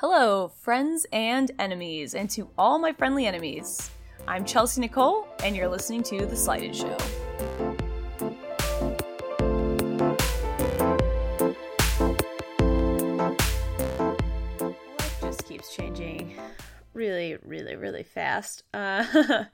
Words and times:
Hello, 0.00 0.46
friends 0.46 1.06
and 1.12 1.50
enemies, 1.58 2.14
and 2.14 2.30
to 2.30 2.48
all 2.56 2.78
my 2.78 2.92
friendly 2.92 3.26
enemies. 3.26 3.90
I'm 4.28 4.44
Chelsea 4.44 4.80
Nicole, 4.80 5.26
and 5.42 5.56
you're 5.56 5.66
listening 5.66 6.04
to 6.04 6.24
The 6.24 6.36
Slighted 6.36 6.76
Show. 6.76 6.96
Life 15.00 15.20
just 15.20 15.44
keeps 15.48 15.74
changing 15.74 16.38
really, 16.94 17.36
really, 17.42 17.74
really 17.74 18.04
fast. 18.04 18.62
Uh, 18.72 19.46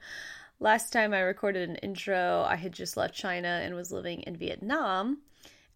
last 0.59 0.93
time 0.93 1.11
I 1.11 1.21
recorded 1.21 1.67
an 1.67 1.77
intro, 1.77 2.45
I 2.47 2.55
had 2.55 2.71
just 2.71 2.97
left 2.97 3.15
China 3.15 3.61
and 3.63 3.73
was 3.73 3.91
living 3.91 4.21
in 4.21 4.37
Vietnam. 4.37 5.23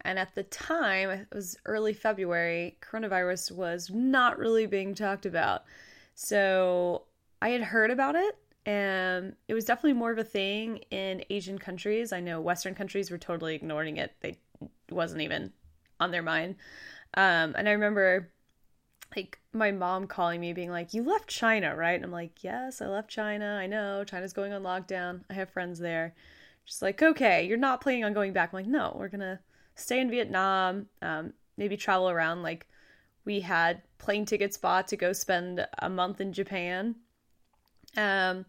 And 0.01 0.17
at 0.17 0.33
the 0.35 0.43
time, 0.43 1.09
it 1.09 1.27
was 1.33 1.57
early 1.65 1.93
February, 1.93 2.77
coronavirus 2.81 3.51
was 3.51 3.89
not 3.89 4.37
really 4.37 4.65
being 4.65 4.95
talked 4.95 5.25
about. 5.25 5.63
So 6.15 7.03
I 7.41 7.49
had 7.49 7.61
heard 7.61 7.91
about 7.91 8.15
it, 8.15 8.37
and 8.65 9.35
it 9.47 9.53
was 9.53 9.65
definitely 9.65 9.93
more 9.93 10.11
of 10.11 10.17
a 10.17 10.23
thing 10.23 10.77
in 10.91 11.23
Asian 11.29 11.59
countries. 11.59 12.13
I 12.13 12.19
know 12.19 12.41
Western 12.41 12.75
countries 12.75 13.11
were 13.11 13.17
totally 13.17 13.55
ignoring 13.55 13.97
it, 13.97 14.13
they 14.21 14.37
wasn't 14.89 15.21
even 15.21 15.51
on 15.99 16.11
their 16.11 16.23
mind. 16.23 16.55
Um, 17.15 17.55
and 17.57 17.67
I 17.67 17.71
remember 17.71 18.31
like 19.15 19.39
my 19.53 19.71
mom 19.71 20.07
calling 20.07 20.39
me 20.39 20.53
being 20.53 20.69
like 20.69 20.93
you 20.93 21.03
left 21.03 21.27
china 21.27 21.75
right 21.75 21.95
and 21.95 22.05
i'm 22.05 22.11
like 22.11 22.43
yes 22.43 22.81
i 22.81 22.85
left 22.85 23.09
china 23.09 23.57
i 23.59 23.65
know 23.65 24.03
china's 24.03 24.33
going 24.33 24.53
on 24.53 24.61
lockdown 24.61 25.21
i 25.29 25.33
have 25.33 25.49
friends 25.49 25.79
there 25.79 26.13
just 26.65 26.81
like 26.81 27.01
okay 27.01 27.43
you're 27.45 27.57
not 27.57 27.81
planning 27.81 28.03
on 28.03 28.13
going 28.13 28.33
back 28.33 28.53
i'm 28.53 28.59
like 28.59 28.67
no 28.67 28.95
we're 28.97 29.07
gonna 29.07 29.39
stay 29.79 29.99
in 29.99 30.09
vietnam 30.09 30.87
um, 31.01 31.33
maybe 31.57 31.77
travel 31.77 32.09
around 32.09 32.43
like 32.43 32.67
we 33.25 33.39
had 33.39 33.81
plane 33.97 34.25
tickets 34.25 34.57
bought 34.57 34.87
to 34.87 34.97
go 34.97 35.13
spend 35.13 35.65
a 35.79 35.89
month 35.89 36.21
in 36.21 36.33
japan 36.33 36.95
um, 37.97 38.45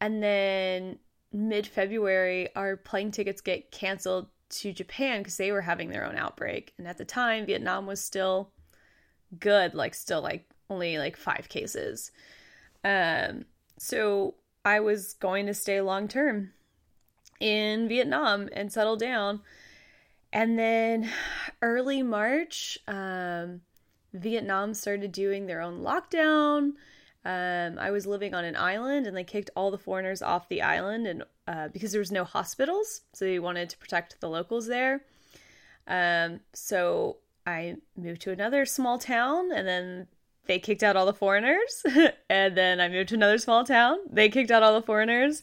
and 0.00 0.22
then 0.22 0.98
mid-february 1.32 2.48
our 2.54 2.76
plane 2.76 3.10
tickets 3.10 3.40
get 3.40 3.70
canceled 3.70 4.28
to 4.48 4.72
japan 4.72 5.20
because 5.20 5.36
they 5.36 5.52
were 5.52 5.60
having 5.60 5.90
their 5.90 6.04
own 6.04 6.16
outbreak 6.16 6.72
and 6.78 6.86
at 6.86 6.98
the 6.98 7.04
time 7.04 7.46
vietnam 7.46 7.86
was 7.86 8.00
still 8.00 8.52
good, 9.38 9.74
like 9.74 9.94
still 9.94 10.22
like 10.22 10.48
only 10.70 10.98
like 10.98 11.16
five 11.16 11.48
cases. 11.48 12.10
Um, 12.84 13.44
so 13.78 14.34
I 14.64 14.80
was 14.80 15.14
going 15.14 15.46
to 15.46 15.54
stay 15.54 15.80
long 15.80 16.08
term 16.08 16.52
in 17.40 17.88
Vietnam 17.88 18.48
and 18.52 18.72
settle 18.72 18.96
down. 18.96 19.40
And 20.32 20.58
then 20.58 21.10
early 21.62 22.02
March, 22.02 22.78
um, 22.86 23.62
Vietnam 24.12 24.74
started 24.74 25.12
doing 25.12 25.46
their 25.46 25.60
own 25.60 25.80
lockdown. 25.82 26.72
Um, 27.24 27.78
I 27.78 27.90
was 27.90 28.06
living 28.06 28.34
on 28.34 28.44
an 28.44 28.56
island 28.56 29.06
and 29.06 29.16
they 29.16 29.24
kicked 29.24 29.50
all 29.56 29.70
the 29.70 29.78
foreigners 29.78 30.22
off 30.22 30.48
the 30.48 30.62
island 30.62 31.06
and 31.06 31.24
uh, 31.48 31.68
because 31.68 31.92
there 31.92 32.00
was 32.00 32.12
no 32.12 32.24
hospitals, 32.24 33.02
so 33.12 33.24
they 33.24 33.38
wanted 33.38 33.70
to 33.70 33.78
protect 33.78 34.20
the 34.20 34.28
locals 34.28 34.66
there. 34.66 35.02
Um, 35.86 36.40
so 36.52 37.18
I 37.46 37.76
moved 37.96 38.22
to 38.22 38.32
another 38.32 38.66
small 38.66 38.98
town 38.98 39.52
and 39.52 39.66
then 39.66 40.08
they 40.46 40.58
kicked 40.58 40.82
out 40.82 40.96
all 40.96 41.06
the 41.06 41.14
foreigners. 41.14 41.84
and 42.30 42.56
then 42.56 42.80
I 42.80 42.88
moved 42.88 43.10
to 43.10 43.14
another 43.14 43.38
small 43.38 43.64
town. 43.64 43.98
They 44.10 44.28
kicked 44.28 44.50
out 44.50 44.62
all 44.62 44.74
the 44.74 44.86
foreigners. 44.86 45.42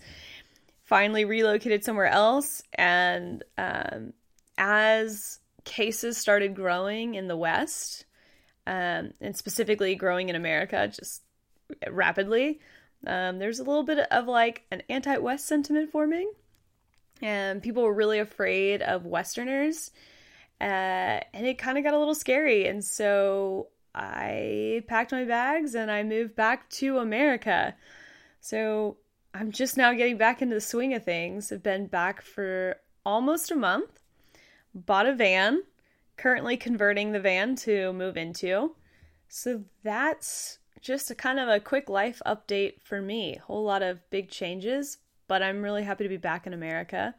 Finally 0.84 1.26
relocated 1.26 1.84
somewhere 1.84 2.08
else. 2.08 2.64
And 2.74 3.44
um, 3.58 4.14
as 4.58 5.40
cases 5.64 6.18
started 6.18 6.56
growing 6.56 7.16
in 7.16 7.28
the 7.28 7.38
West, 7.38 8.06
um, 8.66 9.14
and 9.20 9.36
specifically 9.36 9.96
growing 9.96 10.30
in 10.30 10.36
America 10.36 10.88
just 10.88 11.24
rapidly, 11.90 12.60
um, 13.06 13.40
there's 13.40 13.60
a 13.60 13.64
little 13.64 13.84
bit 13.84 14.00
of 14.12 14.28
like 14.28 14.64
an 14.72 14.82
anti 14.90 15.18
West 15.18 15.46
sentiment 15.46 15.92
forming. 15.92 16.32
And 17.22 17.62
people 17.62 17.84
were 17.84 17.94
really 17.94 18.20
afraid 18.20 18.82
of 18.82 19.06
Westerners 19.06 19.92
uh, 20.64 21.20
and 21.34 21.46
it 21.46 21.58
kind 21.58 21.78
of 21.78 21.84
got 21.84 21.94
a 21.94 22.00
little 22.00 22.16
scary. 22.16 22.68
And 22.68 22.84
so 22.84 23.68
I 23.94 24.84
packed 24.88 25.12
my 25.12 25.26
bags 25.26 25.76
and 25.76 25.92
I 25.92 26.04
moved 26.04 26.36
back 26.36 26.70
to 26.72 27.00
America. 27.00 27.76
So 28.40 28.98
I'm 29.34 29.52
just 29.52 29.76
now 29.76 29.94
getting 29.94 30.18
back 30.18 30.42
into 30.42 30.56
the 30.56 30.62
swing 30.62 30.94
of 30.94 31.04
things. 31.04 31.52
I've 31.52 31.64
been 31.64 31.88
back 31.88 32.22
for 32.22 32.78
almost 33.06 33.52
a 33.52 33.56
month, 33.56 34.00
bought 34.74 35.06
a 35.06 35.14
van, 35.14 35.64
currently 36.18 36.58
converting 36.58 37.12
the 37.12 37.20
van 37.20 37.56
to 37.58 37.94
move 37.94 38.18
into. 38.18 38.76
So 39.28 39.64
that's 39.84 40.60
just 40.82 41.10
a 41.10 41.16
kind 41.16 41.40
of 41.40 41.48
a 41.48 41.60
quick 41.60 41.90
life 41.90 42.22
update 42.26 42.82
for 42.84 43.02
me. 43.02 43.36
Whole 43.36 43.64
lot 43.64 43.82
of 43.82 44.08
big 44.10 44.30
changes, 44.30 44.98
but 45.28 45.42
I'm 45.42 45.62
really 45.62 45.84
happy 45.84 46.04
to 46.04 46.10
be 46.10 46.18
back 46.18 46.46
in 46.46 46.54
America 46.54 47.16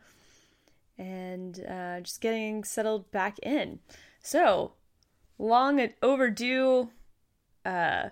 and 0.99 1.65
uh, 1.69 2.01
just 2.01 2.21
getting 2.21 2.65
settled 2.65 3.11
back 3.11 3.39
in. 3.41 3.81
So, 4.23 4.73
long 5.39 5.87
overdue 6.03 6.91
uh, 7.65 8.11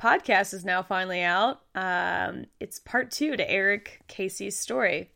podcast 0.00 0.54
is 0.54 0.64
now 0.64 0.82
finally 0.82 1.22
out. 1.22 1.60
Um, 1.74 2.46
it's 2.60 2.78
part 2.78 3.10
two 3.10 3.36
to 3.36 3.50
Eric 3.50 4.02
Casey's 4.06 4.58
story. 4.58 5.10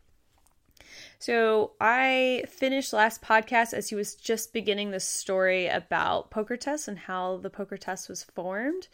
So, 1.21 1.73
I 1.81 2.45
finished 2.49 2.93
last 2.93 3.23
podcast 3.23 3.75
as 3.75 3.89
he 3.89 3.97
was 3.97 4.15
just 4.15 4.53
beginning 4.53 4.93
the 4.93 5.01
story 5.01 5.67
about 5.67 6.31
PokerTest 6.31 6.87
and 6.87 6.99
how 6.99 7.39
the 7.39 7.51
poker 7.51 7.77
test 7.77 8.09
was 8.09 8.23
formed. 8.23 8.89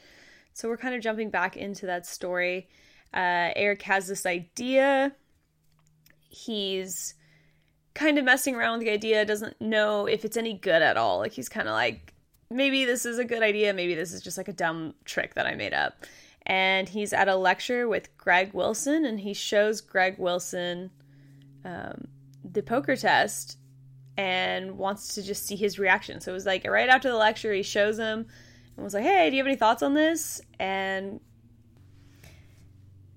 So, 0.54 0.68
we're 0.68 0.78
kind 0.78 0.94
of 0.94 1.02
jumping 1.02 1.30
back 1.30 1.56
into 1.56 1.86
that 1.86 2.06
story. 2.06 2.68
Uh, 3.12 3.52
Eric 3.54 3.82
has 3.82 4.08
this 4.08 4.24
idea. 4.24 5.14
He's 6.28 7.14
kind 7.94 8.18
of 8.18 8.24
messing 8.24 8.56
around 8.56 8.78
with 8.78 8.86
the 8.86 8.92
idea, 8.92 9.24
doesn't 9.24 9.60
know 9.60 10.06
if 10.06 10.24
it's 10.24 10.36
any 10.36 10.54
good 10.54 10.82
at 10.82 10.96
all. 10.96 11.18
Like 11.18 11.32
he's 11.32 11.48
kind 11.48 11.68
of 11.68 11.74
like, 11.74 12.12
maybe 12.50 12.84
this 12.84 13.06
is 13.06 13.18
a 13.18 13.24
good 13.24 13.42
idea, 13.42 13.72
maybe 13.72 13.94
this 13.94 14.12
is 14.12 14.20
just 14.20 14.36
like 14.36 14.48
a 14.48 14.52
dumb 14.52 14.94
trick 15.04 15.34
that 15.34 15.46
I 15.46 15.54
made 15.54 15.72
up. 15.72 16.04
And 16.46 16.88
he's 16.88 17.12
at 17.12 17.28
a 17.28 17.36
lecture 17.36 17.88
with 17.88 18.14
Greg 18.18 18.52
Wilson, 18.52 19.06
and 19.06 19.20
he 19.20 19.32
shows 19.32 19.80
Greg 19.80 20.18
Wilson 20.18 20.90
um, 21.64 22.08
the 22.54 22.62
poker 22.62 22.96
test 22.96 23.58
and 24.16 24.78
wants 24.78 25.14
to 25.14 25.22
just 25.22 25.46
see 25.46 25.56
his 25.56 25.78
reaction. 25.78 26.20
So 26.20 26.30
it 26.30 26.34
was 26.34 26.46
like 26.46 26.66
right 26.66 26.88
after 26.88 27.10
the 27.10 27.16
lecture, 27.16 27.52
he 27.52 27.62
shows 27.62 27.98
him 27.98 28.26
and 28.76 28.84
was 28.84 28.94
like, 28.94 29.04
"Hey, 29.04 29.28
do 29.30 29.36
you 29.36 29.40
have 29.40 29.46
any 29.46 29.56
thoughts 29.56 29.82
on 29.82 29.94
this?" 29.94 30.40
And 30.58 31.20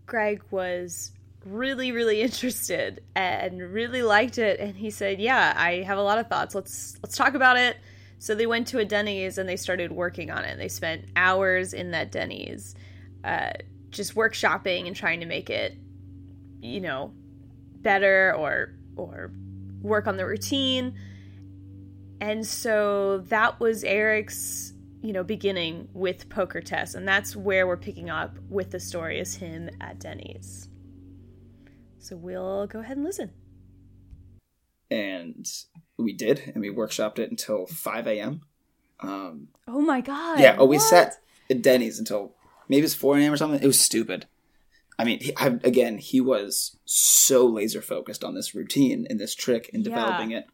Greg 0.05 0.41
was 0.51 1.11
really 1.45 1.91
really 1.91 2.21
interested 2.27 3.01
and 3.15 3.61
really 3.61 4.01
liked 4.01 4.37
it 4.37 4.59
and 4.59 4.75
he 4.75 4.89
said 4.89 5.19
yeah 5.19 5.53
i 5.55 5.75
have 5.83 5.97
a 5.97 6.01
lot 6.01 6.17
of 6.17 6.27
thoughts 6.27 6.53
let's 6.53 6.97
let's 7.01 7.15
talk 7.15 7.35
about 7.35 7.57
it 7.57 7.77
so 8.19 8.35
they 8.35 8.47
went 8.47 8.67
to 8.67 8.79
a 8.79 8.85
denny's 8.85 9.37
and 9.37 9.47
they 9.47 9.55
started 9.55 9.91
working 9.91 10.29
on 10.29 10.43
it 10.43 10.57
they 10.57 10.67
spent 10.67 11.05
hours 11.15 11.73
in 11.73 11.91
that 11.91 12.11
denny's 12.11 12.75
uh, 13.23 13.51
just 13.89 14.15
workshopping 14.15 14.87
and 14.87 14.95
trying 14.95 15.19
to 15.19 15.25
make 15.25 15.49
it 15.49 15.77
you 16.59 16.81
know 16.81 17.13
better 17.81 18.33
or 18.35 18.73
or 18.97 19.31
work 19.81 20.07
on 20.07 20.17
the 20.17 20.25
routine 20.25 20.93
and 22.19 22.45
so 22.45 23.19
that 23.27 23.59
was 23.59 23.83
eric's 23.83 24.73
you 25.01 25.13
know 25.13 25.23
beginning 25.23 25.87
with 25.93 26.27
PokerTest 26.29 26.95
and 26.95 27.07
that's 27.07 27.35
where 27.35 27.67
we're 27.67 27.77
picking 27.77 28.09
up 28.09 28.37
with 28.49 28.71
the 28.71 28.79
story 28.79 29.19
is 29.19 29.35
him 29.35 29.69
at 29.79 29.99
denny's 29.99 30.67
so 32.07 32.15
we'll 32.15 32.67
go 32.67 32.79
ahead 32.79 32.95
and 32.95 33.05
listen. 33.05 33.31
And 34.89 35.45
we 35.97 36.13
did, 36.13 36.53
and 36.53 36.61
we 36.61 36.69
workshopped 36.69 37.19
it 37.19 37.29
until 37.29 37.65
5 37.65 38.07
a.m. 38.07 38.41
Um, 39.01 39.49
oh 39.67 39.81
my 39.81 39.99
god. 39.99 40.39
Yeah, 40.39 40.55
oh, 40.57 40.65
we 40.65 40.79
sat 40.79 41.15
at 41.49 41.61
Denny's 41.61 41.99
until 41.99 42.33
maybe 42.69 42.85
it's 42.85 42.93
4 42.93 43.17
a.m. 43.17 43.33
or 43.33 43.37
something. 43.37 43.61
It 43.61 43.67
was 43.67 43.81
stupid. 43.81 44.25
I 44.99 45.03
mean, 45.03 45.19
he, 45.19 45.35
I, 45.37 45.47
again, 45.63 45.97
he 45.97 46.21
was 46.21 46.77
so 46.85 47.45
laser 47.45 47.81
focused 47.81 48.23
on 48.23 48.33
this 48.33 48.55
routine 48.55 49.05
and 49.09 49.19
this 49.19 49.35
trick 49.35 49.69
and 49.73 49.83
developing 49.83 50.31
yeah. 50.31 50.39
it. 50.39 50.45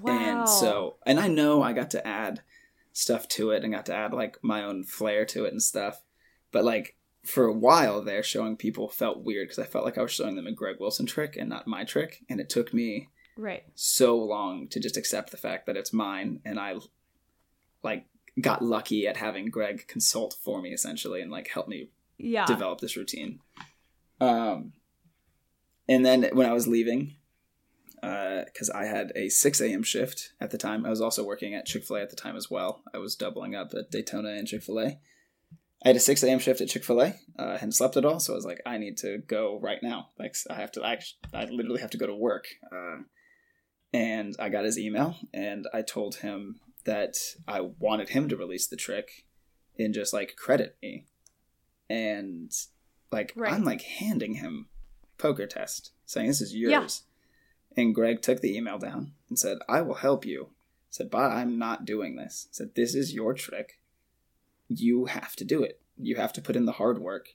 Wow. 0.00 0.12
And 0.12 0.48
so, 0.48 0.96
and 1.06 1.20
I 1.20 1.28
know 1.28 1.62
I 1.62 1.72
got 1.72 1.90
to 1.90 2.06
add 2.06 2.42
stuff 2.92 3.28
to 3.28 3.50
it 3.50 3.62
and 3.62 3.72
got 3.72 3.86
to 3.86 3.94
add 3.94 4.12
like 4.12 4.38
my 4.42 4.64
own 4.64 4.84
flair 4.84 5.24
to 5.26 5.44
it 5.44 5.52
and 5.52 5.62
stuff. 5.62 6.02
But 6.50 6.64
like, 6.64 6.96
for 7.24 7.44
a 7.44 7.52
while 7.52 8.02
there 8.02 8.22
showing 8.22 8.56
people 8.56 8.88
felt 8.88 9.24
weird 9.24 9.48
because 9.48 9.58
I 9.58 9.68
felt 9.68 9.84
like 9.84 9.98
I 9.98 10.02
was 10.02 10.12
showing 10.12 10.36
them 10.36 10.46
a 10.46 10.52
Greg 10.52 10.76
Wilson 10.80 11.06
trick 11.06 11.36
and 11.36 11.48
not 11.48 11.66
my 11.66 11.84
trick, 11.84 12.24
and 12.28 12.40
it 12.40 12.48
took 12.48 12.72
me 12.72 13.08
right 13.36 13.64
so 13.74 14.16
long 14.16 14.68
to 14.68 14.80
just 14.80 14.96
accept 14.96 15.30
the 15.30 15.36
fact 15.36 15.66
that 15.66 15.76
it's 15.76 15.92
mine, 15.92 16.40
and 16.44 16.58
I 16.58 16.76
like 17.82 18.06
got 18.40 18.64
lucky 18.64 19.06
at 19.06 19.18
having 19.18 19.50
Greg 19.50 19.86
consult 19.86 20.36
for 20.42 20.62
me 20.62 20.72
essentially 20.72 21.20
and 21.20 21.30
like 21.30 21.48
help 21.48 21.68
me 21.68 21.90
yeah. 22.22 22.46
develop 22.46 22.80
this 22.80 22.96
routine. 22.96 23.40
Um, 24.20 24.72
and 25.88 26.04
then 26.04 26.28
when 26.32 26.48
I 26.48 26.52
was 26.52 26.68
leaving, 26.68 27.16
because 28.00 28.70
uh, 28.72 28.78
I 28.78 28.84
had 28.84 29.12
a 29.14 29.28
6 29.28 29.60
a.m. 29.60 29.82
shift 29.82 30.32
at 30.40 30.50
the 30.50 30.58
time, 30.58 30.86
I 30.86 30.90
was 30.90 31.00
also 31.00 31.24
working 31.24 31.54
at 31.54 31.66
Chick 31.66 31.84
fil 31.84 31.96
A 31.96 32.02
at 32.02 32.10
the 32.10 32.16
time 32.16 32.36
as 32.36 32.50
well. 32.50 32.82
I 32.94 32.98
was 32.98 33.16
doubling 33.16 33.54
up 33.54 33.72
at 33.74 33.90
Daytona 33.90 34.30
and 34.30 34.46
Chick 34.46 34.62
fil 34.62 34.80
A. 34.80 34.98
I 35.82 35.88
had 35.88 35.96
a 35.96 36.00
6 36.00 36.22
a.m. 36.22 36.38
shift 36.38 36.60
at 36.60 36.68
Chick 36.68 36.84
fil 36.84 37.00
A. 37.00 37.06
Uh, 37.38 37.46
I 37.46 37.52
hadn't 37.52 37.72
slept 37.72 37.96
at 37.96 38.04
all. 38.04 38.20
So 38.20 38.34
I 38.34 38.36
was 38.36 38.44
like, 38.44 38.60
I 38.66 38.76
need 38.76 38.98
to 38.98 39.18
go 39.26 39.58
right 39.62 39.82
now. 39.82 40.08
Like, 40.18 40.34
I 40.50 40.54
have 40.54 40.72
to, 40.72 40.84
I, 40.84 41.00
I 41.32 41.46
literally 41.46 41.80
have 41.80 41.90
to 41.90 41.98
go 41.98 42.06
to 42.06 42.14
work. 42.14 42.48
Uh, 42.70 42.98
and 43.92 44.36
I 44.38 44.50
got 44.50 44.64
his 44.64 44.78
email 44.78 45.16
and 45.32 45.66
I 45.72 45.82
told 45.82 46.16
him 46.16 46.60
that 46.84 47.16
I 47.48 47.60
wanted 47.60 48.10
him 48.10 48.28
to 48.28 48.36
release 48.36 48.66
the 48.66 48.76
trick 48.76 49.24
and 49.78 49.94
just 49.94 50.12
like 50.12 50.36
credit 50.36 50.76
me. 50.82 51.06
And 51.90 52.50
like, 53.12 53.32
right. 53.36 53.52
I'm 53.52 53.64
like 53.64 53.82
handing 53.82 54.34
him 54.34 54.68
poker 55.18 55.46
test 55.46 55.90
saying, 56.06 56.28
This 56.28 56.40
is 56.40 56.54
yours. 56.54 57.02
Yeah. 57.76 57.82
And 57.82 57.94
Greg 57.94 58.22
took 58.22 58.40
the 58.40 58.56
email 58.56 58.78
down 58.78 59.12
and 59.28 59.38
said, 59.38 59.58
I 59.68 59.82
will 59.82 59.96
help 59.96 60.24
you. 60.24 60.48
said, 60.88 61.10
But 61.10 61.32
I'm 61.32 61.58
not 61.58 61.84
doing 61.84 62.16
this. 62.16 62.48
said, 62.50 62.70
This 62.74 62.94
is 62.94 63.12
your 63.12 63.34
trick 63.34 63.80
you 64.70 65.06
have 65.06 65.34
to 65.36 65.44
do 65.44 65.62
it. 65.62 65.80
You 65.98 66.16
have 66.16 66.32
to 66.34 66.40
put 66.40 66.56
in 66.56 66.64
the 66.64 66.72
hard 66.72 67.00
work. 67.00 67.34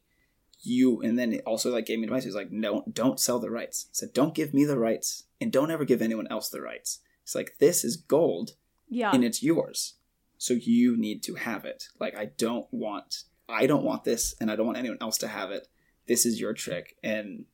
You 0.62 1.02
and 1.02 1.20
then 1.20 1.40
also 1.46 1.72
like 1.72 1.86
gave 1.86 2.00
me 2.00 2.06
advice. 2.06 2.24
He's 2.24 2.34
like, 2.34 2.52
no, 2.52 2.84
don't 2.92 3.20
sell 3.20 3.40
the 3.40 3.52
rights. 3.52 3.88
He 3.90 3.96
said, 3.96 4.14
don't 4.14 4.34
give 4.34 4.54
me 4.54 4.64
the 4.64 4.80
rights 4.80 5.26
and 5.40 5.52
don't 5.52 5.70
ever 5.70 5.86
give 5.86 6.02
anyone 6.02 6.28
else 6.32 6.50
the 6.50 6.62
rights. 6.62 7.00
It's 7.24 7.36
like 7.36 7.58
this 7.60 7.84
is 7.84 7.98
gold, 7.98 8.54
yeah, 8.88 9.12
and 9.12 9.24
it's 9.24 9.44
yours. 9.44 9.96
So 10.38 10.54
you 10.54 10.96
need 10.96 11.24
to 11.24 11.36
have 11.36 11.66
it. 11.66 11.90
Like 12.00 12.16
I 12.16 12.26
don't 12.38 12.68
want, 12.72 13.24
I 13.48 13.68
don't 13.68 13.84
want 13.84 14.04
this, 14.04 14.36
and 14.40 14.50
I 14.50 14.56
don't 14.56 14.66
want 14.66 14.78
anyone 14.78 14.98
else 15.02 15.18
to 15.20 15.28
have 15.28 15.52
it. 15.52 15.68
This 16.08 16.26
is 16.26 16.40
your 16.40 16.54
trick, 16.54 16.98
and 17.04 17.46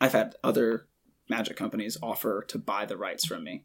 I've 0.00 0.12
had 0.12 0.34
other 0.42 0.86
magic 1.28 1.56
companies 1.56 1.96
offer 2.02 2.44
to 2.48 2.58
buy 2.58 2.84
the 2.84 2.96
rights 2.96 3.24
from 3.24 3.44
me 3.44 3.64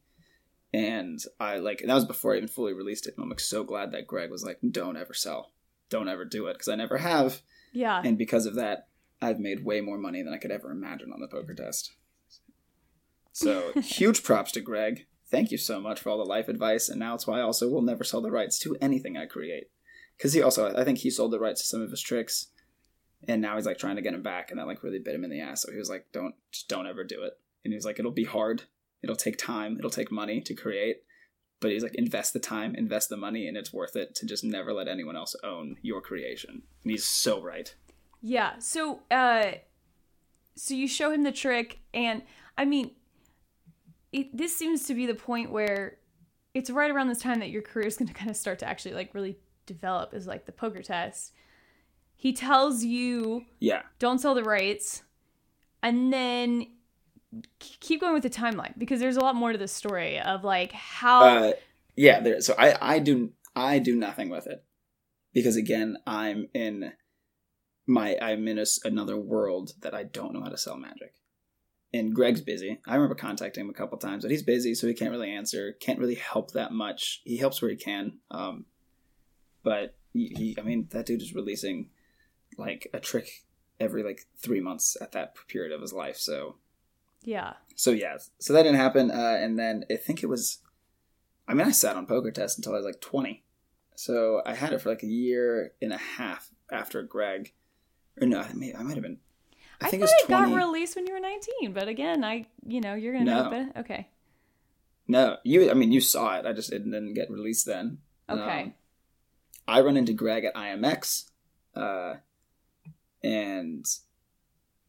and 0.74 1.20
I 1.40 1.58
like 1.58 1.84
that 1.86 1.94
was 1.94 2.06
before 2.06 2.34
I 2.34 2.38
even 2.38 2.48
fully 2.48 2.74
released 2.74 3.08
it. 3.08 3.16
And 3.16 3.24
I'm 3.24 3.30
like 3.30 3.40
so 3.40 3.64
glad 3.64 3.92
that 3.92 4.08
Greg 4.08 4.30
was 4.30 4.44
like, 4.44 4.60
"Don't 4.70 4.98
ever 4.98 5.14
sell, 5.14 5.52
don't 5.90 6.08
ever 6.08 6.26
do 6.26 6.48
it," 6.48 6.54
because 6.54 6.68
I 6.68 6.76
never 6.76 6.98
have. 6.98 7.42
Yeah. 7.74 8.02
And 8.04 8.18
because 8.18 8.46
of 8.46 8.56
that, 8.56 8.88
I've 9.22 9.40
made 9.40 9.66
way 9.66 9.82
more 9.82 9.98
money 9.98 10.22
than 10.22 10.34
I 10.34 10.38
could 10.38 10.52
ever 10.52 10.72
imagine 10.72 11.12
on 11.12 11.22
the 11.22 11.28
poker 11.28 11.54
test. 11.54 11.94
So 13.32 13.72
huge 13.82 14.24
props 14.24 14.52
to 14.54 14.62
Greg. 14.62 15.08
Thank 15.28 15.52
you 15.52 15.58
so 15.58 15.80
much 15.80 16.00
for 16.00 16.10
all 16.10 16.18
the 16.18 16.24
life 16.24 16.48
advice, 16.48 16.90
and 16.90 17.00
now 17.00 17.16
it's 17.16 17.28
why 17.28 17.40
I 17.40 17.44
also 17.44 17.70
will 17.70 17.82
never 17.82 18.04
sell 18.04 18.22
the 18.22 18.32
rights 18.32 18.60
to 18.60 18.78
anything 18.82 19.18
I 19.18 19.26
create. 19.26 19.70
Because 20.20 20.34
he 20.34 20.44
also, 20.44 20.76
I 20.76 20.84
think 20.84 21.00
he 21.00 21.10
sold 21.10 21.32
the 21.32 21.40
rights 21.40 21.62
to 21.62 21.68
some 21.68 21.82
of 21.82 21.90
his 21.90 22.02
tricks, 22.02 22.50
and 23.28 23.42
now 23.42 23.56
he's 23.56 23.66
like 23.66 23.80
trying 23.80 23.96
to 23.96 24.04
get 24.04 24.14
him 24.14 24.22
back, 24.22 24.52
and 24.52 24.60
that 24.60 24.68
like 24.68 24.84
really 24.84 25.00
bit 25.00 25.16
him 25.16 25.24
in 25.24 25.32
the 25.32 25.42
ass. 25.42 25.64
So 25.64 25.72
he 25.72 25.78
was 25.80 25.90
like, 25.90 26.06
"Don't, 26.12 26.36
just 26.52 26.68
don't 26.68 26.86
ever 26.86 27.04
do 27.04 27.24
it." 27.24 27.40
And 27.66 27.72
he 27.72 27.76
was 27.76 27.86
like, 27.86 27.98
"It'll 27.98 28.12
be 28.12 28.26
hard, 28.26 28.64
It'll 29.02 29.16
take 29.16 29.38
time, 29.38 29.78
it'll 29.78 29.90
take 29.90 30.12
money 30.12 30.42
to 30.42 30.54
create. 30.54 31.04
But 31.62 31.72
he's 31.72 31.84
like, 31.84 31.96
invest 31.96 32.32
the 32.34 32.40
time, 32.40 32.74
invest 32.76 33.10
the 33.10 33.18
money, 33.18 33.48
and 33.48 33.58
it's 33.58 33.74
worth 33.74 33.96
it 33.96 34.16
to 34.16 34.26
just 34.26 34.44
never 34.44 34.72
let 34.74 34.88
anyone 34.88 35.18
else 35.18 35.36
own 35.44 35.76
your 35.82 36.00
creation. 36.00 36.62
And 36.84 36.92
he's 36.92 37.04
so 37.04 37.42
right. 37.42 37.74
Yeah. 38.22 38.60
So, 38.60 39.02
uh, 39.12 39.52
so 40.56 40.74
you 40.74 40.88
show 40.88 41.12
him 41.12 41.24
the 41.24 41.34
trick, 41.34 41.80
and 41.94 42.24
I 42.58 42.64
mean, 42.64 42.92
it, 44.14 44.36
this 44.36 44.56
seems 44.56 44.86
to 44.88 44.94
be 44.94 45.06
the 45.06 45.16
point 45.16 45.52
where 45.52 45.98
it's 46.54 46.70
right 46.70 46.90
around 46.90 47.10
this 47.10 47.20
time 47.20 47.40
that 47.40 47.50
your 47.50 47.62
career 47.62 47.88
is 47.88 47.98
going 47.98 48.08
to 48.08 48.14
kind 48.14 48.30
of 48.30 48.38
start 48.38 48.60
to 48.60 48.66
actually 48.66 48.94
like 48.94 49.14
really 49.14 49.38
develop 49.74 50.14
is 50.14 50.28
like 50.28 50.46
the 50.46 50.52
poker 50.52 50.82
test. 50.82 51.34
He 52.16 52.34
tells 52.34 52.84
you, 52.84 53.46
yeah, 53.60 53.84
don't 53.98 54.20
sell 54.20 54.36
the 54.36 54.44
rights, 54.44 55.04
and 55.82 56.12
then 56.12 56.68
keep 57.60 58.02
going 58.02 58.14
with 58.14 58.24
the 58.24 58.30
timeline 58.30 58.78
because 58.78 59.00
there's 59.00 59.18
a 59.18 59.22
lot 59.22 59.36
more 59.36 59.52
to 59.52 59.58
the 59.58 59.68
story 59.68 60.20
of 60.20 60.44
like 60.44 60.72
how 60.72 61.22
uh, 61.22 61.52
yeah 61.96 62.20
there 62.20 62.42
so 62.42 62.56
i 62.58 62.76
i 62.96 63.00
do 63.00 63.32
i 63.56 63.80
do 63.80 63.96
nothing 63.96 64.30
with 64.30 64.48
it. 64.48 64.64
Because 65.34 65.56
again 65.56 65.98
i'm 66.08 66.48
in 66.54 66.92
my 67.88 68.18
i'm 68.22 68.48
in 68.48 68.58
a, 68.58 68.66
another 68.84 69.18
world 69.18 69.74
that 69.82 69.94
i 69.94 70.04
don't 70.04 70.34
know 70.34 70.42
how 70.42 70.50
to 70.50 70.58
sell 70.58 70.78
magic. 70.78 71.14
And 71.92 72.14
greg's 72.14 72.42
busy. 72.42 72.80
I 72.86 72.94
remember 72.94 73.16
contacting 73.16 73.62
him 73.64 73.70
a 73.70 73.74
couple 73.74 73.98
times 73.98 74.24
but 74.24 74.32
he's 74.32 74.44
busy 74.44 74.74
so 74.74 74.88
he 74.88 74.94
can't 74.94 75.12
really 75.12 75.32
answer 75.32 75.74
can't 75.80 76.00
really 76.00 76.16
help 76.16 76.52
that 76.52 76.72
much. 76.72 77.22
He 77.26 77.38
helps 77.38 77.62
where 77.62 77.72
he 77.72 77.78
can 77.78 78.20
um 78.32 78.66
but 79.70 79.96
he, 80.14 80.34
he 80.36 80.56
i 80.60 80.64
mean 80.64 80.88
that 80.92 81.06
dude 81.06 81.22
is 81.22 81.36
releasing 81.36 81.90
like 82.58 82.88
a 82.94 83.00
trick 83.00 83.46
every 83.80 84.04
like 84.04 84.22
three 84.38 84.60
months 84.60 84.98
at 85.00 85.12
that 85.12 85.36
period 85.48 85.72
of 85.72 85.82
his 85.82 85.94
life 85.94 86.18
so 86.18 86.56
yeah. 87.24 87.54
So 87.76 87.92
yeah, 87.92 88.18
so 88.40 88.54
that 88.54 88.64
didn't 88.64 88.78
happen, 88.78 89.12
uh, 89.12 89.38
and 89.40 89.58
then 89.58 89.86
I 89.90 89.96
think 89.96 90.24
it 90.24 90.28
was. 90.28 90.60
I 91.48 91.54
mean, 91.54 91.68
I 91.68 91.72
sat 91.72 91.96
on 91.96 92.06
poker 92.06 92.32
test 92.32 92.58
until 92.58 92.74
I 92.74 92.78
was 92.78 92.86
like 92.86 93.02
twenty, 93.02 93.44
so 93.96 94.42
I 94.46 94.54
had 94.54 94.74
it 94.74 94.82
for 94.82 94.90
like 94.90 95.04
a 95.04 95.08
year 95.08 95.74
and 95.82 95.94
a 95.94 95.98
half 95.98 96.50
after 96.72 97.02
Greg. 97.04 97.54
Or 98.20 98.28
no, 98.28 98.42
I, 98.42 98.52
may, 98.54 98.74
I 98.74 98.84
might 98.84 98.96
have 98.96 99.04
been. 99.04 99.20
I, 99.82 99.88
I 99.88 99.90
think 99.90 100.02
it, 100.02 100.04
was 100.04 100.14
20... 100.26 100.52
got 100.52 100.58
released 100.58 100.96
when 100.96 101.08
you 101.08 101.14
were 101.14 101.20
nineteen, 101.20 101.74
but 101.74 101.88
again, 101.88 102.24
I 102.24 102.46
you 102.66 102.82
know 102.82 102.96
you're 102.96 103.14
gonna 103.14 103.26
no. 103.26 103.50
know, 103.50 103.72
okay. 103.78 104.08
No, 105.08 105.38
you. 105.44 105.72
I 105.72 105.74
mean, 105.74 105.92
you 105.92 106.02
saw 106.02 106.38
it. 106.38 106.46
I 106.46 106.52
just 106.52 106.72
it 106.72 106.84
didn't 106.84 107.14
get 107.14 107.32
released 107.32 107.66
then. 107.66 108.00
Okay. 108.30 108.62
Um, 108.64 108.74
I 109.70 109.82
run 109.82 109.98
into 109.98 110.14
Greg 110.14 110.46
at 110.46 110.56
IMX, 110.56 111.26
uh, 111.76 112.16
and 113.24 113.86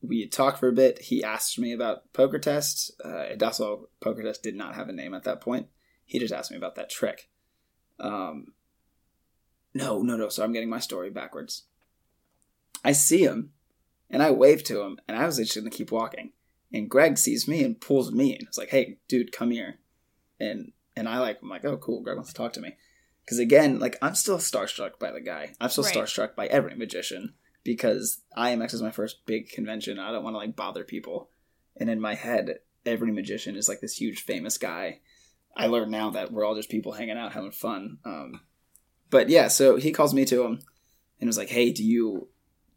we 0.01 0.27
talked 0.27 0.59
for 0.59 0.69
a 0.69 0.73
bit. 0.73 1.01
He 1.03 1.23
asked 1.23 1.59
me 1.59 1.73
about 1.73 2.11
poker 2.15 2.39
tests. 2.39 2.91
Uh, 3.05 3.27
also, 3.43 3.91
poker 4.01 4.23
test 4.23 4.43
did 4.43 4.55
not 4.55 4.75
have 4.75 4.89
a 4.89 4.93
name 4.93 5.13
at 5.13 5.25
that 5.25 5.43
point. 5.43 5.67
He 6.07 6.19
just 6.19 6.33
asked 6.33 6.51
me 6.51 6.57
about 6.57 6.77
that 6.77 6.89
trick. 6.89 7.29
Um, 7.99 8.55
no, 9.75 10.01
no, 10.01 10.17
no. 10.17 10.31
So 10.31 10.43
I'm 10.43 10.53
getting 10.53 10.71
my 10.71 10.81
story 10.81 11.11
backwards. 11.11 11.65
I 12.83 12.93
see 12.93 13.23
him, 13.23 13.53
and 14.09 14.23
I 14.23 14.31
wave 14.31 14.65
to 14.65 14.81
him, 14.81 14.99
and 15.07 15.17
I 15.17 15.27
was 15.27 15.37
just 15.37 15.55
gonna 15.55 15.69
keep 15.69 15.93
walking. 15.93 16.33
And 16.73 16.89
Greg 16.89 17.19
sees 17.19 17.47
me 17.47 17.63
and 17.63 17.79
pulls 17.79 18.11
me, 18.13 18.35
and 18.35 18.47
it's 18.49 18.57
like, 18.57 18.71
"Hey, 18.71 18.99
dude, 19.09 19.33
come 19.33 19.51
here." 19.51 19.79
And 20.39 20.73
and 20.97 21.07
I 21.07 21.19
like, 21.19 21.41
I'm 21.43 21.51
like, 21.51 21.67
"Oh, 21.67 21.77
cool. 21.77 22.03
Greg 22.03 22.17
wants 22.17 22.33
to 22.33 22.37
talk 22.37 22.55
to 22.55 22.61
me." 22.63 22.77
Because 23.25 23.39
again, 23.39 23.79
like 23.79 23.97
I'm 24.03 24.15
still 24.15 24.39
starstruck 24.39 24.99
by 24.99 25.13
the 25.13 25.21
guy. 25.21 25.55
I'm 25.61 25.71
still 25.71 25.85
right. 25.85 25.95
starstruck 25.95 26.35
by 26.35 26.47
every 26.47 26.75
magician 26.75 27.35
because 27.63 28.23
IMX 28.37 28.75
is 28.75 28.83
my 28.83 28.91
first 28.91 29.25
big 29.27 29.49
convention. 29.51 29.99
I 29.99 30.11
don't 30.11 30.25
want 30.25 30.35
to 30.35 30.39
like 30.39 30.57
bother 30.57 30.85
people. 30.85 31.31
And 31.77 31.89
in 31.89 32.01
my 32.01 32.15
head, 32.15 32.59
every 32.85 33.13
magician 33.13 33.57
is 33.57 33.69
like 33.69 33.81
this 33.81 34.01
huge 34.01 34.23
famous 34.23 34.59
guy. 34.59 35.01
I 35.57 35.67
learned 35.67 35.91
now 35.91 36.11
that 36.11 36.33
we're 36.33 36.45
all 36.45 36.55
just 36.55 36.71
people 36.71 36.93
hanging 36.93 37.19
out 37.19 37.33
having 37.33 37.51
fun. 37.51 37.99
Um, 38.05 38.41
but 39.11 39.29
yeah, 39.29 39.49
so 39.49 39.77
he 39.77 39.93
calls 39.93 40.15
me 40.15 40.25
to 40.27 40.45
him 40.45 40.61
and 41.21 41.29
was 41.29 41.39
like, 41.39 41.51
"Hey, 41.51 41.73
do 41.73 41.85
you 41.85 42.29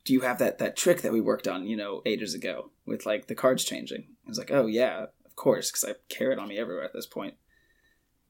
do 0.03 0.13
you 0.13 0.21
have 0.21 0.39
that 0.39 0.57
that 0.57 0.75
trick 0.75 1.01
that 1.01 1.13
we 1.13 1.21
worked 1.21 1.47
on, 1.47 1.67
you 1.67 1.77
know, 1.77 2.01
ages 2.05 2.33
ago 2.33 2.71
with 2.85 3.05
like 3.05 3.27
the 3.27 3.35
cards 3.35 3.63
changing?" 3.63 4.07
I 4.25 4.29
was 4.29 4.39
like, 4.39 4.51
"Oh 4.51 4.65
yeah, 4.65 5.05
of 5.25 5.35
course," 5.35 5.71
because 5.71 5.83
I 5.85 5.93
carry 6.09 6.33
it 6.33 6.39
on 6.39 6.47
me 6.47 6.57
everywhere 6.57 6.83
at 6.83 6.93
this 6.93 7.05
point. 7.05 7.35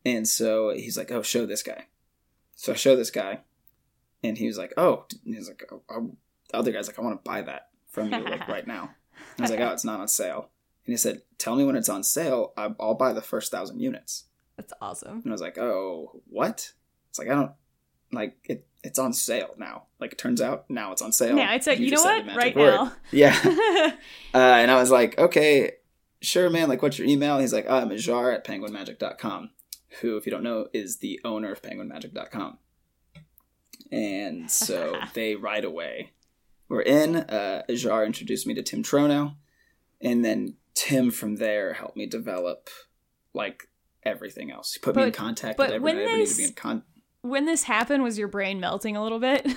And 0.05 0.27
so 0.27 0.71
he's 0.71 0.97
like, 0.97 1.11
"Oh, 1.11 1.21
show 1.21 1.45
this 1.45 1.63
guy." 1.63 1.87
So 2.63 2.71
I 2.71 2.75
show 2.75 2.95
this 2.95 3.11
guy, 3.11 3.39
and 4.23 4.37
he 4.37 4.47
was 4.47 4.57
like, 4.57 4.73
"Oh," 4.77 5.05
he's 5.25 5.49
like, 5.49 5.69
oh, 5.89 6.15
the 6.49 6.57
other 6.57 6.71
guy's 6.71 6.87
like, 6.87 6.97
I 6.97 7.01
want 7.01 7.21
to 7.21 7.29
buy 7.29 7.41
that 7.41 7.67
from 7.89 8.13
you 8.13 8.23
like 8.23 8.47
right 8.47 8.65
now. 8.65 8.91
I 9.37 9.41
was 9.41 9.51
like, 9.51 9.59
oh, 9.59 9.71
it's 9.73 9.83
not 9.83 9.99
on 9.99 10.07
sale. 10.07 10.49
And 10.85 10.93
he 10.93 10.97
said, 10.97 11.23
tell 11.37 11.57
me 11.57 11.65
when 11.65 11.75
it's 11.75 11.89
on 11.89 12.03
sale. 12.03 12.53
I'll 12.55 12.95
buy 12.95 13.11
the 13.11 13.21
first 13.21 13.51
thousand 13.51 13.81
units. 13.81 14.25
That's 14.55 14.71
awesome. 14.81 15.21
And 15.23 15.27
I 15.27 15.31
was 15.31 15.41
like, 15.41 15.57
oh, 15.57 16.21
what? 16.29 16.71
It's 17.09 17.19
like, 17.19 17.27
I 17.27 17.35
don't, 17.35 17.51
like, 18.11 18.37
it, 18.45 18.65
it's 18.81 18.97
on 18.97 19.11
sale 19.11 19.55
now. 19.57 19.83
Like, 19.99 20.13
it 20.13 20.17
turns 20.17 20.41
out 20.41 20.69
now 20.69 20.91
it's 20.91 21.01
on 21.01 21.11
sale. 21.11 21.37
Yeah, 21.37 21.53
it's 21.53 21.67
like, 21.67 21.79
you, 21.79 21.87
you 21.87 21.91
know 21.91 22.03
what? 22.03 22.25
Right 22.35 22.55
word. 22.55 22.75
now. 22.75 22.93
Yeah. 23.11 23.37
uh, 24.33 24.37
and 24.37 24.71
I 24.71 24.75
was 24.75 24.89
like, 24.89 25.17
okay, 25.17 25.73
sure, 26.21 26.49
man. 26.49 26.69
Like, 26.69 26.81
what's 26.81 26.97
your 26.97 27.07
email? 27.07 27.39
He's 27.39 27.53
like, 27.53 27.69
I'm 27.69 27.91
Ajar 27.91 28.31
at 28.31 28.45
penguinmagic.com, 28.45 29.49
who, 30.01 30.17
if 30.17 30.25
you 30.25 30.31
don't 30.31 30.43
know, 30.43 30.67
is 30.73 30.97
the 30.97 31.19
owner 31.23 31.51
of 31.51 31.61
penguinmagic.com. 31.61 32.57
And 33.91 34.49
so 34.49 34.95
they 35.13 35.35
right 35.35 35.63
away 35.63 36.11
we're 36.73 36.81
in. 36.81 37.15
Uh, 37.15 37.63
Ajar 37.69 38.05
introduced 38.05 38.47
me 38.47 38.53
to 38.55 38.63
Tim 38.63 38.83
Trono, 38.83 39.35
and 40.01 40.25
then 40.25 40.55
Tim 40.73 41.11
from 41.11 41.35
there 41.35 41.73
helped 41.73 41.95
me 41.95 42.07
develop 42.07 42.69
like 43.33 43.69
everything 44.03 44.51
else. 44.51 44.73
He 44.73 44.79
put 44.79 44.95
but, 44.95 45.01
me 45.01 45.07
in 45.07 45.13
contact 45.13 45.59
with 45.59 45.69
everyone 45.69 45.97
I 45.97 46.03
ever 46.03 46.17
needed 46.17 46.29
to 46.29 46.37
be 46.37 46.69
in 46.71 46.83
When 47.21 47.45
this 47.45 47.63
happened, 47.63 48.03
was 48.03 48.17
your 48.17 48.27
brain 48.27 48.59
melting 48.59 48.97
a 48.97 49.03
little 49.03 49.19
bit? 49.19 49.47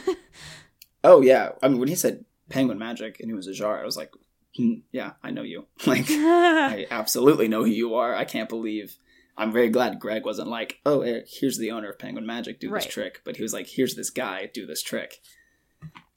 oh 1.05 1.23
yeah, 1.23 1.52
I 1.62 1.69
mean 1.69 1.78
when 1.78 1.88
he 1.88 1.95
said 1.95 2.25
Penguin 2.49 2.78
Magic 2.78 3.19
and 3.21 3.31
he 3.31 3.35
was 3.35 3.47
Ajar, 3.47 3.81
I 3.81 3.85
was 3.85 3.97
like, 3.97 4.12
hmm, 4.55 4.75
yeah, 4.93 5.12
I 5.23 5.31
know 5.31 5.43
you. 5.43 5.66
Like 5.87 6.07
I 6.09 6.87
absolutely 6.90 7.49
know 7.49 7.64
who 7.64 7.71
you 7.71 7.95
are. 7.95 8.14
I 8.14 8.25
can't 8.25 8.49
believe. 8.49 8.99
I'm 9.38 9.52
very 9.52 9.69
glad 9.69 10.00
Greg 10.00 10.25
wasn't 10.25 10.49
like, 10.49 10.81
oh, 10.87 11.02
here's 11.26 11.59
the 11.59 11.71
owner 11.71 11.90
of 11.90 11.99
Penguin 11.99 12.25
Magic, 12.26 12.59
do 12.59 12.71
right. 12.71 12.83
this 12.83 12.93
trick. 12.93 13.21
But 13.25 13.37
he 13.37 13.43
was 13.43 13.52
like, 13.52 13.66
here's 13.69 13.95
this 13.95 14.11
guy, 14.11 14.50
do 14.52 14.66
this 14.66 14.83
trick. 14.83 15.21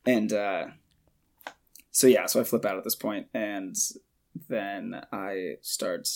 And 0.05 0.31
uh, 0.31 0.67
so 1.91 2.07
yeah, 2.07 2.25
so 2.27 2.39
I 2.39 2.43
flip 2.45 2.65
out 2.65 2.77
at 2.77 2.83
this 2.83 2.95
point, 2.95 3.27
and 3.33 3.75
then 4.47 5.01
I 5.11 5.55
start 5.61 6.07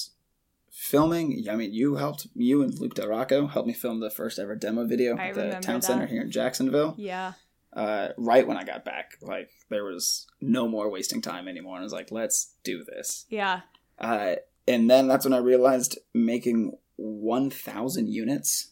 filming. 0.72 1.46
I 1.52 1.56
mean, 1.56 1.74
you 1.74 1.96
helped 1.96 2.28
you 2.34 2.64
and 2.64 2.80
Luke 2.80 2.96
Del 2.96 3.10
Rocco 3.10 3.48
helped 3.48 3.68
me 3.68 3.74
film 3.74 4.00
the 4.00 4.10
first 4.10 4.40
ever 4.40 4.56
demo 4.56 4.86
video 4.88 5.18
at 5.18 5.34
the 5.36 5.60
town 5.62 5.82
that. 5.82 5.84
center 5.84 6.06
here 6.06 6.22
in 6.22 6.32
Jacksonville. 6.32 6.96
Yeah. 6.98 7.34
uh, 7.76 8.10
right 8.18 8.48
when 8.48 8.58
I 8.58 8.64
got 8.64 8.86
back. 8.86 9.18
Like 9.22 9.50
there 9.70 9.84
was 9.84 10.28
no 10.42 10.68
more 10.68 10.90
wasting 10.90 11.22
time 11.22 11.48
anymore. 11.48 11.76
And 11.76 11.82
I 11.82 11.84
was 11.84 11.94
like, 11.94 12.12
let's 12.12 12.54
do 12.64 12.84
this. 12.84 13.26
Yeah. 13.30 13.62
Uh, 14.00 14.36
and 14.68 14.90
then 14.90 15.08
that's 15.08 15.26
when 15.26 15.34
I 15.34 15.40
realized 15.40 15.98
making 16.14 16.78
1,000 17.04 18.08
units 18.10 18.72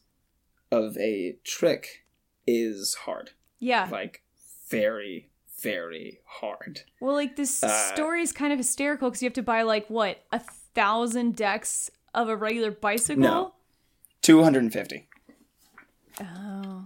of 0.71 0.97
a 0.97 1.37
trick 1.43 2.05
is 2.47 2.95
hard. 3.05 3.31
Yeah. 3.59 3.87
Like 3.91 4.23
very, 4.69 5.29
very 5.61 6.19
hard. 6.25 6.81
Well, 7.01 7.13
like 7.13 7.35
this 7.35 7.61
Uh, 7.63 7.67
story 7.93 8.21
is 8.21 8.31
kind 8.31 8.53
of 8.53 8.59
hysterical 8.59 9.09
because 9.09 9.21
you 9.21 9.25
have 9.27 9.33
to 9.33 9.43
buy 9.43 9.63
like 9.63 9.87
what 9.89 10.23
a 10.31 10.39
thousand 10.39 11.35
decks 11.35 11.91
of 12.13 12.29
a 12.29 12.35
regular 12.35 12.71
bicycle. 12.71 13.21
No. 13.21 13.53
250 14.21 15.07
Oh. 16.19 16.85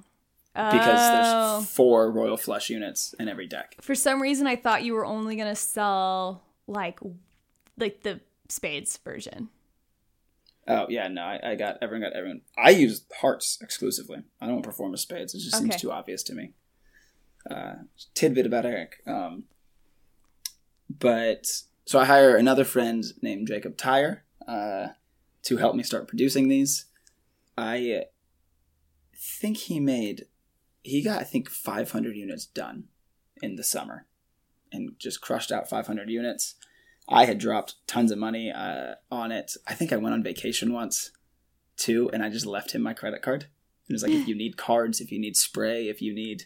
because 0.54 1.00
Oh. 1.00 1.58
there's 1.60 1.70
four 1.70 2.10
Royal 2.12 2.38
Flush 2.38 2.70
units 2.70 3.14
in 3.20 3.28
every 3.28 3.46
deck. 3.48 3.75
For 3.82 3.94
some 3.96 4.22
reason, 4.22 4.48
I 4.48 4.56
thought 4.56 4.84
you 4.84 4.94
were 4.94 5.06
only 5.06 5.36
gonna 5.36 5.56
sell 5.56 6.44
like 6.68 7.00
like 7.78 8.02
the 8.04 8.22
spades 8.50 8.98
version. 8.98 9.50
Oh 10.67 10.88
yeah, 10.89 11.07
no, 11.07 11.22
I, 11.22 11.51
I 11.51 11.55
got 11.55 11.77
everyone 11.81 12.10
got 12.10 12.17
everyone. 12.17 12.41
I 12.57 12.72
use 12.72 13.05
hearts 13.19 13.60
exclusively. 13.62 14.24
I 14.41 14.48
don't 14.48 14.63
perform 14.63 14.91
with 14.91 15.00
spades. 15.00 15.36
It 15.36 15.39
just 15.39 15.57
seems 15.57 15.75
too 15.75 15.91
obvious 15.91 16.24
to 16.24 16.34
me. 16.34 16.53
Uh, 17.50 17.75
tidbit 18.15 18.48
about 18.48 18.65
Eric. 18.65 19.01
Um, 19.05 19.43
but 20.89 21.45
so 21.86 22.00
I 22.00 22.05
hire 22.05 22.36
another 22.36 22.63
friend 22.63 23.03
named 23.22 23.48
Jacob 23.48 23.77
Tyre 23.77 24.24
uh, 24.48 24.88
to 25.43 25.57
help 25.57 25.75
me 25.75 25.84
start 25.84 26.07
producing 26.07 26.48
these. 26.48 26.86
I 27.57 28.05
think 29.15 29.57
he 29.57 29.79
made 29.79 30.25
he 30.81 31.01
got 31.01 31.19
I 31.19 31.24
think 31.24 31.50
500 31.50 32.15
units 32.15 32.45
done 32.45 32.86
in 33.41 33.55
the 33.55 33.63
summer, 33.63 34.05
and 34.72 34.98
just 34.98 35.22
crushed 35.22 35.51
out 35.51 35.69
500 35.69 36.10
units. 36.10 36.55
I 37.07 37.25
had 37.25 37.38
dropped 37.38 37.75
tons 37.88 38.12
of 38.12 38.17
money 38.17 38.51
uh, 38.51 38.95
on 39.12 39.31
it. 39.31 39.53
I 39.67 39.74
think 39.74 39.93
I 39.93 39.97
went 39.97 40.13
on 40.13 40.24
vacation 40.24 40.74
once 40.74 41.12
too, 41.77 42.09
and 42.12 42.24
I 42.24 42.29
just 42.29 42.45
left 42.45 42.71
him 42.71 42.81
my 42.81 42.93
credit 42.93 43.21
card. 43.21 43.47
It 43.88 43.93
was 43.93 44.03
like, 44.03 44.12
if 44.12 44.27
you 44.27 44.35
need 44.35 44.57
cards, 44.57 45.00
if 45.00 45.12
you 45.12 45.19
need 45.19 45.38
spray, 45.38 45.88
if 45.88 46.01
you 46.01 46.13
need, 46.13 46.43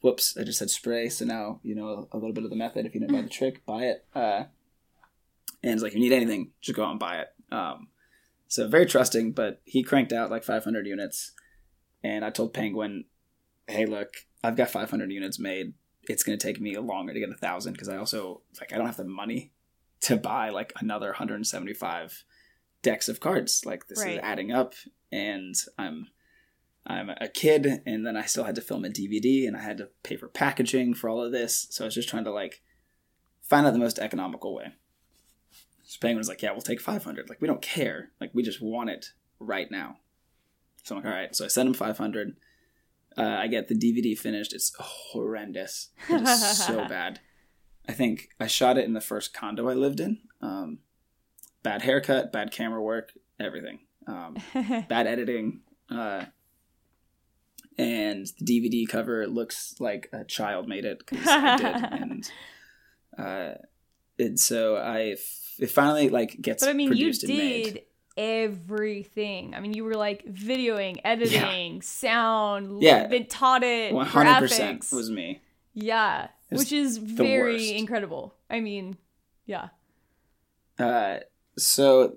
whoops, 0.00 0.36
I 0.38 0.44
just 0.44 0.58
said 0.58 0.70
spray. 0.70 1.08
So 1.08 1.24
now 1.24 1.60
you 1.62 1.74
know 1.74 2.08
a 2.12 2.16
little 2.16 2.32
bit 2.32 2.44
of 2.44 2.50
the 2.50 2.56
method. 2.56 2.86
If 2.86 2.94
you 2.94 3.00
didn't 3.00 3.14
buy 3.14 3.22
the 3.22 3.28
trick, 3.30 3.64
buy 3.64 3.84
it. 3.84 4.04
Uh, 4.14 4.44
and 5.62 5.74
it's 5.74 5.82
like, 5.82 5.92
if 5.92 5.96
you 5.96 6.02
need 6.02 6.14
anything, 6.14 6.50
just 6.60 6.76
go 6.76 6.84
out 6.84 6.90
and 6.90 7.00
buy 7.00 7.18
it. 7.18 7.28
Um, 7.50 7.88
so 8.48 8.68
very 8.68 8.84
trusting, 8.84 9.32
but 9.32 9.62
he 9.64 9.82
cranked 9.82 10.12
out 10.12 10.30
like 10.30 10.44
500 10.44 10.86
units, 10.86 11.32
and 12.02 12.24
I 12.24 12.30
told 12.30 12.52
Penguin, 12.52 13.04
hey, 13.66 13.86
look, 13.86 14.14
I've 14.44 14.56
got 14.56 14.70
500 14.70 15.10
units 15.10 15.38
made. 15.38 15.74
It's 16.08 16.24
going 16.24 16.36
to 16.36 16.46
take 16.46 16.60
me 16.60 16.76
longer 16.76 17.14
to 17.14 17.20
get 17.20 17.30
a 17.30 17.34
thousand 17.34 17.74
because 17.74 17.88
I 17.88 17.96
also 17.96 18.42
like 18.60 18.72
I 18.72 18.76
don't 18.76 18.86
have 18.86 18.96
the 18.96 19.04
money 19.04 19.52
to 20.02 20.16
buy 20.16 20.50
like 20.50 20.72
another 20.80 21.08
175 21.08 22.24
decks 22.82 23.08
of 23.08 23.20
cards. 23.20 23.64
Like 23.64 23.86
this 23.88 24.00
Right. 24.00 24.14
is 24.14 24.20
adding 24.22 24.52
up, 24.52 24.74
and 25.10 25.54
I'm 25.78 26.08
I'm 26.84 27.10
a 27.10 27.28
kid, 27.28 27.80
and 27.86 28.04
then 28.04 28.16
I 28.16 28.24
still 28.24 28.42
had 28.44 28.56
to 28.56 28.60
film 28.60 28.84
a 28.84 28.88
DVD, 28.88 29.46
and 29.46 29.56
I 29.56 29.60
had 29.62 29.78
to 29.78 29.88
pay 30.02 30.16
for 30.16 30.26
packaging 30.28 30.94
for 30.94 31.08
all 31.08 31.22
of 31.24 31.30
this. 31.32 31.68
So 31.70 31.84
I 31.84 31.86
was 31.86 31.94
just 31.94 32.08
trying 32.08 32.24
to 32.24 32.32
like 32.32 32.60
find 33.40 33.66
out 33.66 33.72
the 33.72 33.78
most 33.78 33.98
economical 34.00 34.54
way. 34.54 34.72
So 35.84 35.98
Penguin 36.00 36.18
was 36.18 36.28
like, 36.28 36.42
"Yeah, 36.42 36.52
we'll 36.52 36.60
take 36.62 36.80
500. 36.80 37.28
Like 37.28 37.40
we 37.40 37.46
don't 37.46 37.62
care. 37.62 38.10
Like 38.20 38.30
we 38.34 38.42
just 38.42 38.60
want 38.62 38.90
it 38.90 39.12
right 39.38 39.70
now." 39.70 39.98
So 40.82 40.96
I'm 40.96 41.02
like, 41.02 41.12
"All 41.12 41.16
right." 41.18 41.36
So 41.36 41.44
I 41.44 41.48
send 41.48 41.68
him 41.68 41.74
500. 41.74 42.36
Uh, 43.16 43.22
I 43.22 43.46
get 43.46 43.68
the 43.68 43.74
DVD 43.74 44.18
finished. 44.18 44.52
It's 44.54 44.72
horrendous. 44.80 45.90
It 46.08 46.22
is 46.22 46.56
so 46.58 46.78
bad. 46.88 47.20
I 47.88 47.92
think 47.92 48.28
I 48.38 48.46
shot 48.46 48.78
it 48.78 48.84
in 48.84 48.92
the 48.92 49.00
first 49.00 49.34
condo 49.34 49.68
I 49.68 49.74
lived 49.74 50.00
in. 50.00 50.18
Um, 50.40 50.78
bad 51.62 51.82
haircut, 51.82 52.32
bad 52.32 52.52
camera 52.52 52.82
work, 52.82 53.12
everything. 53.40 53.80
Um, 54.06 54.36
bad 54.88 55.06
editing. 55.06 55.60
Uh, 55.90 56.26
and 57.78 58.26
the 58.38 58.60
DVD 58.60 58.88
cover 58.88 59.26
looks 59.26 59.74
like 59.80 60.08
a 60.12 60.24
child 60.24 60.68
made 60.68 60.84
it 60.84 60.98
because 60.98 61.26
I 61.26 61.56
did. 61.56 61.66
And 62.02 62.30
uh, 63.18 63.54
and 64.18 64.40
so 64.40 64.76
I 64.76 65.12
f- 65.12 65.54
it 65.58 65.70
finally 65.70 66.08
like 66.08 66.40
gets 66.40 66.62
but 66.62 66.70
I 66.70 66.72
mean, 66.72 66.88
you 66.88 67.06
produced 67.06 67.24
and 67.24 67.36
made. 67.36 67.64
did 67.74 67.82
everything. 68.16 69.54
I 69.54 69.60
mean, 69.60 69.74
you 69.74 69.84
were 69.84 69.94
like 69.94 70.24
videoing, 70.26 71.00
editing, 71.04 71.82
sound. 71.82 72.82
Yeah. 72.82 73.06
Then 73.06 73.26
taught 73.26 73.62
it. 73.62 73.92
One 73.92 74.06
hundred 74.06 74.38
percent 74.38 74.86
was 74.92 75.10
me. 75.10 75.40
Yeah, 75.74 76.28
which 76.58 76.72
is 76.72 76.98
very 76.98 77.54
worst. 77.54 77.72
incredible. 77.72 78.34
I 78.50 78.60
mean, 78.60 78.96
yeah. 79.46 79.68
Uh, 80.78 81.18
so 81.56 82.16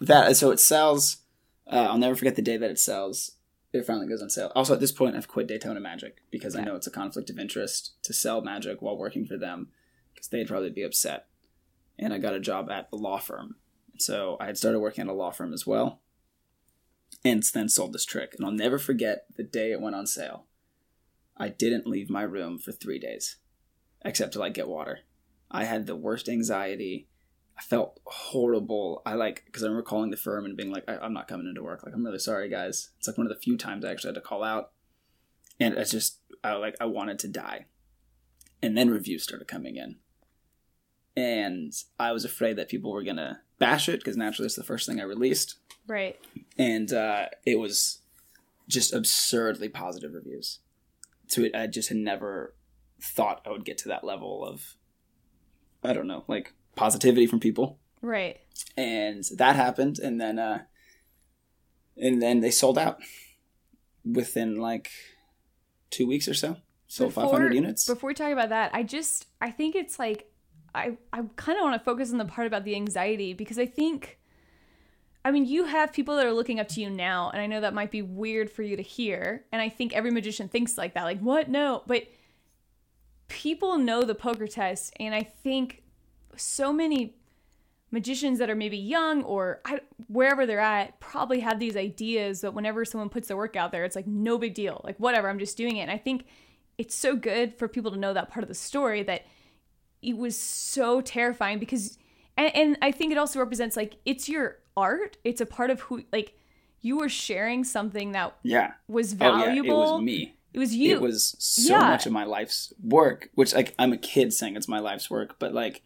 that 0.00 0.36
so 0.36 0.50
it 0.50 0.60
sells. 0.60 1.18
Uh, 1.66 1.86
I'll 1.90 1.98
never 1.98 2.16
forget 2.16 2.36
the 2.36 2.42
day 2.42 2.56
that 2.56 2.70
it 2.70 2.78
sells. 2.78 3.32
It 3.72 3.86
finally 3.86 4.06
goes 4.06 4.20
on 4.20 4.28
sale. 4.28 4.52
Also, 4.54 4.74
at 4.74 4.80
this 4.80 4.92
point, 4.92 5.16
I've 5.16 5.28
quit 5.28 5.48
Daytona 5.48 5.80
Magic 5.80 6.18
because 6.30 6.54
I 6.54 6.62
know 6.62 6.76
it's 6.76 6.86
a 6.86 6.90
conflict 6.90 7.30
of 7.30 7.38
interest 7.38 7.94
to 8.02 8.12
sell 8.12 8.42
Magic 8.42 8.82
while 8.82 8.98
working 8.98 9.24
for 9.24 9.38
them 9.38 9.68
because 10.12 10.28
they'd 10.28 10.48
probably 10.48 10.70
be 10.70 10.82
upset. 10.82 11.26
And 11.98 12.12
I 12.12 12.18
got 12.18 12.34
a 12.34 12.40
job 12.40 12.70
at 12.70 12.88
a 12.92 12.96
law 12.96 13.18
firm, 13.18 13.56
so 13.96 14.36
I 14.40 14.46
had 14.46 14.58
started 14.58 14.80
working 14.80 15.02
at 15.02 15.10
a 15.10 15.14
law 15.14 15.30
firm 15.30 15.54
as 15.54 15.66
well, 15.66 16.00
and 17.24 17.42
then 17.42 17.68
sold 17.68 17.94
this 17.94 18.04
trick. 18.04 18.34
And 18.36 18.44
I'll 18.44 18.52
never 18.52 18.78
forget 18.78 19.24
the 19.36 19.42
day 19.42 19.72
it 19.72 19.80
went 19.80 19.96
on 19.96 20.06
sale. 20.06 20.44
I 21.36 21.48
didn't 21.48 21.86
leave 21.86 22.10
my 22.10 22.22
room 22.22 22.58
for 22.58 22.72
three 22.72 22.98
days, 22.98 23.36
except 24.04 24.32
to 24.34 24.38
like 24.38 24.54
get 24.54 24.68
water. 24.68 25.00
I 25.50 25.64
had 25.64 25.86
the 25.86 25.96
worst 25.96 26.28
anxiety. 26.28 27.08
I 27.58 27.62
felt 27.62 28.00
horrible. 28.06 29.02
I 29.04 29.14
like 29.14 29.42
because 29.46 29.62
I 29.62 29.66
remember 29.66 29.82
calling 29.86 30.10
the 30.10 30.16
firm 30.16 30.44
and 30.46 30.56
being 30.56 30.72
like, 30.72 30.84
I, 30.88 30.96
"I'm 30.96 31.12
not 31.12 31.28
coming 31.28 31.46
into 31.46 31.62
work. 31.62 31.84
Like, 31.84 31.94
I'm 31.94 32.04
really 32.04 32.18
sorry, 32.18 32.48
guys." 32.48 32.90
It's 32.98 33.06
like 33.06 33.18
one 33.18 33.26
of 33.26 33.32
the 33.32 33.38
few 33.40 33.56
times 33.58 33.84
I 33.84 33.90
actually 33.90 34.08
had 34.08 34.14
to 34.16 34.20
call 34.22 34.42
out, 34.42 34.72
and 35.60 35.74
it's 35.74 35.90
just 35.90 36.18
I 36.42 36.54
like 36.54 36.74
I 36.80 36.86
wanted 36.86 37.18
to 37.20 37.28
die. 37.28 37.66
And 38.62 38.76
then 38.78 38.88
reviews 38.90 39.22
started 39.24 39.48
coming 39.48 39.76
in, 39.76 39.96
and 41.16 41.72
I 41.98 42.12
was 42.12 42.24
afraid 42.24 42.56
that 42.56 42.68
people 42.68 42.92
were 42.92 43.02
gonna 43.02 43.42
bash 43.58 43.88
it 43.88 44.00
because 44.00 44.16
naturally 44.16 44.46
it's 44.46 44.56
the 44.56 44.64
first 44.64 44.88
thing 44.88 45.00
I 45.00 45.04
released, 45.04 45.56
Right. 45.86 46.18
and 46.58 46.92
uh, 46.92 47.26
it 47.44 47.58
was 47.58 47.98
just 48.68 48.92
absurdly 48.94 49.68
positive 49.68 50.14
reviews. 50.14 50.60
To 51.30 51.44
it, 51.46 51.54
I 51.54 51.66
just 51.66 51.88
had 51.88 51.98
never 51.98 52.54
thought 53.02 53.42
I 53.46 53.50
would 53.50 53.64
get 53.64 53.78
to 53.78 53.88
that 53.88 54.04
level 54.04 54.44
of, 54.46 54.76
I 55.82 55.92
don't 55.92 56.06
know, 56.06 56.24
like 56.28 56.52
positivity 56.76 57.26
from 57.26 57.40
people 57.40 57.78
Right. 58.00 58.40
and 58.76 59.22
that 59.36 59.56
happened 59.56 59.98
and 59.98 60.20
then 60.20 60.38
uh 60.38 60.62
and 61.96 62.22
then 62.22 62.40
they 62.40 62.50
sold 62.50 62.78
out 62.78 62.98
within 64.04 64.56
like 64.56 64.90
two 65.90 66.06
weeks 66.06 66.26
or 66.26 66.34
so 66.34 66.56
sold 66.88 67.12
500 67.14 67.54
units 67.54 67.86
Before 67.86 68.08
we 68.08 68.14
talk 68.14 68.32
about 68.32 68.48
that, 68.48 68.70
I 68.74 68.82
just 68.82 69.26
I 69.40 69.50
think 69.50 69.74
it's 69.74 69.98
like 69.98 70.30
I 70.74 70.96
I 71.12 71.22
kind 71.36 71.58
of 71.58 71.62
want 71.62 71.78
to 71.78 71.84
focus 71.84 72.10
on 72.12 72.18
the 72.18 72.24
part 72.24 72.46
about 72.46 72.64
the 72.64 72.74
anxiety 72.74 73.34
because 73.34 73.58
I 73.58 73.66
think 73.66 74.18
I 75.24 75.30
mean, 75.30 75.44
you 75.44 75.66
have 75.66 75.92
people 75.92 76.16
that 76.16 76.26
are 76.26 76.32
looking 76.32 76.58
up 76.58 76.66
to 76.70 76.80
you 76.80 76.90
now, 76.90 77.30
and 77.30 77.40
I 77.40 77.46
know 77.46 77.60
that 77.60 77.74
might 77.74 77.92
be 77.92 78.02
weird 78.02 78.50
for 78.50 78.62
you 78.64 78.74
to 78.74 78.82
hear. 78.82 79.44
And 79.52 79.62
I 79.62 79.68
think 79.68 79.92
every 79.92 80.10
magician 80.10 80.48
thinks 80.48 80.76
like 80.76 80.94
that. 80.94 81.04
Like, 81.04 81.20
what? 81.20 81.48
No. 81.48 81.84
But 81.86 82.08
people 83.32 83.78
know 83.78 84.02
the 84.02 84.14
poker 84.14 84.46
test, 84.46 84.92
and 85.00 85.14
I 85.14 85.22
think 85.22 85.82
so 86.36 86.72
many 86.72 87.16
magicians 87.90 88.38
that 88.38 88.48
are 88.48 88.54
maybe 88.54 88.78
young 88.78 89.22
or 89.24 89.60
I, 89.64 89.80
wherever 90.08 90.46
they're 90.46 90.60
at 90.60 90.98
probably 91.00 91.40
have 91.40 91.58
these 91.58 91.76
ideas 91.76 92.40
that 92.40 92.54
whenever 92.54 92.84
someone 92.84 93.10
puts 93.10 93.28
their 93.28 93.36
work 93.36 93.56
out 93.56 93.70
there, 93.72 93.84
it's 93.84 93.96
like 93.96 94.06
no 94.06 94.38
big 94.38 94.54
deal. 94.54 94.80
Like, 94.84 94.98
whatever, 94.98 95.28
I'm 95.28 95.38
just 95.38 95.56
doing 95.56 95.76
it. 95.76 95.82
And 95.82 95.90
I 95.90 95.98
think 95.98 96.24
it's 96.78 96.94
so 96.94 97.16
good 97.16 97.54
for 97.54 97.68
people 97.68 97.90
to 97.90 97.98
know 97.98 98.14
that 98.14 98.30
part 98.30 98.42
of 98.42 98.48
the 98.48 98.54
story 98.54 99.02
that 99.02 99.26
it 100.00 100.16
was 100.16 100.38
so 100.38 101.00
terrifying 101.00 101.58
because 101.60 101.96
and, 102.36 102.56
and 102.56 102.78
i 102.82 102.90
think 102.90 103.12
it 103.12 103.18
also 103.18 103.38
represents 103.38 103.76
like 103.76 103.98
it's 104.04 104.28
your 104.28 104.56
art. 104.76 105.18
It's 105.24 105.40
a 105.40 105.46
part 105.46 105.70
of 105.70 105.80
who 105.80 106.04
like 106.12 106.34
you 106.80 106.98
were 106.98 107.08
sharing 107.08 107.64
something 107.64 108.12
that 108.12 108.36
yeah. 108.42 108.72
was 108.88 109.12
oh 109.14 109.16
valuable 109.16 109.68
yeah. 109.68 109.72
It 109.72 109.76
was 109.76 110.02
me 110.02 110.34
It 110.54 110.58
was 110.58 110.74
you 110.74 110.94
it 110.94 111.00
was 111.00 111.34
so 111.38 111.72
Yeah. 111.74 111.80
much 111.88 112.06
of 112.06 112.12
my 112.12 112.24
life's 112.24 112.72
work 112.82 113.30
which 113.34 113.54
like 113.54 113.74
i'm 113.78 113.92
a 113.92 113.96
kid 113.96 114.32
saying 114.32 114.54
it's 114.56 114.68
my 114.68 114.80
life's 114.80 115.08
work 115.10 115.36
but 115.38 115.54
like 115.54 115.82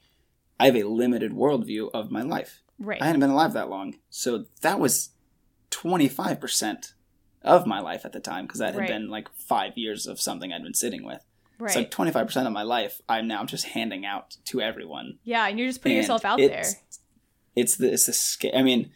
i 0.59 0.67
have 0.67 0.77
a 0.77 0.83
limited 0.85 1.33
worldview 1.33 1.91
of 1.95 2.11
my 2.11 2.23
life 2.23 2.63
right 2.79 3.01
i 3.01 3.07
hadn't 3.07 3.21
been 3.21 3.31
alive 3.31 3.53
that 3.53 3.71
long 3.71 3.95
so 4.11 4.47
that 4.63 4.81
was 4.81 5.11
25% 5.71 6.93
of 7.43 7.67
my 7.67 7.81
life 7.81 8.05
at 8.05 8.13
the 8.13 8.21
time 8.21 8.47
because 8.47 8.59
that 8.61 8.75
had 8.75 8.81
Right. 8.81 8.89
been 8.89 9.09
like 9.09 9.29
five 9.35 9.77
years 9.77 10.07
of 10.07 10.21
something 10.21 10.53
i'd 10.53 10.63
been 10.63 10.75
sitting 10.75 11.05
with 11.05 11.23
right 11.59 11.71
So 11.73 11.79
like 11.81 11.91
twenty 11.91 12.11
five 12.11 12.27
percent 12.27 12.47
of 12.47 12.53
my 12.53 12.63
life, 12.65 13.01
I'm 13.09 13.27
now 13.29 13.45
just 13.45 13.67
handing 13.67 14.05
out 14.05 14.37
to 14.47 14.61
everyone. 14.61 15.19
yeah 15.25 15.47
and 15.47 15.59
you're 15.59 15.69
just 15.69 15.81
putting 15.81 15.97
And 15.99 16.03
yourself 16.05 16.25
out 16.25 16.39
there 16.39 16.49
it's- 16.49 16.77
It's 17.55 17.77
the 17.77 17.93
it's 17.93 18.07
the 18.07 18.13
sca- 18.13 18.55
I 18.59 18.63
mean, 18.63 18.91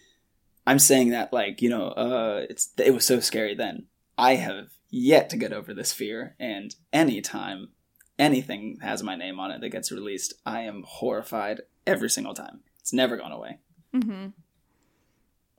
I'm 0.67 0.79
saying 0.79 1.11
that 1.11 1.33
like 1.33 1.63
you 1.63 1.71
know, 1.71 1.87
uh, 1.89 2.45
it's 2.51 2.71
it 2.77 2.93
was 2.93 3.07
so 3.07 3.19
scary 3.21 3.55
then. 3.55 3.87
I 4.19 4.35
have 4.35 4.69
yet 4.91 5.31
to 5.31 5.37
get 5.37 5.53
over 5.53 5.73
this 5.73 5.93
fear. 5.93 6.35
And 6.39 6.75
anytime 6.93 7.69
anything 8.19 8.79
has 8.83 9.03
my 9.03 9.17
name 9.17 9.41
on 9.41 9.51
it 9.51 9.61
that 9.61 9.69
gets 9.71 9.93
released, 9.93 10.35
I 10.45 10.63
am 10.63 10.85
horrified 10.87 11.63
every 11.87 12.11
single 12.11 12.35
time. 12.35 12.61
It's 12.81 12.93
never 12.93 13.17
gone 13.17 13.33
away. 13.33 13.59
Mm-hmm. 13.95 14.27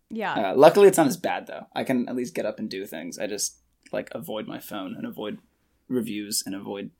Yeah. 0.10 0.52
Uh, 0.52 0.56
luckily, 0.56 0.88
it's 0.88 0.98
not 0.98 1.08
as 1.08 1.18
bad 1.18 1.48
though. 1.48 1.68
I 1.74 1.84
can 1.84 2.08
at 2.10 2.16
least 2.16 2.36
get 2.36 2.46
up 2.46 2.60
and 2.60 2.70
do 2.70 2.86
things. 2.86 3.18
I 3.18 3.28
just 3.28 3.58
like 3.92 4.10
avoid 4.14 4.48
my 4.48 4.60
phone 4.60 4.96
and 4.96 5.06
avoid 5.06 5.40
reviews 5.88 6.44
and 6.46 6.56
avoid 6.56 6.92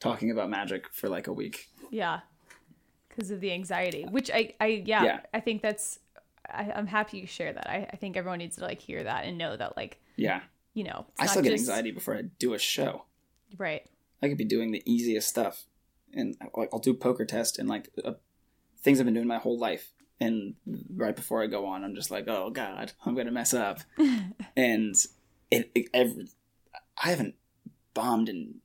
talking 0.00 0.30
about 0.30 0.50
magic 0.50 0.92
for 0.92 1.08
like 1.08 1.26
a 1.26 1.32
week. 1.32 1.68
Yeah. 1.90 2.20
Because 3.08 3.30
of 3.30 3.40
the 3.40 3.52
anxiety, 3.52 4.04
which 4.08 4.30
I, 4.30 4.54
I, 4.60 4.82
yeah, 4.86 5.02
Yeah. 5.02 5.20
I 5.34 5.40
think 5.40 5.62
that's, 5.62 5.98
I, 6.48 6.70
I'm 6.74 6.86
happy 6.86 7.18
you 7.18 7.26
share 7.26 7.52
that. 7.52 7.68
I, 7.68 7.88
I 7.92 7.96
think 7.96 8.16
everyone 8.16 8.38
needs 8.38 8.56
to 8.56 8.62
like 8.62 8.80
hear 8.80 9.02
that 9.02 9.24
and 9.24 9.36
know 9.36 9.56
that, 9.56 9.76
like, 9.76 10.00
Yeah, 10.16 10.40
you 10.78 10.84
know, 10.84 11.06
I 11.18 11.26
still 11.26 11.42
get 11.42 11.50
just- 11.50 11.62
anxiety 11.68 11.90
before 11.90 12.14
I 12.14 12.22
do 12.38 12.54
a 12.54 12.58
show. 12.58 13.04
Right. 13.56 13.82
I 14.22 14.28
could 14.28 14.38
be 14.38 14.44
doing 14.44 14.70
the 14.70 14.82
easiest 14.86 15.28
stuff, 15.28 15.64
and 16.12 16.36
like 16.56 16.68
I'll 16.72 16.78
do 16.78 16.94
poker 16.94 17.24
test 17.24 17.58
and 17.58 17.68
like 17.68 17.88
uh, 18.04 18.12
things 18.80 19.00
I've 19.00 19.04
been 19.06 19.14
doing 19.14 19.26
my 19.26 19.38
whole 19.38 19.58
life. 19.58 19.92
And 20.20 20.54
right 20.94 21.14
before 21.16 21.42
I 21.42 21.46
go 21.46 21.66
on, 21.66 21.82
I'm 21.82 21.96
just 21.96 22.12
like, 22.12 22.28
oh 22.28 22.50
god, 22.50 22.92
I'm 23.04 23.16
gonna 23.16 23.32
mess 23.32 23.52
up. 23.54 23.80
and 24.56 24.94
it, 25.50 25.70
it 25.74 25.86
every, 25.92 26.28
I 27.02 27.10
haven't 27.10 27.34
bombed 27.94 28.28
in 28.28 28.56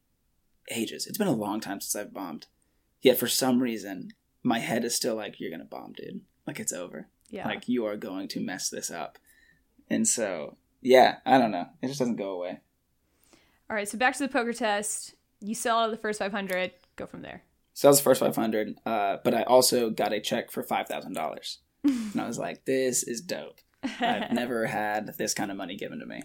ages. 0.69 1.07
It's 1.07 1.17
been 1.17 1.27
a 1.27 1.31
long 1.31 1.61
time 1.61 1.81
since 1.81 1.95
I've 1.95 2.13
bombed. 2.13 2.45
Yet 3.01 3.17
for 3.17 3.27
some 3.27 3.59
reason, 3.59 4.11
my 4.43 4.59
head 4.59 4.85
is 4.85 4.95
still 4.95 5.15
like, 5.15 5.39
you're 5.39 5.51
gonna 5.51 5.65
bomb, 5.65 5.93
dude. 5.93 6.21
Like 6.45 6.59
it's 6.59 6.73
over. 6.73 7.07
Yeah. 7.29 7.47
Like 7.47 7.67
you 7.67 7.85
are 7.85 7.97
going 7.97 8.27
to 8.29 8.39
mess 8.39 8.69
this 8.69 8.91
up. 8.91 9.17
And 9.89 10.07
so, 10.07 10.57
yeah, 10.83 11.17
I 11.25 11.37
don't 11.37 11.51
know. 11.51 11.65
It 11.81 11.87
just 11.87 11.99
doesn't 11.99 12.17
go 12.17 12.31
away. 12.31 12.59
All 13.69 13.75
right. 13.75 13.87
So 13.87 13.97
back 13.97 14.13
to 14.17 14.19
the 14.19 14.29
poker 14.31 14.53
test. 14.53 15.15
You 15.39 15.55
sell 15.55 15.79
out 15.79 15.85
of 15.85 15.91
the 15.91 15.97
first 16.01 16.19
500. 16.19 16.71
Go 16.95 17.05
from 17.07 17.21
there. 17.21 17.43
So 17.73 17.87
that 17.87 17.97
the 17.97 18.03
first 18.03 18.19
500. 18.19 18.75
Uh, 18.85 19.17
but 19.23 19.33
I 19.33 19.43
also 19.43 19.89
got 19.89 20.13
a 20.13 20.19
check 20.21 20.51
for 20.51 20.63
$5,000. 20.63 21.57
and 21.83 22.21
I 22.21 22.27
was 22.27 22.37
like, 22.37 22.65
this 22.65 23.03
is 23.03 23.21
dope. 23.21 23.59
I've 23.99 24.31
never 24.33 24.67
had 24.67 25.15
this 25.17 25.33
kind 25.33 25.49
of 25.51 25.57
money 25.57 25.75
given 25.75 25.99
to 25.99 26.05
me. 26.05 26.21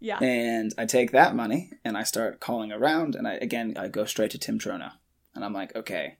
yeah. 0.00 0.18
And 0.22 0.72
I 0.78 0.86
take 0.86 1.10
that 1.12 1.34
money 1.34 1.70
and 1.84 1.96
I 1.96 2.04
start 2.04 2.40
calling 2.40 2.70
around. 2.72 3.14
And 3.16 3.26
I, 3.26 3.34
again, 3.34 3.74
I 3.76 3.88
go 3.88 4.04
straight 4.04 4.30
to 4.30 4.38
Tim 4.38 4.58
Trono. 4.58 4.92
And 5.34 5.44
I'm 5.44 5.52
like, 5.52 5.74
okay, 5.74 6.18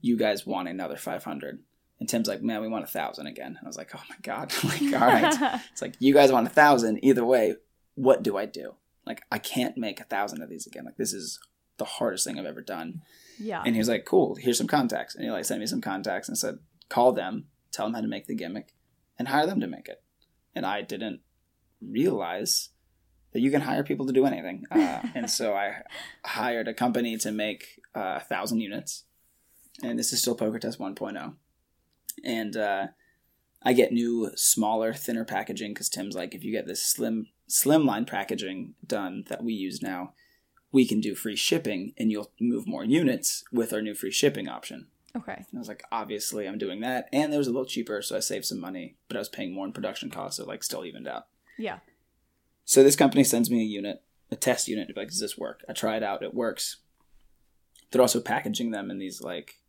you 0.00 0.16
guys 0.16 0.46
want 0.46 0.68
another 0.68 0.96
500. 0.96 1.60
And 2.00 2.08
Tim's 2.08 2.28
like, 2.28 2.42
man, 2.42 2.60
we 2.60 2.68
want 2.68 2.84
a 2.84 2.88
thousand 2.88 3.26
again. 3.26 3.56
And 3.56 3.58
I 3.62 3.66
was 3.66 3.76
like, 3.76 3.90
oh 3.94 4.02
my 4.08 4.16
God. 4.22 4.52
like, 4.64 4.82
all 5.00 5.08
right. 5.08 5.60
It's 5.72 5.82
like, 5.82 5.94
you 6.00 6.12
guys 6.12 6.32
want 6.32 6.46
a 6.46 6.50
thousand. 6.50 7.04
Either 7.04 7.24
way, 7.24 7.54
what 7.94 8.22
do 8.22 8.36
I 8.36 8.46
do? 8.46 8.74
Like, 9.06 9.22
I 9.30 9.38
can't 9.38 9.76
make 9.76 10.00
a 10.00 10.04
thousand 10.04 10.42
of 10.42 10.48
these 10.48 10.66
again. 10.66 10.84
Like, 10.84 10.96
this 10.96 11.12
is 11.12 11.38
the 11.76 11.84
hardest 11.84 12.24
thing 12.24 12.38
I've 12.38 12.46
ever 12.46 12.62
done. 12.62 13.02
yeah. 13.38 13.62
And 13.64 13.74
he 13.74 13.78
was 13.78 13.88
like, 13.88 14.04
cool, 14.04 14.36
here's 14.36 14.58
some 14.58 14.66
contacts. 14.66 15.14
And 15.14 15.24
he 15.24 15.30
like 15.30 15.44
sent 15.44 15.60
me 15.60 15.66
some 15.66 15.80
contacts 15.80 16.28
and 16.28 16.38
said, 16.38 16.58
call 16.88 17.12
them, 17.12 17.46
tell 17.72 17.86
them 17.86 17.94
how 17.94 18.00
to 18.00 18.08
make 18.08 18.26
the 18.26 18.34
gimmick, 18.34 18.74
and 19.18 19.28
hire 19.28 19.46
them 19.46 19.60
to 19.60 19.66
make 19.66 19.88
it. 19.88 20.02
And 20.54 20.64
I 20.64 20.82
didn't 20.82 21.20
realize 21.80 22.70
that 23.32 23.40
you 23.40 23.50
can 23.50 23.62
hire 23.62 23.82
people 23.82 24.06
to 24.06 24.12
do 24.12 24.26
anything. 24.26 24.64
Uh, 24.70 25.00
and 25.14 25.30
so 25.30 25.54
I 25.54 25.82
hired 26.24 26.68
a 26.68 26.74
company 26.74 27.16
to 27.18 27.32
make 27.32 27.80
uh, 27.94 28.18
a 28.18 28.20
thousand 28.20 28.60
units. 28.60 29.04
And 29.82 29.98
this 29.98 30.12
is 30.12 30.20
still 30.20 30.36
Poker 30.36 30.60
Test 30.60 30.78
1.0. 30.78 31.34
And 32.22 32.56
uh, 32.56 32.88
I 33.62 33.72
get 33.72 33.92
new, 33.92 34.30
smaller, 34.36 34.92
thinner 34.92 35.24
packaging 35.24 35.72
because 35.72 35.88
Tim's 35.88 36.14
like, 36.14 36.34
if 36.34 36.44
you 36.44 36.52
get 36.52 36.66
this 36.66 36.84
slim, 36.84 37.28
slimline 37.48 38.06
packaging 38.06 38.74
done 38.86 39.24
that 39.28 39.42
we 39.42 39.52
use 39.52 39.82
now, 39.82 40.12
we 40.70 40.86
can 40.86 41.00
do 41.00 41.14
free 41.14 41.36
shipping 41.36 41.94
and 41.96 42.10
you'll 42.10 42.32
move 42.40 42.66
more 42.66 42.84
units 42.84 43.44
with 43.52 43.72
our 43.72 43.80
new 43.80 43.94
free 43.94 44.10
shipping 44.10 44.48
option. 44.48 44.88
okay. 45.16 45.44
And 45.50 45.56
I 45.56 45.58
was 45.58 45.68
like, 45.68 45.84
obviously, 45.92 46.46
I'm 46.46 46.58
doing 46.58 46.80
that. 46.80 47.08
And 47.12 47.32
it 47.32 47.38
was 47.38 47.46
a 47.46 47.52
little 47.52 47.66
cheaper, 47.66 48.02
so 48.02 48.16
I 48.16 48.20
saved 48.20 48.44
some 48.44 48.60
money, 48.60 48.96
but 49.08 49.16
I 49.16 49.20
was 49.20 49.28
paying 49.28 49.54
more 49.54 49.66
in 49.66 49.72
production 49.72 50.10
costs, 50.10 50.38
so 50.38 50.44
like 50.44 50.64
still 50.64 50.84
evened 50.84 51.08
out. 51.08 51.26
Yeah. 51.56 51.78
So 52.64 52.82
this 52.82 52.96
company 52.96 53.24
sends 53.24 53.50
me 53.50 53.60
a 53.60 53.64
unit, 53.64 54.02
a 54.30 54.36
test 54.36 54.66
unit, 54.68 54.90
like, 54.96 55.08
does 55.08 55.20
this 55.20 55.38
work? 55.38 55.64
I 55.68 55.72
try 55.72 55.96
it 55.96 56.02
out, 56.02 56.22
it 56.22 56.34
works. 56.34 56.78
They're 57.90 58.02
also 58.02 58.20
packaging 58.20 58.72
them 58.72 58.90
in 58.90 58.98
these 58.98 59.20
like 59.20 59.60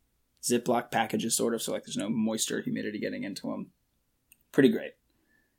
Ziploc 0.46 0.90
packages, 0.90 1.34
sort 1.34 1.54
of, 1.54 1.62
so 1.62 1.72
like 1.72 1.84
there's 1.84 1.96
no 1.96 2.08
moisture, 2.08 2.60
humidity 2.60 2.98
getting 2.98 3.24
into 3.24 3.50
them. 3.50 3.68
Pretty 4.52 4.68
great. 4.68 4.92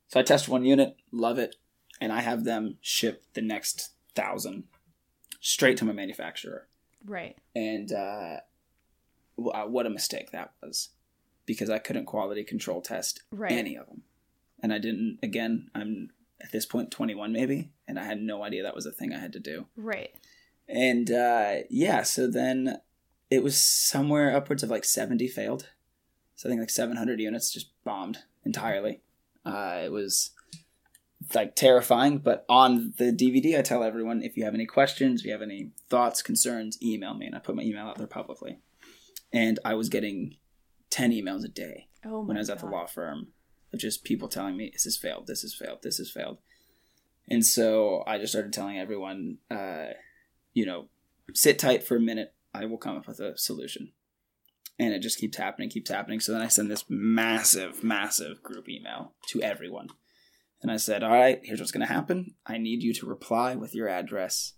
So 0.08 0.20
I 0.20 0.24
test 0.24 0.48
one 0.48 0.64
unit, 0.64 0.96
love 1.12 1.38
it, 1.38 1.56
and 2.00 2.12
I 2.14 2.22
have 2.22 2.44
them 2.46 2.78
ship 2.82 3.24
the 3.34 3.42
next 3.42 3.90
thousand 4.16 4.64
straight 5.40 5.78
to 5.78 5.86
my 5.86 5.94
manufacturer 5.94 6.68
Right. 7.06 7.38
and 7.56 7.92
uh, 7.92 8.38
uh, 9.54 9.64
what 9.66 9.86
a 9.86 9.90
mistake 9.90 10.32
that 10.32 10.54
was 10.64 10.90
because 11.46 11.70
I 11.70 11.78
couldn't 11.80 12.06
quality 12.06 12.44
control 12.44 12.82
test 12.82 13.22
Right. 13.32 13.52
any 13.52 13.76
of 13.76 13.88
them, 13.88 14.04
and 14.64 14.74
I 14.74 14.80
didn't. 14.80 15.20
Again, 15.22 15.70
I'm 15.76 16.10
at 16.42 16.52
this 16.52 16.66
point 16.66 16.92
21 16.92 17.32
maybe, 17.34 17.72
and 17.88 18.00
I 18.00 18.06
had 18.06 18.20
no 18.22 18.44
idea 18.44 18.64
that 18.64 18.76
was 18.76 18.86
a 18.86 18.92
thing 18.92 19.14
I 19.14 19.20
had 19.20 19.34
to 19.34 19.40
do. 19.40 19.68
Right. 19.76 20.14
And 20.68 21.10
uh, 21.12 21.56
yeah, 21.70 22.04
so 22.04 22.28
then 22.30 22.78
it 23.30 23.44
was 23.44 23.60
somewhere 23.62 24.36
upwards 24.36 24.64
of 24.64 24.70
like 24.70 24.86
70 24.86 25.28
failed. 25.28 25.70
So 26.36 26.48
I 26.48 26.52
think 26.52 26.62
like 26.62 26.70
700 26.70 27.20
units 27.20 27.52
just 27.52 27.72
bombed 27.84 28.20
entirely. 28.46 29.02
Uh, 29.46 29.82
it 29.84 29.92
was 29.92 30.32
like 31.34 31.56
terrifying, 31.56 32.20
but 32.20 32.46
on 32.48 32.94
the 32.98 33.12
DVD, 33.12 33.58
I 33.58 33.62
tell 33.62 33.84
everyone 33.84 34.22
if 34.22 34.38
you 34.38 34.46
have 34.46 34.54
any 34.54 34.66
questions, 34.66 35.22
if 35.22 35.26
you 35.26 35.32
have 35.32 35.42
any 35.42 35.72
thoughts, 35.90 36.22
concerns, 36.22 36.82
email 36.82 37.14
me. 37.14 37.26
And 37.26 37.36
I 37.36 37.40
put 37.40 37.56
my 37.56 37.64
email 37.64 37.88
out 37.88 37.98
there 37.98 38.08
publicly. 38.08 38.60
And 39.34 39.60
I 39.66 39.74
was 39.74 39.90
getting 39.90 40.36
10 40.90 41.12
emails 41.12 41.44
a 41.44 41.50
day 41.50 41.88
Oh 42.06 42.22
when 42.22 42.38
I 42.38 42.40
was 42.40 42.50
at 42.50 42.60
the 42.60 42.66
law 42.68 42.86
firm 42.86 43.28
of 43.74 43.80
just 43.80 44.04
people 44.04 44.28
telling 44.28 44.56
me 44.56 44.70
this 44.72 44.86
has 44.86 44.96
failed, 44.96 45.28
this 45.28 45.42
has 45.42 45.54
failed, 45.54 45.80
this 45.82 45.98
has 45.98 46.10
failed. 46.10 46.38
And 47.30 47.46
so 47.46 48.04
I 48.08 48.18
just 48.18 48.32
started 48.32 48.54
telling 48.54 48.80
everyone, 48.80 49.40
uh, 49.52 49.88
you 50.54 50.66
know, 50.66 50.88
sit 51.34 51.60
tight 51.60 51.84
for 51.84 51.98
a 51.98 52.00
minute. 52.00 52.34
I 52.62 52.66
will 52.66 52.78
come 52.78 52.98
up 52.98 53.08
with 53.08 53.20
a 53.20 53.38
solution. 53.38 53.92
And 54.80 54.94
it 54.94 55.02
just 55.02 55.18
keeps 55.20 55.38
happening, 55.38 55.70
keeps 55.70 55.90
happening. 55.90 56.20
So 56.20 56.32
then 56.34 56.42
I 56.42 56.48
send 56.50 56.70
this 56.70 56.86
massive, 56.88 57.84
massive 57.84 58.44
group 58.44 58.70
email 58.70 59.14
to 59.28 59.42
everyone. 59.42 59.88
And 60.62 60.72
I 60.72 60.78
said, 60.78 61.04
all 61.04 61.12
right, 61.12 61.40
here's 61.44 61.60
what's 61.60 61.72
going 61.72 61.86
to 61.86 61.92
happen. 61.94 62.36
I 62.46 62.58
need 62.58 62.84
you 62.84 62.94
to 62.96 63.06
reply 63.06 63.56
with 63.56 63.74
your 63.74 63.88
address. 63.90 64.54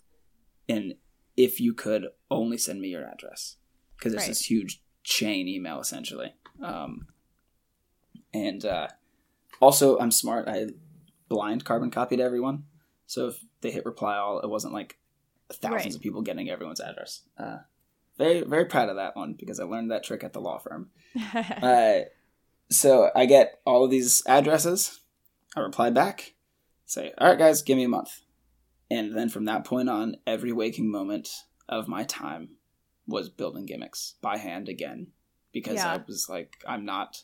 And 0.68 0.96
if 1.38 1.60
you 1.60 1.74
could, 1.74 2.08
only 2.30 2.58
send 2.58 2.82
me 2.82 2.90
your 2.90 3.06
address. 3.06 3.58
Because 3.98 4.14
it's 4.14 4.24
Right. 4.24 4.28
this 4.30 4.46
huge 4.50 4.82
chain 5.04 5.48
email, 5.48 5.80
essentially. 5.80 6.34
Um, 6.62 7.08
and 8.34 8.64
uh, 8.66 8.88
also, 9.62 9.98
I'm 10.00 10.12
smart. 10.12 10.48
I 10.48 10.68
blind 11.30 11.64
carbon 11.66 11.92
copied 11.92 12.20
everyone. 12.20 12.66
So 13.08 13.28
if 13.28 13.40
they 13.62 13.72
hit 13.72 13.86
reply 13.86 14.18
all, 14.18 14.40
it 14.40 14.50
wasn't 14.50 14.74
like 14.74 14.98
thousands 15.52 15.86
Right. 15.86 15.96
of 15.96 16.02
people 16.02 16.22
getting 16.22 16.50
everyone's 16.50 16.82
address. 16.82 17.22
Uh, 17.38 17.60
very, 18.20 18.42
very 18.42 18.66
proud 18.66 18.90
of 18.90 18.98
that 18.98 19.16
one 19.16 19.34
because 19.34 19.60
I 19.60 19.64
learned 19.64 19.90
that 19.90 20.04
trick 20.04 20.24
at 20.24 20.34
the 20.34 20.42
law 20.42 20.60
firm. 20.60 20.92
Uh, 21.64 22.02
so 22.70 23.10
I 23.16 23.26
get 23.26 23.60
all 23.66 23.84
of 23.84 23.90
these 23.90 24.22
addresses. 24.28 25.00
I 25.56 25.62
reply 25.62 25.90
back, 25.90 26.36
say, 26.86 27.12
"All 27.18 27.28
right, 27.28 27.40
guys, 27.40 27.64
give 27.64 27.78
me 27.78 27.86
a 27.86 27.90
month." 27.90 28.22
And 28.92 29.16
then 29.18 29.30
from 29.30 29.46
that 29.46 29.66
point 29.66 29.90
on, 29.90 30.18
every 30.28 30.52
waking 30.52 30.92
moment 30.92 31.30
of 31.68 31.88
my 31.88 32.04
time 32.04 32.58
was 33.08 33.30
building 33.30 33.66
gimmicks 33.66 34.16
by 34.22 34.38
hand 34.38 34.70
again 34.70 35.08
because 35.52 35.76
Yeah. 35.76 35.94
I 35.94 36.04
was 36.06 36.28
like, 36.30 36.58
I'm 36.68 36.86
not. 36.86 37.24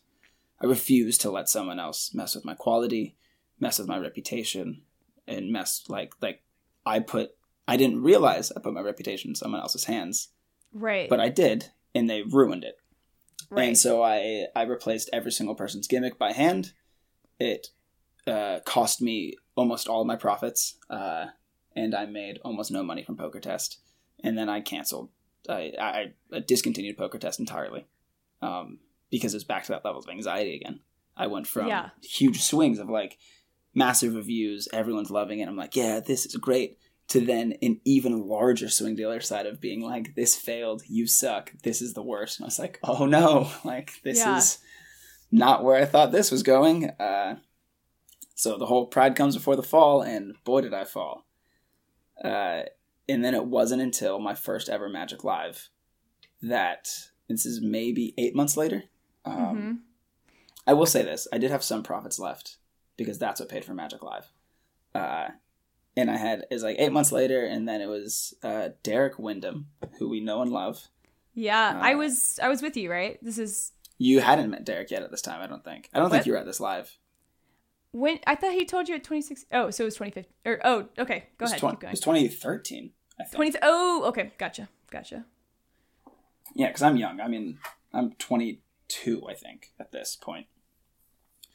I 0.59 0.65
refuse 0.65 1.17
to 1.19 1.29
let 1.29 1.49
someone 1.49 1.79
else 1.79 2.13
mess 2.13 2.33
with 2.33 2.45
my 2.45 2.55
quality, 2.55 3.17
mess 3.59 3.77
with 3.77 3.87
my 3.87 3.97
reputation, 3.99 4.81
and 5.27 5.51
mess 5.51 5.83
like 5.89 6.13
like 6.21 6.41
I 6.85 6.99
put. 6.99 7.31
I 7.67 7.77
didn't 7.77 8.01
realize 8.03 8.51
I 8.51 8.59
put 8.61 8.73
my 8.73 8.81
reputation 8.81 9.31
in 9.31 9.35
someone 9.35 9.61
else's 9.61 9.85
hands, 9.85 10.29
right. 10.75 11.09
but 11.09 11.19
I 11.19 11.29
did, 11.29 11.71
and 11.95 12.07
they 12.09 12.21
ruined 12.21 12.63
it. 12.63 12.75
right. 13.49 13.67
And 13.67 13.77
so 13.77 14.03
I 14.03 14.45
I 14.55 14.63
replaced 14.63 15.09
every 15.11 15.31
single 15.31 15.55
person's 15.55 15.87
gimmick 15.87 16.19
by 16.19 16.31
hand. 16.33 16.73
It 17.39 17.67
uh, 18.27 18.59
cost 18.65 19.01
me 19.01 19.35
almost 19.55 19.87
all 19.87 20.01
of 20.01 20.07
my 20.07 20.15
profits, 20.15 20.77
uh, 20.89 21.25
and 21.75 21.93
I 21.95 22.05
made 22.05 22.39
almost 22.43 22.71
no 22.71 22.83
money 22.83 23.03
from 23.03 23.17
Poker 23.17 23.39
Test. 23.39 23.79
And 24.23 24.37
then 24.37 24.49
I 24.49 24.61
canceled. 24.61 25.09
I, 25.47 25.73
I, 25.79 26.05
I 26.33 26.39
discontinued 26.39 26.97
Poker 26.97 27.19
Test 27.19 27.39
entirely 27.39 27.85
um, 28.41 28.79
because 29.11 29.33
it's 29.35 29.43
back 29.43 29.63
to 29.65 29.73
that 29.73 29.85
level 29.85 29.99
of 29.99 30.09
anxiety 30.09 30.55
again. 30.55 30.79
I 31.15 31.27
went 31.27 31.45
from 31.47 31.67
Yeah. 31.67 31.89
huge 32.01 32.41
swings 32.41 32.79
of 32.79 32.89
like 32.89 33.17
massive 33.75 34.15
reviews, 34.15 34.67
everyone's 34.73 35.11
loving 35.11 35.39
it. 35.39 35.47
I'm 35.47 35.57
like, 35.57 35.75
yeah, 35.75 35.99
this 35.99 36.25
is 36.25 36.35
great. 36.37 36.79
To 37.09 37.21
then 37.21 37.53
an 37.61 37.79
even 37.85 38.27
larger 38.27 38.67
swing 38.67 38.99
other 39.05 39.21
side 39.21 39.45
of 39.45 39.61
being 39.61 39.81
like, 39.81 40.15
this 40.15 40.35
failed, 40.35 40.81
you 40.87 41.05
suck, 41.05 41.53
this 41.63 41.79
is 41.81 41.93
the 41.93 42.01
worst. 42.01 42.39
And 42.39 42.45
I 42.45 42.47
was 42.47 42.57
like, 42.59 42.79
oh 42.83 43.05
no, 43.05 43.51
like 43.63 44.01
this 44.03 44.17
Yeah. 44.19 44.37
is 44.37 44.57
not 45.31 45.63
where 45.63 45.79
I 45.79 45.85
thought 45.85 46.11
this 46.11 46.31
was 46.31 46.41
going. 46.43 46.89
Uh, 46.89 47.37
so 48.33 48.57
the 48.57 48.65
whole 48.65 48.87
pride 48.87 49.15
comes 49.15 49.35
before 49.35 49.55
the 49.55 49.61
fall, 49.63 50.01
and 50.01 50.33
boy 50.43 50.61
did 50.61 50.73
I 50.73 50.83
fall. 50.83 51.25
Uh, 52.23 52.63
and 53.07 53.23
then 53.23 53.35
it 53.35 53.45
wasn't 53.45 53.81
until 53.83 54.19
my 54.19 54.33
first 54.33 54.67
ever 54.67 54.89
Magic 54.89 55.23
Live 55.23 55.69
that 56.41 56.89
this 57.29 57.45
is 57.45 57.61
maybe 57.61 58.13
eight 58.17 58.35
months 58.35 58.57
later. 58.57 58.83
Um, 59.25 59.35
Mm-hmm. 59.35 59.71
I 60.67 60.73
will 60.73 60.87
say 60.87 61.03
this: 61.03 61.27
I 61.31 61.37
did 61.37 61.51
have 61.51 61.63
some 61.63 61.83
profits 61.83 62.17
left 62.17 62.57
because 62.97 63.19
that's 63.19 63.39
what 63.39 63.49
paid 63.49 63.63
for 63.63 63.75
Magic 63.75 64.01
Live. 64.01 64.31
Uh, 64.95 65.27
and 65.97 66.09
I 66.11 66.17
had 66.17 66.39
it 66.49 66.53
was 66.53 66.63
like 66.63 66.77
eight 66.79 66.91
months 66.91 67.11
later, 67.11 67.45
and 67.45 67.67
then 67.67 67.81
it 67.81 67.87
was 67.87 68.33
uh, 68.43 68.69
Derek 68.83 69.17
Wyndham, 69.19 69.67
who 69.99 70.09
we 70.09 70.19
know 70.19 70.41
and 70.41 70.51
love. 70.51 70.87
Yeah, 71.33 71.79
I 71.81 71.93
Uh, 71.93 71.97
was 71.97 72.39
I 72.41 72.47
was 72.49 72.61
with 72.61 72.77
you, 72.77 72.89
right? 72.91 73.17
This 73.23 73.37
is 73.37 73.71
You 73.97 74.19
hadn't 74.21 74.49
met 74.49 74.63
Derek 74.65 74.91
yet 74.91 75.03
at 75.03 75.11
this 75.11 75.21
time, 75.21 75.41
I 75.41 75.47
don't 75.47 75.63
think. 75.63 75.89
I 75.93 75.99
don't 75.99 76.09
think 76.09 76.25
you 76.25 76.31
were 76.33 76.37
at 76.37 76.45
this 76.45 76.59
live. 76.59 76.97
when 77.91 78.19
I 78.27 78.35
thought 78.35 78.53
he 78.53 78.65
told 78.65 78.89
you 78.89 78.95
at 78.95 79.03
26 79.03 79.45
Oh, 79.51 79.69
so 79.69 79.83
it 79.83 79.85
was 79.85 79.95
2015 79.95 80.25
or 80.45 80.59
oh, 80.63 80.87
okay. 80.99 81.27
Go 81.37 81.45
ahead, 81.45 81.59
20 81.59 81.73
keep 81.75 81.81
going. 81.81 81.89
It 81.89 81.93
was 81.93 81.99
2013, 82.01 82.91
I 83.19 83.23
think. 83.23 83.35
20 83.35 83.57
Oh, 83.61 84.03
okay. 84.07 84.31
Gotcha. 84.37 84.67
Gotcha. 84.91 85.25
Yeah, 86.53 86.67
because 86.67 86.81
I'm 86.83 86.95
young. 86.97 87.19
I 87.21 87.27
mean, 87.27 87.57
I'm 87.93 88.11
22, 88.13 89.23
I 89.29 89.33
think, 89.33 89.71
at 89.79 89.91
this 89.91 90.15
point. 90.15 90.47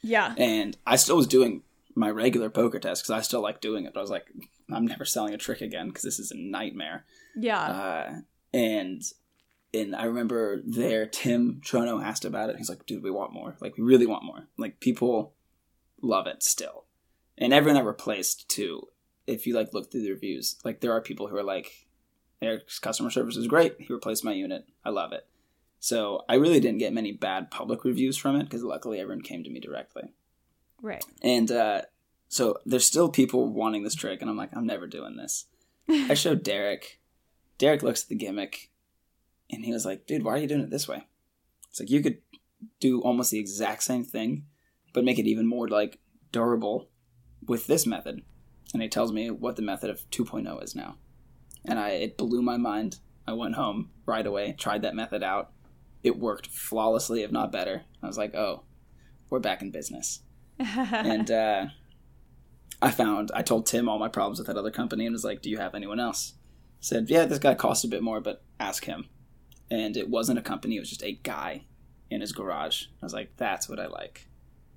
Yeah. 0.03 0.33
and 0.37 0.75
I 0.85 0.95
still 0.95 1.15
was 1.17 1.27
doing 1.27 1.61
my 1.95 2.09
regular 2.09 2.49
poker 2.49 2.79
test 2.79 3.03
because 3.03 3.11
I 3.11 3.21
still 3.21 3.41
like 3.41 3.61
doing 3.61 3.85
it. 3.85 3.93
But 3.93 3.99
I 3.99 4.03
was 4.03 4.11
like, 4.11 4.27
I'm 4.71 4.85
never 4.85 5.05
selling 5.05 5.33
a 5.33 5.37
trick 5.37 5.61
again 5.61 5.87
because 5.87 6.03
this 6.03 6.19
is 6.19 6.31
a 6.31 6.37
nightmare. 6.37 7.05
Yeah. 7.35 7.61
Uh, 7.61 8.13
and 8.53 9.03
and 9.73 9.95
I 9.95 10.03
remember 10.03 10.61
there, 10.65 11.05
Tim 11.05 11.61
Trono 11.63 12.03
asked 12.03 12.25
about 12.25 12.49
it. 12.49 12.57
He's 12.57 12.69
like, 12.69 12.85
"Dude, 12.85 13.03
we 13.03 13.11
want 13.11 13.33
more. 13.33 13.55
Like, 13.61 13.77
we 13.77 13.83
really 13.83 14.05
want 14.05 14.25
more. 14.25 14.47
Like, 14.57 14.79
people 14.79 15.33
love 16.01 16.27
it 16.27 16.43
still." 16.43 16.85
And 17.37 17.53
everyone 17.53 17.81
I 17.81 17.85
replaced 17.85 18.49
too. 18.49 18.87
If 19.27 19.47
you 19.47 19.55
like 19.55 19.73
look 19.73 19.91
through 19.91 20.01
the 20.01 20.11
reviews, 20.11 20.57
like 20.65 20.81
there 20.81 20.91
are 20.91 21.01
people 21.01 21.27
who 21.27 21.37
are 21.37 21.43
like, 21.43 21.87
"Eric's 22.41 22.79
customer 22.79 23.09
service 23.09 23.37
is 23.37 23.47
great. 23.47 23.75
He 23.79 23.93
replaced 23.93 24.25
my 24.25 24.33
unit. 24.33 24.65
I 24.83 24.89
love 24.89 25.13
it." 25.13 25.27
So 25.79 26.25
I 26.27 26.35
really 26.35 26.59
didn't 26.59 26.79
get 26.79 26.93
many 26.93 27.11
bad 27.11 27.49
public 27.49 27.83
reviews 27.83 28.17
from 28.17 28.35
it 28.35 28.43
because 28.43 28.63
luckily 28.63 28.99
everyone 28.99 29.23
came 29.23 29.43
to 29.43 29.49
me 29.49 29.59
directly. 29.59 30.13
Right. 30.81 31.03
And 31.21 31.51
uh, 31.51 31.83
so 32.31 32.57
there's 32.65 32.85
still 32.85 33.09
people 33.09 33.47
wanting 33.47 33.83
this 33.83 33.95
trick, 33.95 34.21
and 34.21 34.29
I'm 34.29 34.37
like, 34.37 34.55
I'm 34.55 34.65
never 34.65 34.87
doing 34.87 35.17
this. 35.17 35.47
I 35.89 36.13
showed 36.15 36.43
Derek. 36.43 37.01
Derek 37.57 37.83
looks 37.83 38.03
at 38.03 38.09
the 38.09 38.15
gimmick, 38.15 38.71
and 39.51 39.65
he 39.65 39.73
was 39.73 39.85
like, 39.85 40.07
"Dude, 40.07 40.23
why 40.23 40.33
are 40.33 40.37
you 40.37 40.47
doing 40.47 40.61
it 40.61 40.69
this 40.69 40.87
way?" 40.87 41.03
It's 41.69 41.79
like 41.79 41.89
you 41.89 42.01
could 42.01 42.19
do 42.79 43.01
almost 43.01 43.31
the 43.31 43.39
exact 43.39 43.83
same 43.83 44.03
thing, 44.03 44.45
but 44.93 45.03
make 45.03 45.19
it 45.19 45.27
even 45.27 45.45
more 45.45 45.67
like 45.67 45.99
durable 46.31 46.89
with 47.45 47.67
this 47.67 47.85
method. 47.85 48.23
And 48.73 48.81
he 48.81 48.87
tells 48.87 49.11
me 49.11 49.29
what 49.29 49.57
the 49.57 49.61
method 49.61 49.89
of 49.89 50.09
2.0 50.11 50.63
is 50.63 50.75
now, 50.75 50.95
and 51.65 51.79
I 51.79 51.89
it 51.89 52.17
blew 52.17 52.41
my 52.41 52.57
mind. 52.57 52.99
I 53.27 53.33
went 53.33 53.55
home 53.55 53.91
right 54.05 54.25
away, 54.25 54.55
tried 54.57 54.81
that 54.83 54.95
method 54.95 55.21
out. 55.21 55.51
It 56.01 56.17
worked 56.17 56.47
flawlessly, 56.47 57.21
if 57.23 57.31
not 57.31 57.51
better. 57.51 57.83
I 58.01 58.07
was 58.07 58.17
like, 58.17 58.33
"Oh, 58.33 58.63
we're 59.29 59.39
back 59.39 59.61
in 59.61 59.69
business." 59.69 60.21
And 60.61 61.31
uh, 61.31 61.65
I 62.81 62.91
found 62.91 63.31
I 63.33 63.41
told 63.41 63.65
Tim 63.65 63.87
all 63.87 63.99
my 63.99 64.07
problems 64.07 64.39
with 64.39 64.47
that 64.47 64.57
other 64.57 64.71
company 64.71 65.05
and 65.05 65.13
was 65.13 65.23
like, 65.23 65.41
"Do 65.41 65.49
you 65.49 65.57
have 65.57 65.75
anyone 65.75 65.99
else?" 65.99 66.33
Said, 66.79 67.09
"Yeah, 67.09 67.25
this 67.25 67.39
guy 67.39 67.53
costs 67.53 67.83
a 67.83 67.87
bit 67.89 68.03
more, 68.03 68.21
but 68.21 68.43
ask 68.59 68.85
him." 68.85 69.07
And 69.69 69.95
it 69.95 70.09
wasn't 70.09 70.39
a 70.39 70.43
company; 70.43 70.77
it 70.77 70.79
was 70.79 70.89
just 70.89 71.03
a 71.03 71.13
guy 71.23 71.65
in 72.09 72.21
his 72.21 72.31
garage. 72.31 72.85
I 73.01 73.05
was 73.05 73.13
like, 73.13 73.37
"That's 73.37 73.69
what 73.69 73.79
I 73.79 73.87
like," 73.87 74.27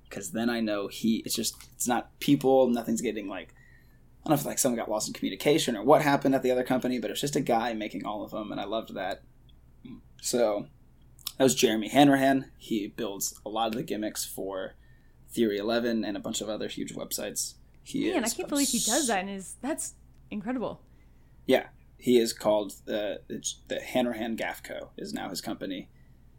because 0.09 0.31
then 0.31 0.49
I 0.49 0.59
know 0.59 0.87
he. 0.87 1.23
It's 1.25 1.35
just 1.35 1.55
it's 1.73 1.87
not 1.87 2.17
people. 2.19 2.69
Nothing's 2.69 3.01
getting 3.01 3.27
like. 3.27 3.53
I 4.23 4.29
don't 4.29 4.37
know 4.37 4.41
if 4.41 4.45
like 4.45 4.57
someone 4.57 4.79
got 4.79 4.89
lost 4.89 5.07
in 5.07 5.13
communication 5.13 5.75
or 5.75 5.83
what 5.83 6.01
happened 6.01 6.33
at 6.33 6.41
the 6.41 6.49
other 6.49 6.63
company, 6.63 6.97
but 6.97 7.11
it 7.11 7.13
was 7.13 7.21
just 7.21 7.35
a 7.35 7.41
guy 7.41 7.73
making 7.73 8.05
all 8.05 8.23
of 8.23 8.31
them, 8.31 8.51
and 8.51 8.59
I 8.59 8.65
loved 8.65 8.95
that. 8.95 9.21
So 10.19 10.65
that 11.37 11.43
was 11.43 11.53
Jeremy 11.53 11.89
Hanrahan. 11.89 12.51
He 12.57 12.87
builds 12.87 13.39
a 13.45 13.49
lot 13.49 13.67
of 13.67 13.73
the 13.73 13.83
gimmicks 13.83 14.25
for 14.25 14.73
Theory 15.35 15.57
11 15.57 16.05
and 16.05 16.15
a 16.15 16.19
bunch 16.19 16.39
of 16.41 16.47
other 16.49 16.67
huge 16.69 16.95
websites. 16.95 17.55
He 17.83 18.09
Man, 18.11 18.23
I 18.23 18.29
can't 18.29 18.47
believe 18.49 18.69
he 18.69 18.79
does 18.79 19.07
that 19.07 19.19
and 19.19 19.29
is 19.29 19.55
that's 19.61 19.93
incredible. 20.31 20.81
Yeah, 21.45 21.67
he 21.97 22.17
is 22.17 22.33
called 22.33 22.73
the 22.85 23.21
it's 23.29 23.59
the 23.67 23.79
Hanrahan 23.81 24.35
Gaff 24.35 24.63
Co. 24.63 24.89
is 24.97 25.13
now 25.13 25.29
his 25.29 25.41
company. 25.41 25.89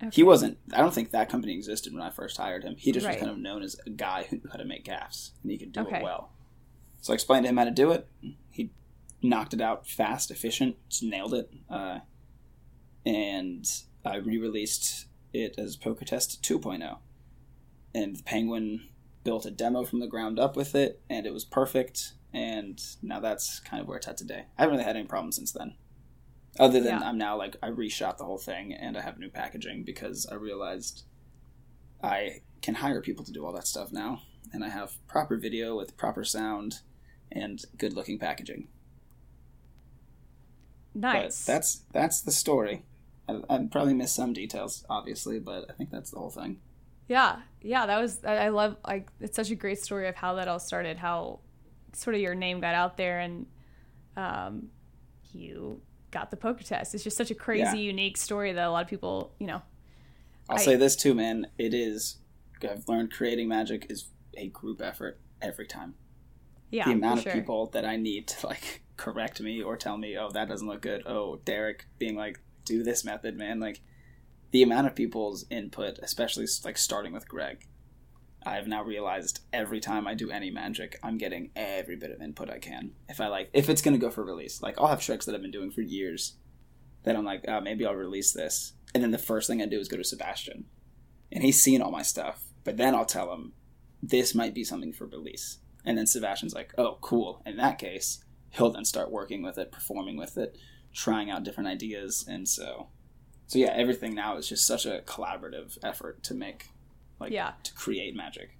Okay. 0.02 0.10
He 0.12 0.22
wasn't. 0.22 0.58
I 0.72 0.78
don't 0.78 0.92
think 0.92 1.10
that 1.12 1.28
company 1.28 1.52
existed 1.54 1.92
when 1.92 2.02
I 2.02 2.10
first 2.10 2.36
hired 2.36 2.64
him. 2.64 2.74
He 2.76 2.90
just 2.92 3.06
Right. 3.06 3.12
was 3.14 3.20
kind 3.20 3.30
of 3.30 3.38
known 3.38 3.62
as 3.62 3.76
a 3.86 3.90
guy 3.90 4.24
who 4.28 4.36
knew 4.36 4.48
how 4.50 4.56
to 4.58 4.64
make 4.64 4.84
gaffs 4.84 5.32
and 5.42 5.52
he 5.52 5.58
could 5.58 5.72
do 5.72 5.80
Okay. 5.80 5.98
it 5.98 6.02
well. 6.02 6.32
So 7.00 7.12
I 7.12 7.14
explained 7.14 7.44
to 7.44 7.48
him 7.50 7.56
how 7.58 7.64
to 7.64 7.70
do 7.70 7.92
it. 7.92 8.08
He 8.50 8.70
knocked 9.22 9.54
it 9.54 9.60
out 9.60 9.86
fast, 9.86 10.30
efficient, 10.30 10.76
just 10.88 11.02
nailed 11.02 11.32
it. 11.34 11.50
Uh, 11.70 12.00
and 13.04 13.64
I 14.04 14.16
re-released 14.16 15.06
it 15.32 15.54
as 15.58 15.76
Poker 15.76 16.04
Test 16.04 16.42
2.0. 16.42 16.98
And 17.96 18.16
the 18.16 18.22
Penguin 18.22 18.88
built 19.24 19.46
a 19.46 19.50
demo 19.50 19.84
from 19.84 20.00
the 20.00 20.06
ground 20.06 20.38
up 20.38 20.54
with 20.54 20.74
it, 20.74 21.00
and 21.08 21.26
it 21.26 21.32
was 21.32 21.44
perfect. 21.44 22.12
And 22.32 22.78
now 23.02 23.20
that's 23.20 23.58
kind 23.60 23.80
of 23.80 23.88
where 23.88 23.96
it's 23.96 24.06
at 24.06 24.18
today. 24.18 24.44
I 24.58 24.62
haven't 24.62 24.74
really 24.76 24.84
had 24.84 24.96
any 24.96 25.06
problems 25.06 25.36
since 25.36 25.50
then. 25.52 25.74
Other 26.58 26.80
than 26.80 27.00
Yeah. 27.00 27.08
I'm 27.08 27.16
now 27.16 27.36
like 27.36 27.56
I 27.62 27.70
reshot 27.70 28.18
the 28.18 28.24
whole 28.24 28.38
thing 28.38 28.72
and 28.72 28.96
I 28.96 29.00
have 29.00 29.18
new 29.18 29.30
packaging 29.30 29.84
because 29.84 30.26
I 30.30 30.34
realized 30.34 31.04
I 32.02 32.42
can 32.62 32.74
hire 32.74 33.00
people 33.00 33.24
to 33.24 33.32
do 33.32 33.44
all 33.44 33.52
that 33.52 33.66
stuff 33.66 33.92
now, 33.92 34.20
and 34.52 34.62
I 34.62 34.68
have 34.68 34.98
proper 35.06 35.36
video 35.38 35.76
with 35.76 35.96
proper 35.96 36.24
sound 36.24 36.80
and 37.32 37.62
good 37.78 37.94
looking 37.94 38.18
packaging. 38.18 38.68
Nice. 40.94 41.44
But 41.44 41.52
that's 41.52 41.82
that's 41.92 42.20
the 42.20 42.32
story. 42.32 42.84
I, 43.28 43.40
I 43.48 43.68
probably 43.70 43.94
missed 43.94 44.14
some 44.14 44.32
details, 44.32 44.84
obviously, 44.88 45.38
but 45.38 45.70
I 45.70 45.72
think 45.72 45.90
that's 45.90 46.10
the 46.10 46.18
whole 46.18 46.30
thing. 46.30 46.60
Yeah, 47.08 47.36
yeah, 47.62 47.86
that 47.86 48.00
was 48.00 48.24
I 48.24 48.36
I 48.36 48.48
love 48.48 48.76
like 48.86 49.08
it's 49.20 49.36
such 49.36 49.50
a 49.50 49.54
great 49.54 49.78
story 49.78 50.08
of 50.08 50.16
how 50.16 50.34
that 50.34 50.48
all 50.48 50.58
started, 50.58 50.96
how 50.98 51.40
sort 51.92 52.14
of 52.16 52.20
your 52.20 52.34
name 52.34 52.60
got 52.60 52.74
out 52.74 52.96
there 52.96 53.20
and 53.20 53.46
um 54.16 54.68
you 55.32 55.80
got 56.10 56.30
the 56.30 56.36
poker 56.36 56.64
test. 56.64 56.94
It's 56.94 57.04
just 57.04 57.16
such 57.16 57.30
a 57.30 57.34
crazy, 57.34 57.62
Yeah. 57.62 57.74
unique 57.74 58.16
story 58.16 58.52
that 58.52 58.66
a 58.66 58.70
lot 58.70 58.82
of 58.82 58.88
people, 58.88 59.34
you 59.38 59.46
know. 59.46 59.62
I'll 60.48 60.58
I- 60.58 60.62
say 60.62 60.76
this 60.76 60.96
too, 60.96 61.14
man. 61.14 61.46
It 61.58 61.74
is. 61.74 62.18
I've 62.62 62.88
learned 62.88 63.12
creating 63.12 63.48
magic 63.48 63.86
is 63.90 64.08
a 64.36 64.48
group 64.48 64.80
effort 64.80 65.20
every 65.42 65.66
time. 65.66 65.94
Yeah, 66.70 66.86
the 66.86 66.92
amount 66.92 67.18
of 67.18 67.22
sure. 67.24 67.32
people 67.32 67.66
that 67.74 67.84
I 67.84 67.96
need 67.96 68.26
to 68.28 68.46
like 68.46 68.82
correct 68.96 69.40
me 69.40 69.62
or 69.62 69.76
tell 69.76 69.96
me, 69.98 70.16
oh, 70.18 70.30
that 70.30 70.48
doesn't 70.48 70.66
look 70.66 70.82
good. 70.82 71.02
Oh, 71.06 71.36
Derek 71.44 71.86
being 71.98 72.16
like, 72.16 72.40
do 72.64 72.82
this 72.82 73.04
method, 73.04 73.36
man. 73.36 73.60
Like 73.60 73.80
the 74.56 74.62
amount 74.62 74.86
of 74.86 74.94
people's 74.94 75.44
input, 75.50 75.98
especially 76.02 76.46
like 76.64 76.78
starting 76.78 77.12
with 77.12 77.28
Greg. 77.28 77.66
I've 78.46 78.66
now 78.66 78.82
realized 78.82 79.40
every 79.52 79.80
time 79.80 80.06
I 80.06 80.14
do 80.14 80.30
any 80.30 80.50
magic, 80.50 80.98
I'm 81.02 81.18
getting 81.18 81.50
every 81.54 81.94
bit 81.96 82.10
of 82.10 82.22
input 82.22 82.48
I 82.48 82.58
can. 82.58 82.92
If 83.06 83.20
I 83.20 83.26
like, 83.26 83.50
if 83.52 83.68
it's 83.68 83.82
gonna 83.82 83.98
go 83.98 84.08
for 84.08 84.24
release, 84.24 84.62
like 84.62 84.80
I'll 84.80 84.86
have 84.86 85.02
tricks 85.02 85.26
that 85.26 85.34
I've 85.34 85.42
been 85.42 85.50
doing 85.50 85.70
for 85.70 85.82
years, 85.82 86.38
that 87.02 87.14
I'm 87.14 87.26
like, 87.26 87.44
oh, 87.46 87.60
maybe 87.60 87.84
I'll 87.84 87.92
release 87.92 88.32
this, 88.32 88.72
and 88.94 89.02
then 89.02 89.10
the 89.10 89.18
first 89.18 89.46
thing 89.46 89.60
I 89.60 89.66
do 89.66 89.78
is 89.78 89.88
go 89.88 89.98
to 89.98 90.04
Sebastian, 90.04 90.64
and 91.30 91.44
he's 91.44 91.60
seen 91.60 91.82
all 91.82 91.90
my 91.90 92.00
stuff, 92.00 92.44
but 92.64 92.78
then 92.78 92.94
I'll 92.94 93.04
tell 93.04 93.34
him, 93.34 93.52
this 94.02 94.34
might 94.34 94.54
be 94.54 94.64
something 94.64 94.94
for 94.94 95.06
release, 95.06 95.58
and 95.84 95.98
then 95.98 96.06
Sebastian's 96.06 96.54
like, 96.54 96.72
oh, 96.78 96.96
cool. 97.02 97.42
In 97.44 97.58
that 97.58 97.78
case, 97.78 98.24
he'll 98.48 98.70
then 98.70 98.86
start 98.86 99.12
working 99.12 99.42
with 99.42 99.58
it, 99.58 99.70
performing 99.70 100.16
with 100.16 100.38
it, 100.38 100.56
trying 100.94 101.30
out 101.30 101.44
different 101.44 101.68
ideas, 101.68 102.24
and 102.26 102.48
so, 102.48 102.88
so 103.46 103.58
yeah, 103.58 103.72
everything 103.74 104.14
now 104.14 104.36
is 104.36 104.48
just 104.48 104.66
such 104.66 104.86
a 104.86 105.02
collaborative 105.06 105.78
effort 105.82 106.22
to 106.24 106.34
make, 106.34 106.68
like, 107.20 107.32
Yeah. 107.32 107.52
to 107.62 107.74
create 107.74 108.14
magic. 108.16 108.50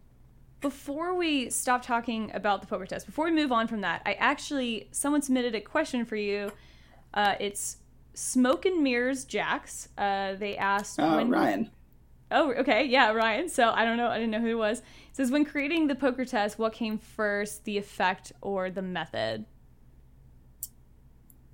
Before 0.60 1.14
we 1.14 1.50
stop 1.50 1.82
talking 1.82 2.30
about 2.34 2.60
the 2.60 2.66
poker 2.66 2.86
test, 2.86 3.06
before 3.06 3.26
we 3.26 3.32
move 3.32 3.52
on 3.52 3.68
from 3.68 3.82
that, 3.82 4.02
I 4.06 4.14
actually 4.14 4.88
someone 4.90 5.22
submitted 5.22 5.54
a 5.54 5.60
question 5.60 6.04
for 6.04 6.16
you. 6.16 6.50
Uh, 7.14 7.34
it's 7.38 7.78
Smoke 8.14 8.64
and 8.64 8.82
Mirrors 8.82 9.24
Jacks. 9.24 9.88
Uh, 9.98 10.34
they 10.34 10.56
asked 10.56 10.98
Uh, 10.98 11.14
when 11.16 11.28
Ryan, 11.30 11.70
Oh, 12.30 12.52
okay. 12.54 12.84
Yeah, 12.84 13.12
Ryan. 13.12 13.48
So 13.48 13.70
I 13.70 13.84
don't 13.84 13.96
know. 13.96 14.08
I 14.08 14.16
didn't 14.16 14.32
know 14.32 14.40
who 14.40 14.48
it 14.48 14.54
was. 14.54 14.80
It 14.80 14.84
says 15.12 15.30
when 15.30 15.44
creating 15.44 15.86
the 15.86 15.94
poker 15.94 16.24
test, 16.24 16.58
what 16.58 16.72
came 16.72 16.98
first, 16.98 17.64
the 17.64 17.78
effect 17.78 18.32
or 18.40 18.68
the 18.70 18.82
method? 18.82 19.44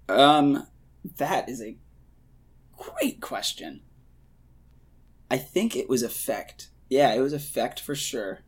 um, 0.09 0.67
that 1.19 1.49
is 1.49 1.63
a 1.63 1.77
great 2.91 3.21
question. 3.21 3.83
I 5.31 5.39
think 5.39 5.75
it 5.77 5.89
was 5.89 6.03
effect. 6.03 6.69
Yeah, 6.89 7.13
it 7.15 7.21
was 7.21 7.33
effect 7.33 7.81
for 7.81 7.95
sure. 7.95 8.41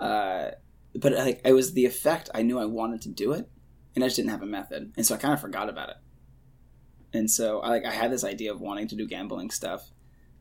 Uh, 0.00 0.50
but 0.94 1.12
like 1.12 1.40
it 1.44 1.52
was 1.52 1.72
the 1.74 1.86
effect. 1.86 2.30
I 2.34 2.42
knew 2.42 2.58
I 2.58 2.64
wanted 2.64 3.02
to 3.02 3.08
do 3.08 3.32
it, 3.32 3.48
and 3.94 4.02
I 4.02 4.08
just 4.08 4.16
didn't 4.16 4.30
have 4.30 4.42
a 4.42 4.46
method, 4.46 4.92
and 4.96 5.06
so 5.06 5.14
I 5.14 5.18
kind 5.18 5.34
of 5.34 5.40
forgot 5.40 5.68
about 5.68 5.90
it. 5.90 5.96
And 7.12 7.30
so 7.30 7.60
I 7.60 7.68
like 7.70 7.84
I 7.84 7.90
had 7.92 8.10
this 8.10 8.24
idea 8.24 8.52
of 8.52 8.60
wanting 8.60 8.88
to 8.88 8.96
do 8.96 9.06
gambling 9.06 9.50
stuff, 9.50 9.90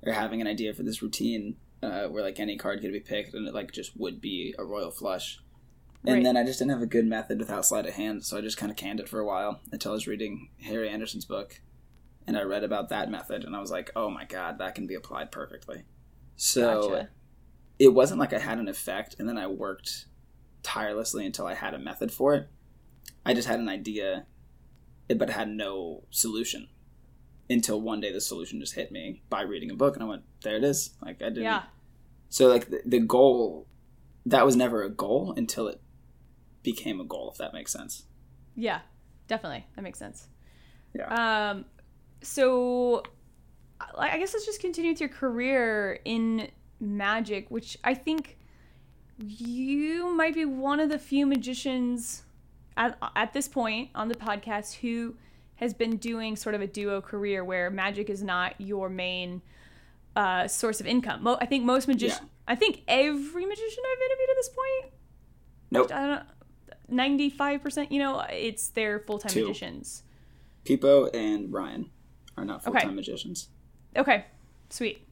or 0.05 0.13
having 0.13 0.41
an 0.41 0.47
idea 0.47 0.73
for 0.73 0.83
this 0.83 1.01
routine 1.01 1.57
uh, 1.83 2.05
where 2.07 2.23
like 2.23 2.39
any 2.39 2.57
card 2.57 2.81
could 2.81 2.91
be 2.91 2.99
picked, 2.99 3.33
and 3.33 3.47
it 3.47 3.53
like 3.53 3.71
just 3.71 3.95
would 3.97 4.19
be 4.21 4.55
a 4.57 4.65
royal 4.65 4.91
flush. 4.91 5.39
And 6.05 6.15
Right. 6.15 6.23
then 6.23 6.37
I 6.37 6.43
just 6.45 6.59
didn't 6.59 6.71
have 6.71 6.81
a 6.81 6.85
good 6.87 7.05
method 7.07 7.39
without 7.39 7.65
sleight 7.65 7.85
of 7.87 7.95
hand, 7.95 8.23
so 8.23 8.37
I 8.37 8.41
just 8.41 8.57
kind 8.57 8.71
of 8.71 8.77
canned 8.77 8.99
it 8.99 9.09
for 9.09 9.19
a 9.19 9.25
while 9.25 9.59
until 9.71 9.91
I 9.91 9.95
was 9.95 10.07
reading 10.07 10.49
Harry 10.63 10.89
Anderson's 10.89 11.25
book, 11.25 11.59
and 12.27 12.37
I 12.37 12.41
read 12.41 12.63
about 12.63 12.89
that 12.89 13.09
method, 13.09 13.43
and 13.43 13.55
I 13.55 13.59
was 13.59 13.71
like, 13.71 13.89
"Oh 13.95 14.09
my 14.09 14.25
god, 14.25 14.59
that 14.59 14.75
can 14.75 14.85
be 14.85 14.95
applied 14.95 15.31
perfectly." 15.31 15.83
So 16.35 16.81
Gotcha. 16.81 17.09
it 17.79 17.93
wasn't 17.93 18.19
like 18.19 18.33
I 18.33 18.39
had 18.39 18.59
an 18.59 18.67
effect, 18.67 19.15
and 19.17 19.27
then 19.27 19.37
I 19.37 19.47
worked 19.47 20.05
tirelessly 20.61 21.25
until 21.25 21.47
I 21.47 21.53
had 21.53 21.73
a 21.73 21.79
method 21.79 22.11
for 22.11 22.35
it. 22.35 22.49
I 23.25 23.33
just 23.33 23.47
had 23.47 23.59
an 23.59 23.69
idea, 23.69 24.25
but 25.15 25.29
had 25.29 25.49
no 25.49 26.03
solution 26.09 26.67
until 27.49 27.79
one 27.79 28.01
day 28.01 28.11
the 28.11 28.19
solution 28.19 28.59
just 28.59 28.75
hit 28.75 28.91
me 28.91 29.21
by 29.29 29.41
reading 29.41 29.71
a 29.71 29.75
book, 29.75 29.95
and 29.95 30.03
I 30.03 30.07
went, 30.07 30.23
"There 30.43 30.57
it 30.57 30.63
is!" 30.63 30.95
Like 31.01 31.21
I 31.21 31.29
didn't. 31.29 31.43
Yeah. 31.43 31.63
So 32.29 32.47
like 32.47 32.69
the, 32.69 32.81
the 32.85 32.99
goal, 32.99 33.67
that 34.25 34.45
was 34.45 34.57
never 34.57 34.83
a 34.83 34.89
goal 34.89 35.33
until 35.37 35.67
it 35.69 35.79
became 36.61 36.99
a 36.99 37.05
goal. 37.05 37.29
If 37.31 37.37
that 37.37 37.53
makes 37.53 37.71
sense. 37.71 38.03
Yeah, 38.55 38.81
definitely. 39.29 39.65
That 39.75 39.83
makes 39.83 39.99
sense. 39.99 40.27
Yeah. 40.93 41.51
Um, 41.51 41.65
so 42.21 43.03
I 43.80 44.10
I 44.12 44.17
guess 44.17 44.34
let's 44.34 44.45
just 44.45 44.62
continue 44.62 44.91
with 44.91 44.99
your 44.99 45.10
career 45.10 45.99
in 46.06 46.49
magic, 46.80 47.49
which 47.49 47.77
I 47.84 47.93
think 47.93 48.38
you 49.19 50.13
might 50.13 50.34
be 50.36 50.45
one 50.45 50.80
of 50.80 50.89
the 50.89 50.99
few 50.99 51.25
magicians 51.25 52.23
at, 52.75 52.97
at 53.15 53.34
this 53.34 53.47
point 53.47 53.89
on 53.95 54.08
the 54.08 54.15
podcast 54.15 54.75
who 54.75 55.15
has 55.56 55.73
been 55.73 55.97
doing 55.97 56.36
sort 56.36 56.53
of 56.53 56.62
a 56.62 56.67
duo 56.67 57.01
career 57.01 57.43
where 57.43 57.71
magic 57.71 58.10
is 58.12 58.21
not 58.21 58.53
your 58.60 58.89
main 58.89 59.41
uh, 60.15 60.47
source 60.47 60.80
of 60.80 60.86
income. 60.86 61.23
Mo- 61.23 61.38
I 61.41 61.47
think 61.47 61.63
most 61.65 61.88
magicians, 61.88 62.21
Yeah. 62.21 62.27
I 62.47 62.56
think 62.56 62.84
every 62.88 63.45
magician 63.45 63.84
I've 63.91 64.01
interviewed 64.06 64.30
at 64.30 64.36
this 64.36 64.49
point, 64.49 64.93
Nope. 65.71 65.91
I 65.91 66.06
don't 66.08 66.23
ninety-five 66.89 67.62
percent. 67.63 67.91
You 67.91 67.99
know, 67.99 68.23
it's 68.32 68.69
their 68.69 68.99
full-time 68.99 69.32
Two. 69.32 69.47
magicians. 69.47 70.03
Pipo 70.63 71.10
and 71.13 71.51
Ryan 71.51 71.89
are 72.38 72.45
not 72.45 72.63
full 72.63 72.73
Okay. 72.73 72.86
time 72.86 72.95
magicians. 72.95 73.50
Okay, 73.95 74.26
sweet. 74.69 75.06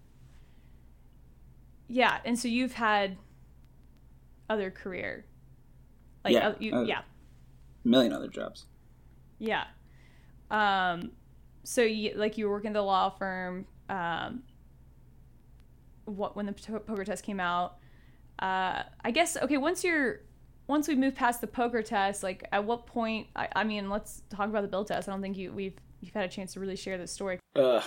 Yeah, 1.88 2.20
and 2.24 2.38
so 2.38 2.48
you've 2.48 2.74
had 2.74 3.18
other 4.50 4.72
career, 4.72 5.26
like 6.24 6.34
Yeah, 6.34 6.54
you, 6.60 6.76
uh, 6.76 6.82
yeah, 6.84 7.02
A 7.84 7.88
million 7.88 8.14
other 8.14 8.28
jobs. 8.28 8.66
yeah. 9.40 9.66
Um, 10.52 11.12
so 11.64 11.82
you 11.82 12.14
like 12.16 12.38
you 12.38 12.46
were 12.48 12.52
working 12.52 12.70
at 12.70 12.74
the 12.76 12.82
law 12.84 13.10
firm. 13.10 13.66
Um, 13.90 14.44
what 16.06 16.36
when 16.36 16.46
the 16.46 16.54
poker 16.54 17.04
test 17.04 17.24
came 17.24 17.40
out? 17.40 17.78
Uh, 18.40 18.84
I 19.04 19.12
guess 19.12 19.36
okay. 19.38 19.58
Once 19.58 19.84
you're 19.84 20.22
once 20.68 20.88
we 20.88 20.96
move 20.96 21.16
past 21.16 21.42
the 21.42 21.48
poker 21.48 21.82
test, 21.82 22.22
like 22.22 22.48
at 22.52 22.64
what 22.66 22.86
point? 22.86 23.28
I, 23.36 23.48
I 23.56 23.64
mean, 23.64 23.90
let's 23.90 24.22
talk 24.30 24.50
about 24.50 24.62
the 24.62 24.68
bill 24.68 24.86
test. 24.86 25.08
I 25.10 25.12
don't 25.12 25.22
think 25.22 25.38
you 25.38 25.52
we've 25.52 25.78
you've 26.06 26.14
had 26.14 26.26
a 26.26 26.30
chance 26.30 26.54
to 26.54 26.60
really 26.60 26.76
share 26.76 26.98
this 26.98 27.12
story. 27.12 27.40
Ugh. 27.56 27.84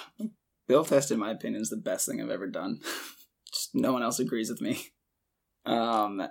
Bill 0.66 0.84
Test, 0.84 1.10
in 1.10 1.18
my 1.18 1.30
opinion, 1.30 1.62
is 1.62 1.70
the 1.70 1.76
best 1.76 2.06
thing 2.06 2.20
I've 2.20 2.30
ever 2.30 2.46
done. 2.48 2.80
just 3.52 3.70
no 3.74 3.92
one 3.92 4.02
else 4.02 4.18
agrees 4.18 4.50
with 4.50 4.60
me. 4.60 4.86
Um. 5.66 6.22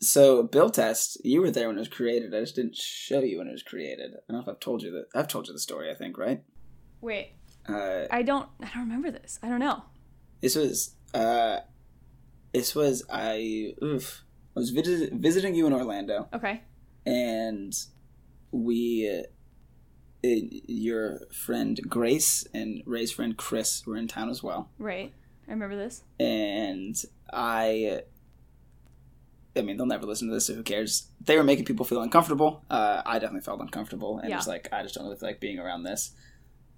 So 0.00 0.42
Bill 0.42 0.70
Test, 0.70 1.18
you 1.24 1.40
were 1.40 1.50
there 1.50 1.68
when 1.68 1.76
it 1.76 1.80
was 1.80 1.88
created. 1.88 2.34
I 2.34 2.40
just 2.40 2.56
didn't 2.56 2.76
show 2.76 3.20
you 3.20 3.38
when 3.38 3.48
it 3.48 3.52
was 3.52 3.62
created. 3.62 4.10
I 4.12 4.32
don't 4.32 4.36
know 4.36 4.42
if 4.42 4.48
I've 4.48 4.60
told 4.60 4.82
you 4.82 4.90
that. 4.92 5.06
I've 5.18 5.28
told 5.28 5.46
you 5.46 5.52
the 5.52 5.58
story. 5.60 5.90
I 5.90 5.94
think 5.94 6.18
right. 6.18 6.42
Wait, 7.00 7.32
Uh, 7.68 8.06
I 8.10 8.22
don't 8.22 8.48
I 8.60 8.64
don't 8.74 8.82
remember 8.88 9.10
this. 9.10 9.38
I 9.42 9.48
don't 9.48 9.60
know. 9.60 9.82
This 10.40 10.56
was 10.56 10.96
uh 11.14 11.60
this 12.52 12.74
was 12.74 13.04
I 13.10 13.74
oof. 13.82 14.24
I 14.56 14.60
was 14.60 14.70
visit, 14.70 15.12
visiting 15.14 15.54
you 15.54 15.66
in 15.66 15.72
Orlando 15.72 16.28
Okay. 16.34 16.62
and 17.06 17.72
we 18.52 19.10
uh, 19.20 19.22
your 20.24 21.20
friend 21.32 21.78
Grace 21.88 22.46
and 22.54 22.82
Ray's 22.86 23.12
friend 23.12 23.36
Chris 23.36 23.86
were 23.86 23.96
in 23.96 24.08
town 24.08 24.30
as 24.30 24.42
well. 24.42 24.70
Right. 24.78 25.12
I 25.46 25.50
remember 25.50 25.76
this. 25.76 26.02
And 26.18 26.96
I 27.32 28.02
I 29.56 29.62
mean, 29.62 29.76
they'll 29.76 29.86
never 29.86 30.06
listen 30.06 30.26
to 30.28 30.34
this, 30.34 30.46
so 30.46 30.54
who 30.54 30.62
cares? 30.64 31.08
They 31.20 31.36
were 31.36 31.44
making 31.44 31.64
people 31.66 31.84
feel 31.84 32.02
uncomfortable. 32.02 32.64
Uh, 32.68 33.02
I 33.06 33.20
definitely 33.20 33.42
felt 33.44 33.60
uncomfortable, 33.60 34.18
and 34.18 34.28
Yeah. 34.28 34.36
was 34.36 34.48
like, 34.48 34.68
I 34.72 34.82
just 34.82 34.96
don't 34.96 35.04
really 35.04 35.16
like 35.22 35.38
being 35.38 35.60
around 35.60 35.84
this. 35.84 36.10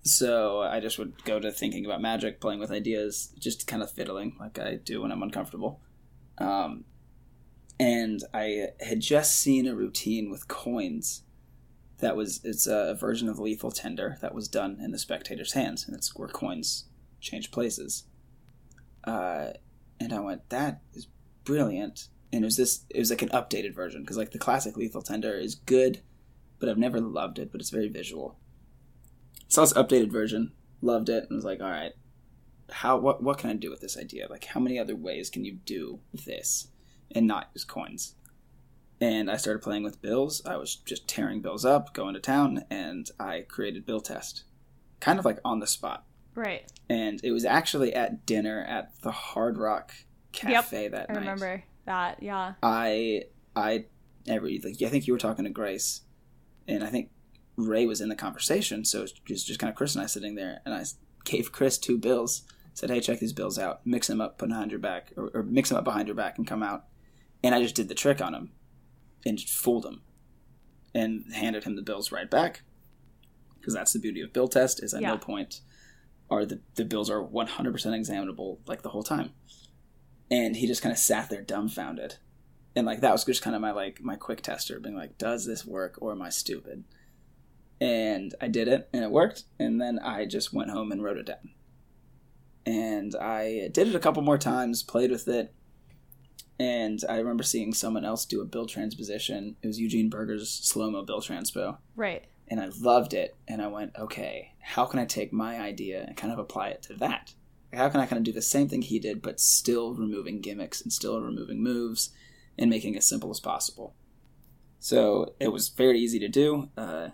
So 0.03 0.61
I 0.61 0.79
just 0.81 0.99
would 0.99 1.25
go 1.25 1.41
to 1.41 1.51
thinking 1.51 1.87
about 1.87 2.03
magic, 2.03 2.39
playing 2.41 2.61
with 2.61 2.71
ideas, 2.71 3.33
just 3.39 3.67
kind 3.67 3.83
of 3.83 3.91
fiddling 3.91 4.37
like 4.39 4.59
I 4.59 4.75
do 4.77 5.01
when 5.03 5.11
I'm 5.11 5.23
uncomfortable. 5.23 5.81
Um, 6.39 6.85
and 7.81 8.21
I 8.35 8.69
had 8.81 9.01
just 9.01 9.39
seen 9.39 9.67
a 9.67 9.75
routine 9.75 10.31
with 10.31 10.47
coins 10.49 11.23
that 11.99 12.17
was 12.17 12.41
it's 12.45 12.67
a 12.67 12.95
version 12.99 13.29
of 13.29 13.39
lethal 13.39 13.71
tender 13.71 14.19
that 14.21 14.35
was 14.35 14.49
done 14.49 14.79
in 14.81 14.91
the 14.91 14.99
spectator's 14.99 15.53
hands, 15.53 15.87
and 15.87 15.97
it's 15.97 16.15
where 16.15 16.29
coins 16.29 16.85
change 17.21 17.51
places. 17.51 18.05
Uh, 19.05 19.51
and 20.01 20.13
I 20.13 20.21
went, 20.21 20.49
that 20.51 20.81
is 20.93 21.07
brilliant. 21.45 22.09
And 22.33 22.45
it 22.45 22.47
was 22.47 22.57
this, 22.57 22.85
it 22.91 22.99
was 22.99 23.11
like 23.11 23.23
an 23.23 23.29
updated 23.31 23.75
version 23.75 24.03
because 24.03 24.17
like 24.17 24.33
the 24.33 24.39
classic 24.39 24.77
lethal 24.77 25.01
tender 25.01 25.35
is 25.39 25.55
good, 25.55 26.03
but 26.59 26.69
I've 26.69 26.77
never 26.77 27.01
loved 27.01 27.39
it. 27.39 27.51
But 27.53 27.61
it's 27.61 27.71
very 27.71 27.89
visual. 27.89 28.39
Saw 29.49 29.63
this 29.63 29.73
updated 29.73 30.11
version, 30.11 30.53
loved 30.83 31.09
it, 31.09 31.25
and 31.29 31.37
was 31.37 31.45
like, 31.45 31.61
all 31.61 31.71
right, 31.71 31.93
how 32.71 32.99
what 32.99 33.23
what 33.23 33.39
can 33.39 33.51
I 33.51 33.55
do 33.55 33.71
with 33.71 33.81
this 33.81 33.97
idea? 33.97 34.27
Like, 34.29 34.45
how 34.45 34.61
many 34.61 34.79
other 34.79 34.97
ways 34.97 35.31
can 35.31 35.45
you 35.45 35.59
do 35.65 36.01
this 36.13 36.69
and 37.15 37.27
not 37.27 37.51
use 37.55 37.65
coins? 37.65 38.17
And 39.01 39.31
I 39.31 39.37
started 39.37 39.63
playing 39.63 39.83
with 39.83 40.01
bills. 40.01 40.41
I 40.47 40.57
was 40.57 40.77
just 40.77 41.07
tearing 41.07 41.43
bills 41.43 41.65
up, 41.65 41.93
going 41.93 42.15
to 42.15 42.21
town, 42.21 42.65
and 42.71 43.11
I 43.21 43.41
created 43.47 43.85
bill 43.85 44.01
test, 44.01 44.45
kind 45.01 45.19
of 45.19 45.25
like 45.27 45.39
on 45.45 45.61
the 45.61 45.67
spot 45.67 46.07
Right. 46.35 46.71
and 46.89 47.21
it 47.23 47.33
was 47.33 47.45
actually 47.45 47.93
at 47.95 48.25
dinner 48.27 48.65
at 48.69 49.01
the 49.03 49.11
Hard 49.11 49.59
Rock 49.59 49.93
Cafe 50.33 50.89
that 50.89 51.07
I 51.11 51.13
night. 51.15 51.21
remember 51.21 51.65
that. 51.87 52.23
Yeah. 52.23 52.55
I 52.63 53.25
I 53.55 53.87
every 54.27 54.61
like 54.65 54.81
I 54.83 54.89
think 54.89 55.07
you 55.07 55.13
were 55.13 55.19
talking 55.19 55.45
to 55.45 55.51
Grace, 55.51 56.03
and 56.69 56.83
I 56.85 56.89
think 56.89 57.11
Ray 57.57 57.87
was 57.87 58.01
in 58.03 58.09
the 58.11 58.17
conversation, 58.17 58.85
so 58.85 59.03
it 59.03 59.13
was 59.29 59.45
just 59.45 59.59
kind 59.61 59.71
of 59.71 59.77
Chris 59.77 59.95
and 59.95 60.03
I 60.05 60.07
sitting 60.07 60.35
there, 60.35 60.61
and 60.67 60.75
I 60.75 60.85
gave 61.25 61.53
Chris 61.53 61.79
two 61.79 61.97
bills, 61.99 62.43
said, 62.75 62.91
"Hey, 62.91 63.01
check 63.01 63.19
these 63.19 63.33
bills 63.33 63.59
out, 63.59 63.87
mix 63.87 64.07
them 64.09 64.21
up, 64.21 64.37
put 64.39 64.47
them 64.47 64.51
behind 64.57 64.71
your 64.73 64.81
back, 64.81 65.13
or, 65.17 65.31
or 65.35 65.43
mix 65.43 65.69
them 65.71 65.79
up 65.79 65.85
behind 65.85 66.07
your 66.09 66.15
back, 66.17 66.37
and 66.39 66.47
come 66.47 66.63
out." 66.63 66.85
And 67.43 67.55
I 67.55 67.63
just 67.63 67.75
did 67.75 67.89
the 67.89 67.95
trick 67.95 68.21
on 68.21 68.35
him, 68.35 68.51
and 69.27 69.39
fooled 69.41 69.85
him, 69.85 70.01
and 70.95 71.25
handed 71.35 71.65
him 71.65 71.77
the 71.77 71.83
bills 71.83 72.11
right 72.11 72.31
back, 72.31 72.63
because 73.59 73.75
that's 73.75 73.93
the 73.93 73.99
beauty 73.99 74.23
of 74.23 74.33
bill 74.33 74.49
test 74.49 74.83
is 74.83 74.95
at 74.95 75.03
Yeah. 75.03 75.11
no 75.11 75.19
point 75.19 75.61
are 76.31 76.45
the, 76.47 76.61
the 76.77 76.85
bills 76.85 77.11
are 77.11 77.23
100% 77.23 77.95
examinable 77.95 78.61
like 78.67 78.83
the 78.83 78.89
whole 78.89 79.03
time. 79.03 79.33
And 80.31 80.57
he 80.57 80.67
just 80.67 80.83
kind 80.83 80.93
of 80.93 80.99
sat 80.99 81.31
there 81.31 81.43
dumbfounded. 81.43 82.17
And 82.75 82.85
like 82.87 83.01
that 83.01 83.13
was 83.13 83.25
just 83.25 83.43
kind 83.43 83.55
of 83.55 83.63
my 83.63 83.71
like 83.71 84.01
my 84.03 84.17
quick 84.17 84.43
tester 84.43 84.81
being 84.81 84.97
like 84.97 85.19
does 85.19 85.47
this 85.47 85.65
work 85.65 85.97
or 86.01 86.13
am 86.13 86.23
i 86.23 86.29
stupid? 86.31 86.85
And 87.81 88.35
i 88.41 88.49
did 88.49 88.69
it 88.69 88.89
and 88.93 89.05
it 89.05 89.11
worked 89.11 89.45
and 89.59 89.81
then 89.81 89.99
i 90.01 90.25
just 90.27 90.53
went 90.53 90.71
home 90.71 90.91
and 90.93 91.03
wrote 91.03 91.17
it 91.17 91.27
down. 91.27 91.51
And 92.67 93.15
i 93.17 93.69
did 93.73 93.89
it 93.89 93.95
a 93.95 94.01
couple 94.01 94.23
more 94.23 94.39
times 94.39 94.83
played 94.83 95.11
with 95.11 95.29
it 95.29 95.55
and 96.59 97.01
i 97.09 97.17
remember 97.19 97.43
seeing 97.43 97.73
someone 97.75 98.05
else 98.05 98.25
do 98.25 98.41
a 98.41 98.45
bill 98.45 98.67
transposition 98.67 99.57
it 99.63 99.67
was 99.67 99.79
eugene 99.81 100.09
burger's 100.09 100.51
slow-mo 100.51 101.03
bill 101.05 101.21
transpo 101.21 101.77
Right. 101.95 102.25
and 102.49 102.61
I 102.61 102.69
loved 102.81 103.13
it. 103.15 103.35
And 103.49 103.61
I 103.61 103.67
went, 103.67 103.93
okay, 103.99 104.53
how 104.61 104.85
can 104.87 105.01
I 105.01 105.05
take 105.05 105.33
my 105.33 105.59
idea 105.59 106.05
and 106.07 106.17
kind 106.17 106.33
of 106.33 106.39
apply 106.39 106.69
it 106.69 106.83
to 106.85 106.95
that? 106.95 107.35
How 107.73 107.89
can 107.89 108.01
I 108.01 108.07
kind 108.07 108.19
of 108.19 108.25
do 108.25 108.33
the 108.33 108.41
same 108.43 108.69
thing 108.69 108.83
he 108.83 108.99
did, 109.01 109.21
but 109.21 109.41
still 109.41 109.95
removing 109.95 110.41
gimmicks 110.41 110.81
and 110.81 110.93
still 110.93 111.21
removing 111.21 111.61
moves 111.63 112.11
and 112.59 112.71
making 112.71 112.95
it 112.95 112.99
as 112.99 113.07
simple 113.09 113.31
as 113.31 113.41
possible? 113.41 113.95
So 114.79 115.35
it 115.41 115.49
was 115.53 115.69
very 115.71 115.99
easy 115.99 116.19
to 116.21 116.29
do. 116.29 116.71
Uh, 116.77 117.09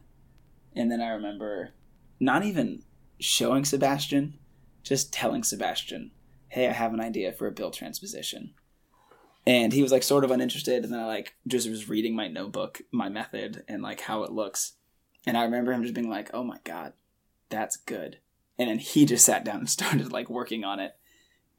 and 0.77 0.91
then 0.91 1.01
I 1.01 1.09
remember 1.09 1.71
not 2.21 2.45
even 2.45 2.83
showing 3.19 3.65
Sebastian, 3.65 4.39
just 4.83 5.13
telling 5.13 5.43
Sebastian, 5.45 6.11
hey, 6.49 6.69
I 6.69 6.73
have 6.73 6.93
an 6.93 7.01
idea 7.01 7.33
for 7.33 7.47
a 7.47 7.53
bill 7.53 7.71
transposition. 7.71 8.53
And 9.47 9.73
he 9.73 9.83
was 9.83 9.93
like 9.93 10.03
sort 10.03 10.25
of 10.25 10.31
uninterested. 10.31 10.85
And 10.85 10.93
then 10.93 11.01
I 11.01 11.07
like 11.07 11.35
just 11.47 11.69
was 11.69 11.89
reading 11.89 12.15
my 12.15 12.29
notebook, 12.29 12.83
my 12.93 13.09
method, 13.09 13.65
and 13.69 13.83
like 13.83 14.01
how 14.03 14.23
it 14.23 14.33
looks. 14.33 14.75
And 15.27 15.37
I 15.37 15.45
remember 15.45 15.73
him 15.73 15.83
just 15.83 15.95
being 15.95 16.11
like, 16.11 16.31
"Oh 16.33 16.45
my 16.45 16.59
god, 16.65 16.93
that's 17.49 17.77
good." 17.77 18.19
And 18.59 18.69
then 18.69 18.79
he 18.79 19.07
just 19.07 19.25
sat 19.25 19.45
down 19.45 19.59
and 19.59 19.71
started 19.71 20.13
like 20.13 20.31
working 20.31 20.65
on 20.65 20.81
it. 20.81 20.97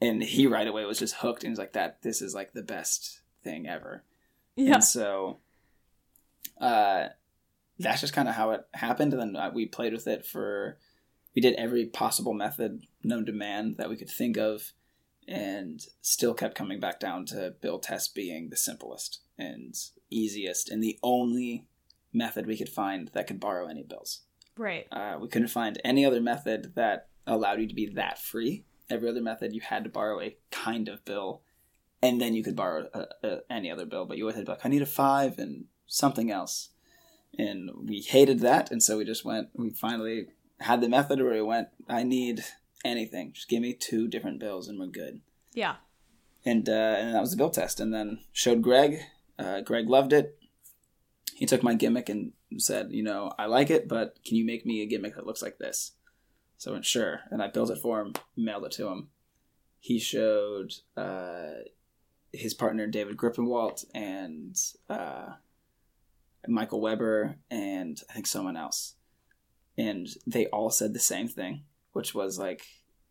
And 0.02 0.22
he 0.22 0.48
right 0.48 0.68
away 0.68 0.86
was 0.86 1.00
just 1.00 1.16
hooked 1.16 1.44
and 1.44 1.52
was 1.52 1.60
like, 1.60 1.74
"That 1.74 2.02
this 2.02 2.22
is 2.22 2.34
like 2.34 2.54
the 2.54 2.62
best 2.62 3.22
thing 3.44 3.68
ever." 3.68 4.04
Yeah. 4.56 4.76
And 4.76 4.84
so, 4.84 5.40
uh, 6.60 7.08
that's 7.80 8.02
just 8.02 8.14
kind 8.14 8.30
of 8.30 8.36
how 8.36 8.52
it 8.52 8.66
happened. 8.74 9.14
And 9.14 9.22
then 9.22 9.36
uh, 9.36 9.52
we 9.54 9.66
played 9.66 9.94
with 9.94 10.08
it 10.08 10.26
for, 10.26 10.78
we 11.36 11.42
did 11.42 11.56
every 11.56 11.86
possible 11.86 12.34
method 12.34 12.86
known 13.04 13.26
to 13.26 13.32
man 13.32 13.76
that 13.78 13.90
we 13.90 13.98
could 13.98 14.10
think 14.10 14.38
of, 14.38 14.74
and 15.28 15.86
still 16.02 16.34
kept 16.34 16.56
coming 16.56 16.80
back 16.80 17.00
down 17.00 17.26
to 17.26 17.54
bill 17.62 17.80
test 17.80 18.14
being 18.14 18.50
the 18.50 18.58
simplest. 18.58 19.22
and 19.38 19.76
easiest 20.14 20.70
and 20.70 20.82
the 20.82 21.00
only 21.02 21.66
method 22.14 22.46
we 22.46 22.58
could 22.58 22.70
find 22.70 23.10
that 23.14 23.28
could 23.28 23.40
borrow 23.40 23.68
any 23.68 23.84
bills. 23.84 24.22
Right. 24.58 24.88
Uh, 24.92 25.18
we 25.20 25.28
couldn't 25.28 25.48
find 25.48 25.82
any 25.84 26.06
other 26.06 26.22
method 26.22 26.74
that 26.76 27.08
allowed 27.26 27.60
you 27.60 27.68
to 27.68 27.74
be 27.74 27.88
that 27.88 28.20
free. 28.20 28.66
Every 28.90 29.10
other 29.10 29.22
method, 29.22 29.54
you 29.54 29.62
had 29.62 29.84
to 29.84 29.90
borrow 29.90 30.22
a 30.22 30.38
kind 30.52 30.88
of 30.88 31.04
bill, 31.06 31.42
and 32.02 32.22
then 32.22 32.36
you 32.36 32.44
could 32.44 32.56
borrow 32.56 32.88
a, 32.94 33.28
a, 33.28 33.40
any 33.50 33.72
other 33.72 33.86
bill. 33.86 34.06
But 34.06 34.18
you 34.18 34.26
always 34.26 34.36
had 34.36 34.42
to 34.42 34.46
be 34.46 34.52
like, 34.52 34.66
I 34.66 34.70
need 34.70 34.82
a 34.84 34.86
five 34.86 35.40
and 35.40 35.66
something 35.88 36.30
else. 36.30 36.70
And 37.38 37.72
we 37.88 38.02
hated 38.02 38.42
that, 38.42 38.70
and 38.70 38.84
so 38.84 38.98
we 38.98 39.06
just 39.06 39.26
went. 39.26 39.50
We 39.56 39.72
finally 39.72 40.28
had 40.60 40.82
the 40.82 40.90
method 40.90 41.20
where 41.20 41.34
we 41.34 41.42
went. 41.42 41.70
I 41.90 42.04
need 42.04 42.44
anything. 42.84 43.34
Just 43.34 43.50
give 43.50 43.62
me 43.62 43.74
two 43.74 44.08
different 44.08 44.40
bills, 44.40 44.68
and 44.68 44.80
we're 44.80 44.88
good. 44.88 45.22
Yeah. 45.54 45.76
And 46.46 46.68
uh, 46.68 46.96
and 47.00 47.16
that 47.16 47.22
was 47.22 47.32
the 47.32 47.38
bill 47.38 47.50
test. 47.50 47.80
And 47.80 47.94
then 47.94 48.20
showed 48.32 48.62
Greg. 48.62 49.00
Uh, 49.40 49.62
Greg 49.62 49.90
loved 49.90 50.14
it. 50.14 50.38
He 51.36 51.46
took 51.46 51.64
my 51.64 51.74
gimmick 51.74 52.10
and 52.10 52.34
said, 52.58 52.92
you 52.92 53.04
know, 53.04 53.32
I 53.40 53.48
like 53.48 53.70
it, 53.70 53.88
but 53.88 54.20
can 54.24 54.38
you 54.38 54.46
make 54.46 54.66
me 54.66 54.82
a 54.82 54.86
gimmick 54.86 55.16
that 55.16 55.26
looks 55.26 55.42
like 55.42 55.58
this? 55.58 55.94
So 56.58 56.72
I 56.72 56.74
went, 56.74 56.86
sure. 56.86 57.22
And 57.32 57.42
I 57.42 57.48
built 57.48 57.72
it 57.72 57.80
for 57.80 58.00
him, 58.00 58.14
mailed 58.38 58.66
it 58.66 58.72
to 58.74 58.88
him. 58.88 59.10
He 59.80 60.00
showed 60.00 60.74
uh, 60.96 61.64
his 62.32 62.54
partner, 62.54 62.88
David 62.88 63.18
Gripenwaldt, 63.18 63.86
and 63.94 64.56
uh, 64.90 65.34
Michael 66.48 66.80
Weber, 66.80 67.36
and 67.50 68.00
I 68.10 68.14
think 68.14 68.28
someone 68.28 68.56
else. 68.56 68.96
And 69.78 70.08
they 70.28 70.46
all 70.48 70.70
said 70.70 70.94
the 70.94 71.00
same 71.00 71.28
thing, 71.28 71.64
which 71.94 72.14
was 72.14 72.38
like, 72.38 72.66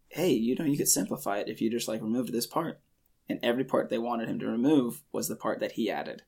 hey, 0.08 0.30
you 0.30 0.54
know, 0.54 0.64
you 0.64 0.76
could 0.76 0.88
simplify 0.88 1.38
it 1.38 1.48
if 1.48 1.60
you 1.60 1.70
just 1.70 1.88
like 1.88 2.02
removed 2.02 2.32
this 2.32 2.46
part. 2.46 2.80
And 3.28 3.38
every 3.42 3.64
part 3.64 3.88
they 3.88 3.98
wanted 3.98 4.28
him 4.28 4.38
to 4.40 4.46
remove 4.46 5.02
was 5.10 5.28
the 5.28 5.36
part 5.36 5.60
that 5.60 5.72
he 5.72 5.90
added. 5.90 6.22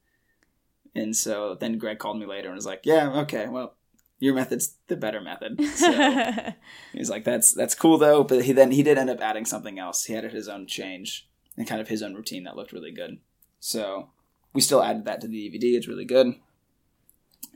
And 0.94 1.14
so 1.14 1.56
then 1.58 1.78
Greg 1.78 1.98
called 1.98 2.18
me 2.18 2.26
later 2.26 2.48
and 2.48 2.56
was 2.56 2.66
like, 2.66 2.82
"Yeah, 2.84 3.10
okay, 3.22 3.48
well, 3.48 3.74
your 4.20 4.34
method's 4.34 4.76
the 4.86 4.96
better 4.96 5.20
method." 5.20 5.60
So 5.74 6.52
he's 6.92 7.10
like, 7.10 7.24
"That's 7.24 7.52
that's 7.52 7.74
cool 7.74 7.98
though." 7.98 8.22
But 8.22 8.44
he 8.44 8.52
then 8.52 8.70
he 8.70 8.82
did 8.84 8.96
end 8.96 9.10
up 9.10 9.20
adding 9.20 9.44
something 9.44 9.78
else. 9.78 10.04
He 10.04 10.16
added 10.16 10.32
his 10.32 10.48
own 10.48 10.66
change 10.66 11.28
and 11.56 11.66
kind 11.66 11.80
of 11.80 11.88
his 11.88 12.02
own 12.02 12.14
routine 12.14 12.44
that 12.44 12.56
looked 12.56 12.72
really 12.72 12.92
good. 12.92 13.18
So 13.58 14.10
we 14.52 14.60
still 14.60 14.82
added 14.82 15.04
that 15.04 15.20
to 15.22 15.28
the 15.28 15.50
DVD. 15.50 15.76
It's 15.76 15.88
really 15.88 16.04
good. 16.04 16.34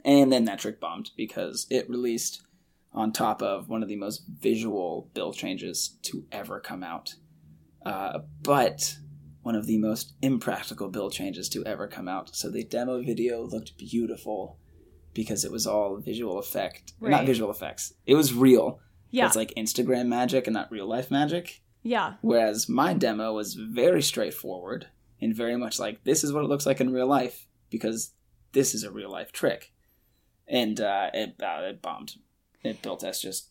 And 0.04 0.32
then 0.32 0.44
that 0.44 0.58
trick 0.58 0.80
bombed 0.80 1.10
because 1.16 1.66
it 1.70 1.88
released 1.88 2.42
on 2.98 3.12
top 3.12 3.42
of 3.42 3.68
one 3.68 3.80
of 3.80 3.88
the 3.88 3.96
most 3.96 4.24
visual 4.26 5.08
bill 5.14 5.32
changes 5.32 5.96
to 6.02 6.26
ever 6.32 6.58
come 6.58 6.82
out. 6.82 7.14
Uh, 7.86 8.18
but 8.42 8.96
one 9.42 9.54
of 9.54 9.66
the 9.66 9.78
most 9.78 10.14
impractical 10.20 10.88
bill 10.88 11.08
changes 11.08 11.48
to 11.48 11.64
ever 11.64 11.86
come 11.86 12.08
out. 12.08 12.34
So 12.34 12.50
the 12.50 12.64
demo 12.64 13.00
video 13.00 13.44
looked 13.44 13.78
beautiful 13.78 14.58
because 15.14 15.44
it 15.44 15.52
was 15.52 15.64
all 15.64 15.96
visual 15.98 16.40
effect, 16.40 16.92
right. 16.98 17.10
not 17.10 17.24
visual 17.24 17.52
effects. 17.52 17.94
It 18.04 18.16
was 18.16 18.34
real. 18.34 18.80
Yeah, 19.10 19.26
it's 19.26 19.36
like 19.36 19.54
Instagram 19.56 20.08
magic 20.08 20.48
and 20.48 20.54
not 20.54 20.72
real 20.72 20.86
life 20.86 21.08
magic. 21.08 21.62
Yeah. 21.84 22.14
Whereas 22.20 22.68
my 22.68 22.94
demo 22.94 23.32
was 23.32 23.54
very 23.54 24.02
straightforward 24.02 24.88
and 25.20 25.34
very 25.34 25.56
much 25.56 25.78
like 25.78 26.02
this 26.02 26.24
is 26.24 26.32
what 26.32 26.44
it 26.44 26.48
looks 26.48 26.66
like 26.66 26.80
in 26.80 26.92
real 26.92 27.06
life 27.06 27.46
because 27.70 28.10
this 28.52 28.74
is 28.74 28.82
a 28.82 28.90
real 28.90 29.10
life 29.10 29.30
trick, 29.30 29.72
and 30.48 30.80
uh, 30.80 31.10
it 31.14 31.36
uh, 31.40 31.60
it 31.62 31.80
bombed. 31.80 32.16
It 32.62 32.82
built 32.82 33.00
test 33.00 33.22
just 33.22 33.48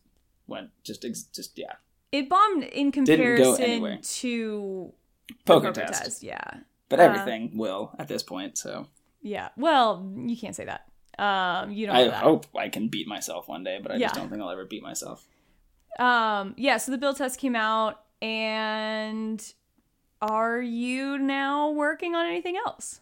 went 0.47 0.69
just 0.83 1.01
just 1.01 1.57
yeah. 1.57 1.73
It 2.11 2.29
bombed 2.29 2.63
in 2.63 2.91
comparison 2.91 4.01
to 4.01 4.93
poker, 5.45 5.67
poker 5.67 5.81
test. 5.87 6.03
test. 6.03 6.23
Yeah. 6.23 6.43
But 6.89 6.99
everything 6.99 7.51
uh, 7.53 7.57
will 7.57 7.91
at 7.99 8.07
this 8.07 8.23
point, 8.23 8.57
so. 8.57 8.87
Yeah. 9.21 9.49
Well, 9.57 10.09
you 10.15 10.37
can't 10.37 10.55
say 10.55 10.65
that. 10.65 10.85
Um, 11.21 11.71
you 11.71 11.87
don't. 11.87 11.95
I 11.95 12.09
hope 12.09 12.45
I 12.55 12.69
can 12.69 12.87
beat 12.87 13.07
myself 13.07 13.47
one 13.47 13.63
day, 13.63 13.79
but 13.81 13.91
I 13.91 13.95
yeah. 13.95 14.07
just 14.07 14.15
don't 14.15 14.29
think 14.29 14.41
I'll 14.41 14.49
ever 14.49 14.65
beat 14.65 14.83
myself. 14.83 15.27
Um. 15.99 16.53
Yeah. 16.57 16.77
So 16.77 16.91
the 16.91 16.97
build 16.97 17.17
test 17.17 17.39
came 17.39 17.55
out, 17.55 18.03
and 18.21 19.43
are 20.21 20.61
you 20.61 21.17
now 21.17 21.71
working 21.71 22.15
on 22.15 22.25
anything 22.25 22.55
else? 22.65 23.01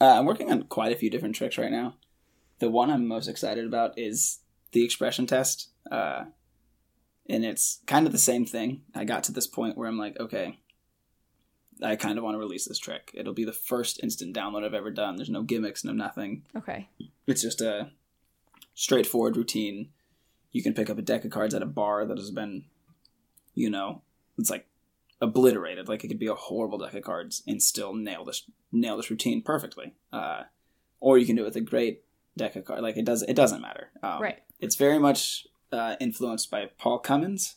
Uh, 0.00 0.18
I'm 0.18 0.24
working 0.26 0.50
on 0.50 0.64
quite 0.64 0.92
a 0.92 0.96
few 0.96 1.10
different 1.10 1.34
tricks 1.34 1.58
right 1.58 1.70
now. 1.70 1.94
The 2.62 2.70
one 2.70 2.92
I'm 2.92 3.08
most 3.08 3.26
excited 3.26 3.66
about 3.66 3.98
is 3.98 4.38
the 4.70 4.84
expression 4.84 5.26
test. 5.26 5.70
Uh, 5.90 6.26
and 7.28 7.44
it's 7.44 7.80
kind 7.88 8.06
of 8.06 8.12
the 8.12 8.18
same 8.18 8.46
thing. 8.46 8.82
I 8.94 9.02
got 9.02 9.24
to 9.24 9.32
this 9.32 9.48
point 9.48 9.76
where 9.76 9.88
I'm 9.88 9.98
like, 9.98 10.16
okay, 10.20 10.60
I 11.82 11.96
kind 11.96 12.18
of 12.18 12.22
want 12.22 12.36
to 12.36 12.38
release 12.38 12.68
this 12.68 12.78
trick. 12.78 13.10
It'll 13.14 13.34
be 13.34 13.44
the 13.44 13.52
first 13.52 13.98
instant 14.00 14.36
download 14.36 14.64
I've 14.64 14.74
ever 14.74 14.92
done. 14.92 15.16
There's 15.16 15.28
no 15.28 15.42
gimmicks, 15.42 15.82
no 15.82 15.90
nothing. 15.90 16.44
Okay. 16.56 16.88
It's 17.26 17.42
just 17.42 17.60
a 17.60 17.90
straightforward 18.74 19.36
routine. 19.36 19.88
You 20.52 20.62
can 20.62 20.72
pick 20.72 20.88
up 20.88 20.98
a 20.98 21.02
deck 21.02 21.24
of 21.24 21.32
cards 21.32 21.54
at 21.54 21.62
a 21.62 21.66
bar 21.66 22.04
that 22.04 22.16
has 22.16 22.30
been, 22.30 22.66
you 23.56 23.70
know, 23.70 24.02
it's 24.38 24.50
like 24.50 24.68
obliterated. 25.20 25.88
Like 25.88 26.04
it 26.04 26.08
could 26.08 26.20
be 26.20 26.28
a 26.28 26.34
horrible 26.34 26.78
deck 26.78 26.94
of 26.94 27.02
cards 27.02 27.42
and 27.44 27.60
still 27.60 27.92
nail 27.92 28.24
this 28.24 28.48
nail 28.70 28.96
this 28.96 29.10
routine 29.10 29.42
perfectly. 29.42 29.94
Uh, 30.12 30.44
or 31.00 31.18
you 31.18 31.26
can 31.26 31.34
do 31.34 31.42
it 31.42 31.46
with 31.46 31.56
a 31.56 31.60
great 31.60 32.04
deck 32.36 32.56
of 32.56 32.64
cards. 32.64 32.82
Like 32.82 32.96
it 32.96 33.04
does. 33.04 33.22
It 33.22 33.34
doesn't 33.34 33.60
matter. 33.60 33.90
Um, 34.02 34.20
right. 34.20 34.38
It's 34.60 34.76
very 34.76 34.98
much 34.98 35.46
uh, 35.72 35.96
influenced 36.00 36.50
by 36.50 36.66
Paul 36.78 36.98
Cummins, 36.98 37.56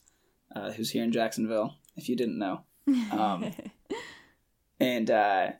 uh, 0.55 0.71
who's 0.71 0.91
here 0.91 1.03
in 1.03 1.11
Jacksonville, 1.11 1.75
if 1.95 2.09
you 2.09 2.15
didn't 2.15 2.39
know. 2.39 2.61
Um, 3.11 3.51
and 4.79 5.09
uh, 5.09 5.51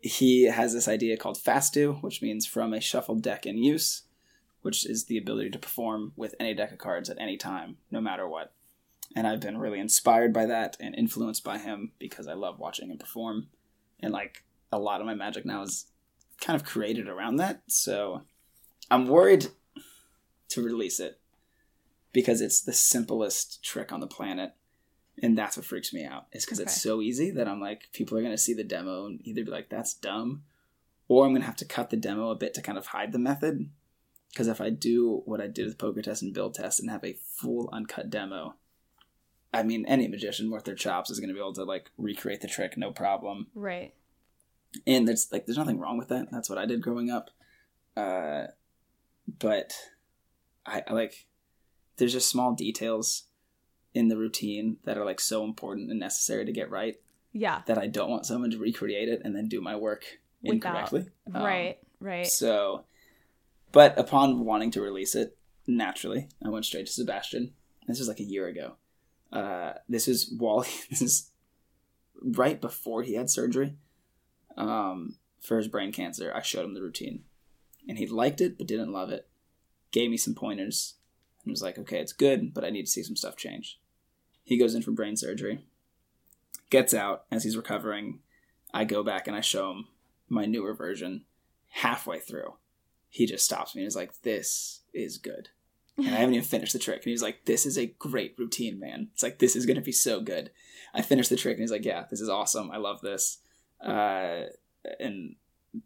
he 0.00 0.44
has 0.44 0.72
this 0.72 0.88
idea 0.88 1.16
called 1.16 1.38
FASDIU, 1.38 2.02
which 2.02 2.22
means 2.22 2.46
from 2.46 2.72
a 2.72 2.80
shuffled 2.80 3.22
deck 3.22 3.46
in 3.46 3.58
use, 3.58 4.02
which 4.62 4.86
is 4.86 5.04
the 5.04 5.18
ability 5.18 5.50
to 5.50 5.58
perform 5.58 6.12
with 6.16 6.34
any 6.40 6.54
deck 6.54 6.72
of 6.72 6.78
cards 6.78 7.08
at 7.08 7.20
any 7.20 7.36
time, 7.36 7.76
no 7.90 8.00
matter 8.00 8.28
what. 8.28 8.52
And 9.14 9.26
I've 9.26 9.40
been 9.40 9.58
really 9.58 9.78
inspired 9.78 10.32
by 10.32 10.46
that 10.46 10.76
and 10.80 10.94
influenced 10.94 11.44
by 11.44 11.58
him 11.58 11.92
because 11.98 12.26
I 12.26 12.32
love 12.32 12.58
watching 12.58 12.90
him 12.90 12.98
perform. 12.98 13.48
And 14.00 14.12
like 14.12 14.44
a 14.72 14.78
lot 14.78 15.00
of 15.00 15.06
my 15.06 15.14
magic 15.14 15.44
now 15.44 15.62
is 15.62 15.86
kind 16.40 16.58
of 16.58 16.66
created 16.66 17.08
around 17.08 17.36
that. 17.36 17.62
So 17.68 18.22
I'm 18.92 19.06
worried 19.06 19.46
to 20.50 20.62
release 20.62 21.00
it 21.00 21.18
because 22.12 22.42
it's 22.42 22.60
the 22.60 22.74
simplest 22.74 23.64
trick 23.64 23.90
on 23.90 24.00
the 24.00 24.06
planet 24.06 24.52
and 25.22 25.36
that's 25.36 25.56
what 25.56 25.64
freaks 25.64 25.94
me 25.94 26.04
out. 26.04 26.26
Is 26.32 26.44
because 26.44 26.60
okay. 26.60 26.64
it's 26.64 26.80
so 26.80 27.00
easy 27.00 27.30
that 27.30 27.48
i'm 27.48 27.60
like 27.60 27.88
people 27.94 28.18
are 28.18 28.20
going 28.20 28.34
to 28.34 28.38
see 28.38 28.52
the 28.52 28.62
demo 28.62 29.06
and 29.06 29.20
either 29.24 29.44
be 29.44 29.50
like 29.50 29.70
that's 29.70 29.94
dumb 29.94 30.42
or 31.08 31.24
i'm 31.24 31.32
going 31.32 31.40
to 31.40 31.46
have 31.46 31.56
to 31.56 31.64
cut 31.64 31.88
the 31.88 31.96
demo 31.96 32.28
a 32.28 32.36
bit 32.36 32.52
to 32.52 32.60
kind 32.60 32.76
of 32.76 32.88
hide 32.88 33.12
the 33.12 33.18
method. 33.18 33.70
Because 34.30 34.46
if 34.46 34.60
i 34.60 34.68
do 34.68 35.22
what 35.24 35.40
i 35.40 35.46
did 35.46 35.64
with 35.64 35.78
poker 35.78 36.02
test 36.02 36.22
and 36.22 36.34
build 36.34 36.52
test 36.52 36.78
and 36.78 36.90
have 36.90 37.04
a 37.04 37.18
full 37.24 37.70
uncut 37.72 38.10
demo 38.10 38.56
i 39.54 39.62
mean 39.62 39.86
any 39.86 40.06
magician 40.06 40.50
worth 40.50 40.64
their 40.64 40.74
chops 40.74 41.08
is 41.08 41.18
going 41.18 41.28
to 41.28 41.34
be 41.34 41.40
able 41.40 41.54
to 41.54 41.64
like 41.64 41.90
recreate 41.96 42.42
the 42.42 42.48
trick 42.48 42.76
no 42.76 42.92
problem. 42.92 43.46
Right. 43.54 43.94
And 44.86 45.08
there's 45.08 45.32
like 45.32 45.46
there's 45.46 45.56
nothing 45.56 45.78
wrong 45.78 45.96
with 45.96 46.08
that. 46.08 46.28
That's 46.30 46.50
what 46.50 46.58
i 46.58 46.66
did 46.66 46.82
growing 46.82 47.10
up. 47.10 47.30
Uh 47.96 48.48
but 49.26 49.72
I, 50.66 50.82
I 50.86 50.92
like 50.92 51.26
there's 51.96 52.12
just 52.12 52.28
small 52.28 52.52
details 52.52 53.24
in 53.94 54.08
the 54.08 54.16
routine 54.16 54.78
that 54.84 54.96
are 54.96 55.04
like 55.04 55.20
so 55.20 55.44
important 55.44 55.90
and 55.90 56.00
necessary 56.00 56.44
to 56.44 56.52
get 56.52 56.70
right. 56.70 56.96
Yeah. 57.32 57.62
That 57.66 57.78
I 57.78 57.86
don't 57.86 58.10
want 58.10 58.26
someone 58.26 58.50
to 58.50 58.58
recreate 58.58 59.08
it 59.08 59.22
and 59.24 59.34
then 59.34 59.48
do 59.48 59.60
my 59.60 59.76
work 59.76 60.04
Without. 60.42 60.54
incorrectly. 60.54 61.06
Right, 61.28 61.78
um, 61.80 62.06
right. 62.06 62.26
So, 62.26 62.84
but 63.70 63.98
upon 63.98 64.44
wanting 64.44 64.70
to 64.72 64.82
release 64.82 65.14
it, 65.14 65.36
naturally, 65.66 66.28
I 66.44 66.48
went 66.48 66.64
straight 66.64 66.86
to 66.86 66.92
Sebastian. 66.92 67.52
This 67.86 67.98
was 67.98 68.08
like 68.08 68.20
a 68.20 68.24
year 68.24 68.48
ago. 68.48 68.76
Uh, 69.32 69.74
this 69.88 70.08
is 70.08 70.32
while 70.36 70.60
this 70.90 71.02
is 71.02 71.30
right 72.22 72.60
before 72.60 73.02
he 73.02 73.14
had 73.14 73.30
surgery 73.30 73.76
um, 74.56 75.16
for 75.40 75.56
his 75.56 75.68
brain 75.68 75.92
cancer. 75.92 76.32
I 76.34 76.42
showed 76.42 76.64
him 76.64 76.74
the 76.74 76.82
routine, 76.82 77.24
and 77.88 77.98
he 77.98 78.06
liked 78.06 78.40
it 78.40 78.58
but 78.58 78.66
didn't 78.66 78.92
love 78.92 79.10
it. 79.10 79.28
Gave 79.90 80.10
me 80.10 80.16
some 80.16 80.34
pointers 80.34 80.94
and 81.44 81.50
was 81.50 81.62
like, 81.62 81.78
okay, 81.78 81.98
it's 81.98 82.12
good, 82.12 82.54
but 82.54 82.64
I 82.64 82.70
need 82.70 82.86
to 82.86 82.90
see 82.90 83.02
some 83.02 83.16
stuff 83.16 83.36
change. 83.36 83.78
He 84.44 84.58
goes 84.58 84.74
in 84.74 84.82
for 84.82 84.90
brain 84.90 85.16
surgery, 85.16 85.64
gets 86.70 86.94
out 86.94 87.24
as 87.30 87.44
he's 87.44 87.56
recovering. 87.56 88.20
I 88.74 88.84
go 88.84 89.02
back 89.02 89.26
and 89.26 89.36
I 89.36 89.40
show 89.40 89.70
him 89.70 89.88
my 90.28 90.46
newer 90.46 90.74
version. 90.74 91.24
Halfway 91.68 92.20
through, 92.20 92.54
he 93.08 93.26
just 93.26 93.44
stops 93.44 93.74
me 93.74 93.82
and 93.82 93.88
is 93.88 93.96
like, 93.96 94.22
this 94.22 94.80
is 94.92 95.18
good. 95.18 95.48
And 95.96 96.08
I 96.08 96.18
haven't 96.18 96.34
even 96.34 96.46
finished 96.46 96.72
the 96.72 96.78
trick. 96.78 97.02
And 97.04 97.10
he's 97.10 97.22
like, 97.22 97.44
this 97.44 97.66
is 97.66 97.78
a 97.78 97.86
great 97.98 98.34
routine, 98.38 98.78
man. 98.80 99.08
It's 99.12 99.22
like, 99.22 99.38
this 99.38 99.54
is 99.54 99.66
going 99.66 99.76
to 99.76 99.82
be 99.82 99.92
so 99.92 100.20
good. 100.20 100.50
I 100.94 101.02
finished 101.02 101.30
the 101.30 101.36
trick 101.36 101.54
and 101.54 101.62
he's 101.62 101.70
like, 101.70 101.84
yeah, 101.84 102.04
this 102.10 102.20
is 102.20 102.28
awesome. 102.28 102.70
I 102.70 102.78
love 102.78 103.00
this. 103.00 103.38
Uh, 103.80 104.44
and 104.98 105.36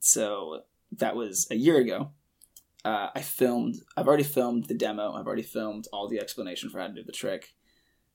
so 0.01 0.63
that 0.93 1.17
was 1.17 1.47
a 1.51 1.57
year 1.57 1.79
ago 1.79 2.13
uh, 2.87 3.11
I 3.17 3.21
filmed. 3.21 3.83
I've 3.97 4.07
already 4.07 4.23
filmed 4.23 4.67
the 4.67 4.75
demo. 4.75 5.13
I've 5.13 5.27
already 5.27 5.43
filmed 5.43 5.89
all 5.93 6.09
the 6.09 6.21
explanation 6.21 6.71
for 6.71 6.79
how 6.79 6.87
to 6.87 6.93
do 6.93 7.03
the 7.03 7.11
trick. 7.11 7.53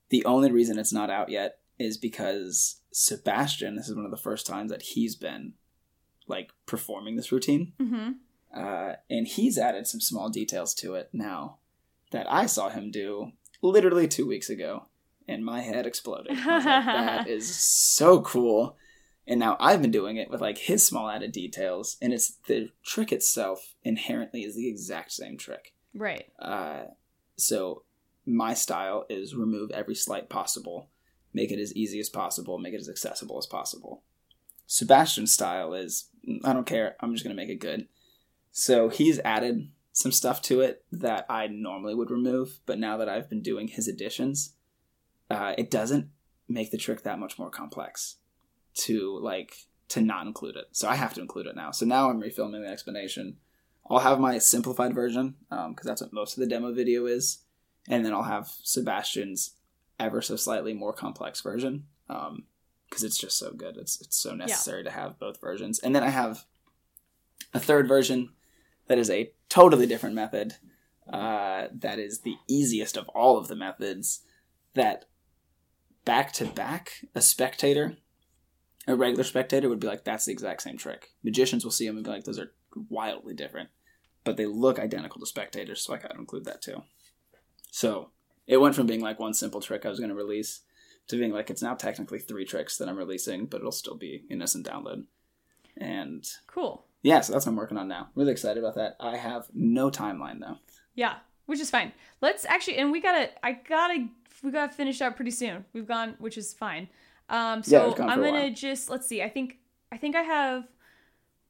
The 0.10 0.24
only 0.24 0.50
reason 0.50 0.80
it's 0.80 0.94
not 0.94 1.10
out 1.10 1.28
yet 1.28 1.60
is 1.78 1.98
because 1.98 2.80
Sebastian. 2.94 3.76
This 3.76 3.90
is 3.90 3.96
one 3.98 4.06
of 4.06 4.12
the 4.12 4.18
first 4.18 4.48
times 4.48 4.72
that 4.72 4.82
he's 4.82 5.18
been 5.18 5.56
like 6.26 6.52
performing 6.66 7.18
this 7.18 7.34
routine. 7.34 7.74
Mm-hmm. 7.82 8.12
Uh, 8.58 8.94
and 9.10 9.28
he's 9.28 9.58
added 9.58 9.88
some 9.88 10.00
small 10.00 10.30
details 10.30 10.74
to 10.76 10.96
it 10.96 11.10
now 11.12 11.58
that 12.12 12.32
I 12.32 12.46
saw 12.46 12.70
him 12.70 12.92
do 12.92 13.34
literally 13.62 14.08
two 14.08 14.26
weeks 14.26 14.50
ago, 14.50 14.88
and 15.28 15.44
my 15.44 15.60
head 15.60 15.86
exploded. 15.86 16.38
Like, 16.38 16.46
that 16.46 17.28
is 17.28 17.54
so 17.54 18.22
cool. 18.22 18.78
And 19.28 19.40
now 19.40 19.56
I've 19.60 19.82
been 19.82 19.92
doing 19.92 20.18
it 20.18 20.30
with 20.30 20.42
like 20.42 20.58
his 20.58 20.86
small 20.86 21.10
added 21.10 21.32
details, 21.32 21.98
and 22.02 22.12
it's 22.12 22.38
the 22.48 22.70
trick 22.84 23.12
itself 23.12 23.76
inherently 23.84 24.42
is 24.44 24.56
the 24.56 24.68
exact 24.68 25.12
same 25.12 25.38
trick. 25.38 25.74
Right. 25.94 26.32
Uh, 26.40 26.86
so 27.38 27.84
my 28.26 28.54
style 28.54 29.06
is 29.10 29.36
remove 29.36 29.72
every 29.72 29.96
slight 29.96 30.30
possible, 30.30 30.90
make 31.34 31.52
it 31.52 31.60
as 31.60 31.76
easy 31.76 32.00
as 32.00 32.10
possible, 32.10 32.58
make 32.58 32.74
it 32.74 32.82
as 32.82 32.90
accessible 32.90 33.38
as 33.38 33.46
possible. 33.46 34.04
Sebastian's 34.66 35.32
style 35.32 35.74
is 35.74 36.06
I 36.44 36.54
don't 36.54 36.68
care, 36.68 36.96
I'm 37.00 37.14
just 37.14 37.24
gonna 37.24 37.36
make 37.36 37.50
it 37.50 37.60
good. 37.60 37.88
So 38.52 38.90
he's 38.90 39.20
added 39.20 39.70
some 39.94 40.12
stuff 40.12 40.42
to 40.42 40.62
it 40.62 40.84
that 40.92 41.26
I 41.30 41.48
normally 41.48 41.94
would 41.94 42.12
remove, 42.12 42.60
but 42.66 42.80
now 42.80 42.98
that 42.98 43.10
I've 43.10 43.30
been 43.30 43.42
doing 43.42 43.68
his 43.68 43.88
additions, 43.88 44.56
uh, 45.30 45.54
it 45.58 45.70
doesn't 45.70 46.10
make 46.48 46.72
the 46.72 46.78
trick 46.78 47.04
that 47.04 47.20
much 47.20 47.38
more 47.38 47.50
complex 47.50 48.18
to 48.74 49.20
like 49.20 49.68
to 49.90 50.02
not 50.02 50.26
include 50.26 50.56
it. 50.56 50.68
So 50.72 50.88
I 50.88 50.96
have 50.96 51.14
to 51.16 51.22
include 51.22 51.48
it 51.48 51.56
now. 51.56 51.72
So 51.72 51.86
now 51.86 52.10
I'm 52.10 52.22
refilming 52.22 52.64
the 52.64 52.72
explanation. 52.72 53.38
I'll 53.90 54.00
have 54.00 54.20
my 54.20 54.38
simplified 54.38 54.94
version 54.94 55.36
because 55.50 55.66
um, 55.66 55.76
that's 55.84 56.02
what 56.02 56.14
most 56.14 56.38
of 56.38 56.42
the 56.42 56.48
demo 56.48 56.74
video 56.74 57.06
is, 57.08 57.40
and 57.90 58.06
then 58.06 58.14
I'll 58.14 58.24
have 58.24 58.48
Sebastian's 58.64 59.56
ever 60.00 60.22
so 60.22 60.36
slightly 60.36 60.74
more 60.74 60.94
complex 60.94 61.42
version 61.42 61.86
because 62.08 62.30
um, 62.30 62.46
it's 62.90 63.18
just 63.18 63.38
so 63.38 63.52
good. 63.52 63.76
It's 63.78 64.00
it's 64.00 64.18
so 64.18 64.34
necessary 64.34 64.84
yeah. 64.84 64.90
to 64.90 64.96
have 64.96 65.20
both 65.20 65.42
versions, 65.42 65.80
and 65.80 65.96
then 65.96 66.04
I 66.04 66.10
have 66.10 66.46
a 67.54 67.60
third 67.60 67.88
version 67.88 68.30
that 68.88 68.98
is 68.98 69.10
a 69.10 69.32
totally 69.50 69.88
different 69.88 70.16
method. 70.16 70.56
Uh, 71.12 71.68
that 71.74 72.00
is 72.00 72.20
the 72.20 72.36
easiest 72.48 72.96
of 72.96 73.10
all 73.10 73.38
of 73.38 73.48
the 73.48 73.56
methods. 73.56 74.22
That 74.74 75.06
back 76.06 76.32
to 76.34 76.46
back, 76.46 77.06
a 77.14 77.22
spectator, 77.22 77.98
a 78.88 78.96
regular 78.96 79.24
spectator 79.24 79.70
would 79.70 79.80
be 79.80 79.88
like, 79.88 80.04
"That's 80.04 80.26
the 80.26 80.32
exact 80.32 80.62
same 80.62 80.78
trick." 80.78 81.14
Magicians 81.24 81.64
will 81.64 81.72
see 81.72 81.88
them 81.88 81.98
and 81.98 82.06
be 82.06 82.12
like, 82.12 82.24
"Those 82.24 82.40
are 82.40 82.54
wildly 82.90 83.34
different," 83.34 83.70
but 84.24 84.38
they 84.38 84.46
look 84.46 84.80
identical 84.80 85.20
to 85.20 85.26
spectators, 85.26 85.82
so 85.82 85.94
I 85.94 85.98
got 85.98 86.12
to 86.12 86.18
include 86.20 86.46
that 86.46 86.62
too. 86.62 86.84
So 87.72 88.12
it 88.48 88.58
went 88.58 88.76
from 88.76 88.88
being 88.88 89.02
like 89.02 89.20
one 89.20 89.34
simple 89.34 89.62
trick 89.62 89.86
I 89.86 89.90
was 89.90 90.00
to 90.00 90.14
release 90.14 90.62
to 91.08 91.18
being 91.18 91.32
like 91.32 91.50
it's 91.50 91.62
now 91.62 91.76
technically 91.76 92.20
three 92.20 92.46
tricks 92.46 92.78
that 92.78 92.88
I'm 92.88 92.98
releasing, 92.98 93.46
but 93.46 93.58
it'll 93.58 93.72
still 93.72 93.96
be 93.96 94.26
innocent 94.30 94.68
download. 94.68 95.06
And 95.78 96.28
cool 96.48 96.86
yeah, 97.04 97.22
so 97.22 97.34
that's 97.34 97.46
what 97.46 97.52
I'm 97.52 97.58
working 97.58 97.78
on 97.78 97.88
now. 97.88 98.10
Really 98.16 98.32
excited 98.32 98.64
about 98.64 98.76
that. 98.76 98.96
I 99.00 99.18
have 99.18 99.48
no 99.54 99.90
timeline 99.90 100.40
though. 100.40 100.58
Yeah, 100.94 101.16
which 101.46 101.60
is 101.60 101.70
fine. 101.70 101.92
Let's 102.22 102.46
actually, 102.46 102.78
and 102.78 102.92
we 102.92 103.02
gotta, 103.02 103.30
I 103.44 103.54
gotta, 103.54 104.08
we 104.44 104.52
gotta 104.52 104.72
finish 104.72 105.02
up 105.02 105.16
pretty 105.16 105.32
soon. 105.32 105.66
We've 105.74 105.88
gone, 105.88 106.16
which 106.20 106.38
is 106.38 106.54
fine. 106.54 106.90
Um, 107.32 107.64
so 107.64 107.96
yeah, 107.98 108.06
I'm 108.06 108.22
gonna 108.22 108.52
just 108.52 108.90
let's 108.90 109.08
see. 109.08 109.24
I 109.24 109.30
think, 109.30 109.58
I 109.92 109.98
think 109.98 110.16
I 110.16 110.22
have 110.22 110.66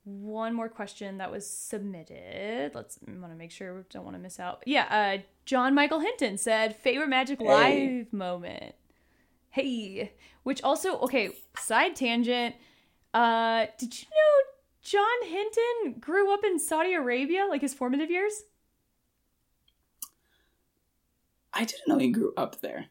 one 0.04 0.54
more 0.54 0.70
question 0.70 1.18
that 1.18 1.32
was 1.32 1.46
submitted. 1.46 2.72
Let's 2.74 3.00
want 3.06 3.34
to 3.34 3.38
make 3.38 3.52
sure 3.52 3.76
we 3.76 3.82
don't 3.90 4.04
want 4.04 4.16
to 4.16 4.22
miss 4.22 4.40
out. 4.40 4.64
Yeah, 4.66 4.86
uh, 4.90 5.22
John 5.46 5.74
Michael 5.74 6.00
Hinton 6.00 6.38
said 6.38 6.76
favorite 6.76 7.10
Magic 7.10 7.40
hey. 7.42 7.48
Live 7.48 8.14
moment. 8.14 8.76
Hey, 9.50 10.14
which 10.44 10.62
also 10.64 11.00
okay. 11.00 11.32
Side 11.58 11.96
tangent. 11.96 12.56
Uh, 13.14 13.66
did 13.78 14.02
you 14.02 14.08
know 14.08 14.52
John 14.82 15.28
Hinton 15.28 16.00
grew 16.00 16.34
up 16.34 16.44
in 16.46 16.60
Saudi 16.60 16.94
Arabia, 16.94 17.48
like 17.50 17.62
his 17.62 17.74
formative 17.74 18.10
years? 18.10 18.44
I 21.54 21.66
didn't 21.66 21.88
know 21.88 21.98
he 21.98 22.10
grew 22.12 22.34
up 22.38 22.62
there. 22.62 22.86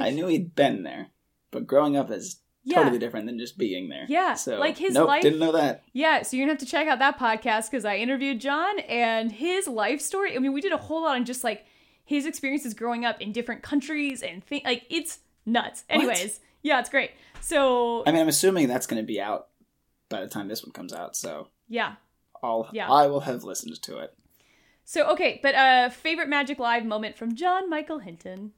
I 0.00 0.10
knew 0.10 0.26
he'd 0.26 0.54
been 0.54 0.82
there, 0.82 1.08
but 1.52 1.66
growing 1.68 1.96
up 1.96 2.10
is 2.10 2.40
yeah. 2.64 2.78
totally 2.78 2.98
different 2.98 3.26
than 3.26 3.38
just 3.38 3.56
being 3.56 3.88
there. 3.88 4.06
Yeah, 4.08 4.34
so 4.34 4.58
like 4.58 4.76
his 4.76 4.94
nope, 4.94 5.06
life. 5.06 5.22
Didn't 5.22 5.38
know 5.38 5.52
that. 5.52 5.84
Yeah, 5.92 6.22
so 6.22 6.36
you're 6.36 6.46
gonna 6.46 6.54
have 6.54 6.60
to 6.60 6.66
check 6.66 6.88
out 6.88 6.98
that 6.98 7.18
podcast 7.18 7.70
because 7.70 7.84
I 7.84 7.96
interviewed 7.96 8.40
John 8.40 8.80
and 8.80 9.30
his 9.30 9.68
life 9.68 10.00
story. 10.00 10.34
I 10.34 10.40
mean, 10.40 10.52
we 10.52 10.60
did 10.60 10.72
a 10.72 10.78
whole 10.78 11.02
lot 11.02 11.14
on 11.14 11.24
just 11.24 11.44
like 11.44 11.64
his 12.04 12.26
experiences 12.26 12.74
growing 12.74 13.04
up 13.04 13.20
in 13.20 13.32
different 13.32 13.62
countries 13.62 14.22
and 14.22 14.44
things. 14.44 14.64
like 14.64 14.84
it's 14.90 15.20
nuts. 15.46 15.84
Anyways, 15.88 16.24
what? 16.24 16.40
yeah, 16.62 16.80
it's 16.80 16.90
great. 16.90 17.12
So 17.40 18.02
I 18.06 18.12
mean, 18.12 18.22
I'm 18.22 18.28
assuming 18.28 18.68
that's 18.68 18.86
gonna 18.86 19.02
be 19.02 19.20
out 19.20 19.48
by 20.08 20.20
the 20.20 20.28
time 20.28 20.48
this 20.48 20.64
one 20.64 20.72
comes 20.72 20.92
out. 20.92 21.16
So 21.16 21.48
yeah, 21.68 21.94
I'll 22.42 22.68
yeah. 22.72 22.90
I 22.90 23.06
will 23.06 23.20
have 23.20 23.44
listened 23.44 23.80
to 23.82 23.98
it. 23.98 24.14
So 24.84 25.10
okay, 25.12 25.40
but 25.42 25.54
uh, 25.54 25.90
favorite 25.90 26.28
Magic 26.28 26.58
Live 26.58 26.84
moment 26.84 27.16
from 27.16 27.34
John 27.34 27.70
Michael 27.70 28.00
Hinton. 28.00 28.52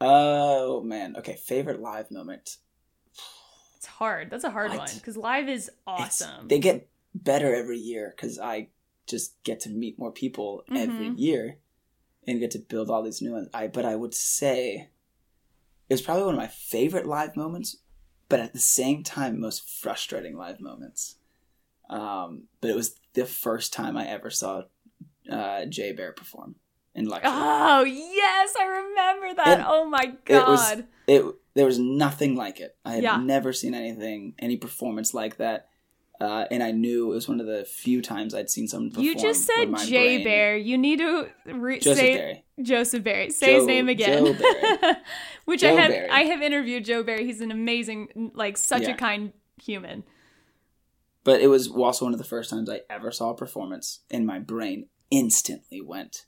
Oh 0.00 0.82
man, 0.82 1.16
okay, 1.18 1.36
favorite 1.36 1.80
live 1.80 2.10
moment. 2.10 2.56
It's 3.76 3.86
hard. 3.86 4.30
That's 4.30 4.44
a 4.44 4.50
hard 4.50 4.70
what? 4.70 4.78
one 4.78 4.88
because 4.94 5.16
live 5.16 5.48
is 5.48 5.70
awesome. 5.86 6.40
It's, 6.40 6.48
they 6.48 6.58
get 6.58 6.88
better 7.14 7.54
every 7.54 7.78
year 7.78 8.12
because 8.14 8.38
I 8.38 8.68
just 9.06 9.42
get 9.42 9.60
to 9.60 9.70
meet 9.70 9.98
more 9.98 10.12
people 10.12 10.64
mm-hmm. 10.70 10.76
every 10.76 11.08
year 11.10 11.58
and 12.26 12.40
get 12.40 12.52
to 12.52 12.58
build 12.58 12.90
all 12.90 13.02
these 13.02 13.22
new 13.22 13.32
ones. 13.32 13.48
I 13.52 13.68
but 13.68 13.84
I 13.84 13.96
would 13.96 14.14
say 14.14 14.88
it 15.88 15.94
was 15.94 16.02
probably 16.02 16.24
one 16.24 16.34
of 16.34 16.40
my 16.40 16.46
favorite 16.46 17.06
live 17.06 17.36
moments 17.36 17.78
but 18.30 18.40
at 18.40 18.54
the 18.54 18.60
same 18.60 19.02
time, 19.02 19.40
most 19.40 19.68
frustrating 19.68 20.36
live 20.36 20.60
moments. 20.60 21.16
Um, 21.90 22.44
but 22.60 22.70
it 22.70 22.76
was 22.76 22.94
the 23.12 23.26
first 23.26 23.72
time 23.72 23.96
I 23.96 24.06
ever 24.06 24.30
saw 24.30 24.62
uh, 25.30 25.66
Jay 25.66 25.92
Bear 25.92 26.12
perform 26.12 26.54
in. 27.06 27.20
Oh 27.24 27.84
yes, 27.84 28.54
I 28.58 28.64
remember 28.64 29.34
that. 29.34 29.64
Oh 29.66 29.88
my 29.88 30.06
god! 30.24 30.36
It 30.36 30.46
was 30.46 30.82
it. 31.06 31.34
There 31.54 31.66
was 31.66 31.78
nothing 31.78 32.36
like 32.36 32.60
it. 32.60 32.76
I 32.84 32.92
had 32.92 33.02
yeah. 33.02 33.16
never 33.16 33.52
seen 33.52 33.74
anything, 33.74 34.34
any 34.38 34.56
performance 34.56 35.12
like 35.14 35.38
that. 35.38 35.68
Uh, 36.20 36.44
and 36.50 36.62
I 36.62 36.70
knew 36.70 37.10
it 37.10 37.14
was 37.14 37.28
one 37.28 37.40
of 37.40 37.46
the 37.46 37.64
few 37.64 38.02
times 38.02 38.34
I'd 38.34 38.50
seen 38.50 38.68
someone 38.68 38.90
perform. 38.90 39.06
You 39.06 39.16
just 39.16 39.46
said 39.46 39.74
Jay 39.86 40.18
brain... 40.18 40.24
Bear. 40.24 40.56
You 40.56 40.76
need 40.76 40.98
to 40.98 41.28
re- 41.46 41.80
Joseph 41.80 41.98
say 41.98 42.16
Barry. 42.16 42.44
Joseph 42.60 43.02
Barry. 43.02 43.30
Say 43.30 43.46
Joe, 43.46 43.58
his 43.58 43.66
name 43.66 43.88
again. 43.88 44.24
Which 45.46 45.62
Joe 45.62 45.70
I 45.70 45.80
have. 45.80 45.90
Barry. 45.90 46.10
I 46.10 46.24
have 46.24 46.42
interviewed 46.42 46.84
Joe 46.84 47.02
Barry. 47.02 47.24
He's 47.24 47.40
an 47.40 47.50
amazing, 47.50 48.32
like 48.34 48.58
such 48.58 48.82
yeah. 48.82 48.90
a 48.90 48.96
kind 48.96 49.32
human. 49.62 50.04
But 51.24 51.40
it 51.40 51.46
was 51.46 51.68
also 51.68 52.04
one 52.04 52.12
of 52.12 52.18
the 52.18 52.24
first 52.24 52.50
times 52.50 52.68
I 52.68 52.82
ever 52.90 53.10
saw 53.10 53.30
a 53.30 53.34
performance, 53.34 54.00
and 54.10 54.26
my 54.26 54.38
brain 54.38 54.88
instantly 55.10 55.80
went, 55.80 56.26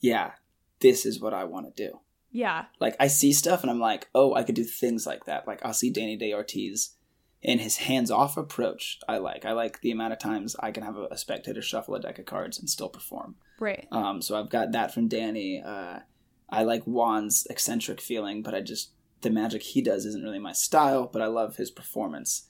"Yeah, 0.00 0.32
this 0.80 1.06
is 1.06 1.20
what 1.20 1.34
I 1.34 1.44
want 1.44 1.74
to 1.74 1.88
do." 1.88 2.00
Yeah. 2.30 2.66
Like 2.80 2.96
I 3.00 3.06
see 3.08 3.32
stuff, 3.32 3.62
and 3.62 3.70
I'm 3.70 3.80
like, 3.80 4.08
"Oh, 4.14 4.34
I 4.34 4.42
could 4.42 4.54
do 4.54 4.64
things 4.64 5.06
like 5.06 5.24
that." 5.26 5.46
Like 5.46 5.64
I'll 5.64 5.72
see 5.72 5.92
Dani 5.92 6.20
DaOrtiz 6.20 6.90
and 7.42 7.60
his 7.60 7.76
hands-off 7.78 8.36
approach 8.36 8.98
i 9.08 9.16
like 9.16 9.44
i 9.44 9.52
like 9.52 9.80
the 9.80 9.90
amount 9.90 10.12
of 10.12 10.18
times 10.18 10.56
i 10.60 10.70
can 10.70 10.82
have 10.82 10.96
a, 10.96 11.06
a 11.10 11.16
spectator 11.16 11.62
shuffle 11.62 11.94
a 11.94 12.00
deck 12.00 12.18
of 12.18 12.26
cards 12.26 12.58
and 12.58 12.68
still 12.68 12.88
perform 12.88 13.36
right 13.60 13.86
um, 13.92 14.20
so 14.20 14.38
i've 14.38 14.50
got 14.50 14.72
that 14.72 14.92
from 14.92 15.08
dani 15.08 15.64
uh, 15.64 16.00
i 16.50 16.62
like 16.62 16.84
juan's 16.84 17.46
eccentric 17.48 18.00
feeling 18.00 18.42
but 18.42 18.54
i 18.54 18.60
just 18.60 18.92
the 19.20 19.30
magic 19.30 19.62
he 19.62 19.82
does 19.82 20.04
isn't 20.04 20.22
really 20.22 20.38
my 20.38 20.52
style 20.52 21.08
but 21.12 21.22
i 21.22 21.26
love 21.26 21.56
his 21.56 21.70
performance 21.70 22.48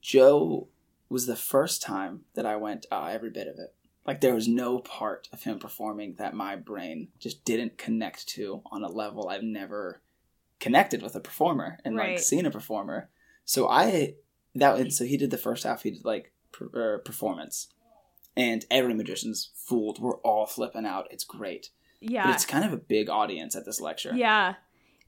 joe 0.00 0.68
was 1.08 1.26
the 1.26 1.36
first 1.36 1.82
time 1.82 2.20
that 2.34 2.46
i 2.46 2.56
went 2.56 2.86
uh, 2.90 3.08
every 3.10 3.30
bit 3.30 3.48
of 3.48 3.58
it 3.58 3.74
like 4.08 4.20
there 4.20 4.34
was 4.34 4.48
no 4.48 4.80
part 4.80 5.28
of 5.32 5.44
him 5.44 5.60
performing 5.60 6.16
that 6.18 6.34
my 6.34 6.56
brain 6.56 7.08
just 7.20 7.44
didn't 7.44 7.78
connect 7.78 8.26
to 8.26 8.62
on 8.72 8.82
a 8.82 8.90
level 8.90 9.28
i've 9.28 9.44
never 9.44 10.00
connected 10.58 11.00
with 11.02 11.14
a 11.14 11.20
performer 11.20 11.78
and 11.84 11.96
right. 11.96 12.16
like 12.16 12.18
seen 12.18 12.44
a 12.44 12.50
performer 12.50 13.08
so 13.44 13.68
i 13.68 14.14
that 14.58 14.78
and 14.78 14.92
so 14.92 15.04
he 15.04 15.16
did 15.16 15.30
the 15.30 15.38
first 15.38 15.64
half. 15.64 15.82
He 15.82 15.90
did 15.90 16.04
like 16.04 16.32
per, 16.52 16.96
uh, 16.96 16.98
performance, 16.98 17.68
and 18.36 18.64
every 18.70 18.94
magician's 18.94 19.50
fooled. 19.54 20.00
We're 20.00 20.18
all 20.18 20.46
flipping 20.46 20.86
out. 20.86 21.08
It's 21.10 21.24
great. 21.24 21.70
Yeah, 22.00 22.26
but 22.26 22.34
it's 22.34 22.46
kind 22.46 22.64
of 22.64 22.72
a 22.72 22.76
big 22.76 23.08
audience 23.08 23.56
at 23.56 23.64
this 23.64 23.80
lecture. 23.80 24.12
Yeah, 24.14 24.54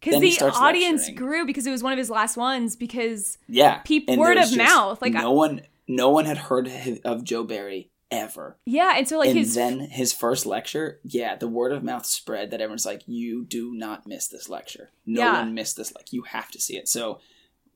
because 0.00 0.20
the 0.20 0.44
audience 0.46 1.02
lecturing. 1.02 1.16
grew 1.16 1.46
because 1.46 1.66
it 1.66 1.70
was 1.70 1.82
one 1.82 1.92
of 1.92 1.98
his 1.98 2.10
last 2.10 2.36
ones. 2.36 2.76
Because 2.76 3.38
yeah, 3.48 3.78
people 3.78 4.16
word 4.16 4.38
of 4.38 4.56
mouth. 4.56 5.00
Like 5.02 5.12
no 5.12 5.32
I, 5.32 5.34
one, 5.34 5.62
no 5.86 6.10
one 6.10 6.24
had 6.24 6.38
heard 6.38 6.70
of 7.04 7.24
Joe 7.24 7.44
Barry 7.44 7.90
ever. 8.10 8.58
Yeah, 8.66 8.94
and 8.96 9.06
so 9.06 9.18
like 9.18 9.30
and 9.30 9.38
his 9.38 9.54
then 9.54 9.80
his 9.80 10.12
first 10.12 10.46
lecture, 10.46 11.00
yeah, 11.04 11.36
the 11.36 11.48
word 11.48 11.72
of 11.72 11.82
mouth 11.82 12.06
spread 12.06 12.50
that 12.50 12.60
everyone's 12.60 12.86
like, 12.86 13.02
you 13.06 13.44
do 13.44 13.72
not 13.74 14.06
miss 14.06 14.28
this 14.28 14.48
lecture. 14.48 14.90
No 15.06 15.22
yeah. 15.22 15.32
one 15.40 15.54
missed 15.54 15.76
this. 15.76 15.94
Like 15.94 16.12
you 16.12 16.22
have 16.22 16.50
to 16.50 16.60
see 16.60 16.76
it. 16.76 16.88
So 16.88 17.20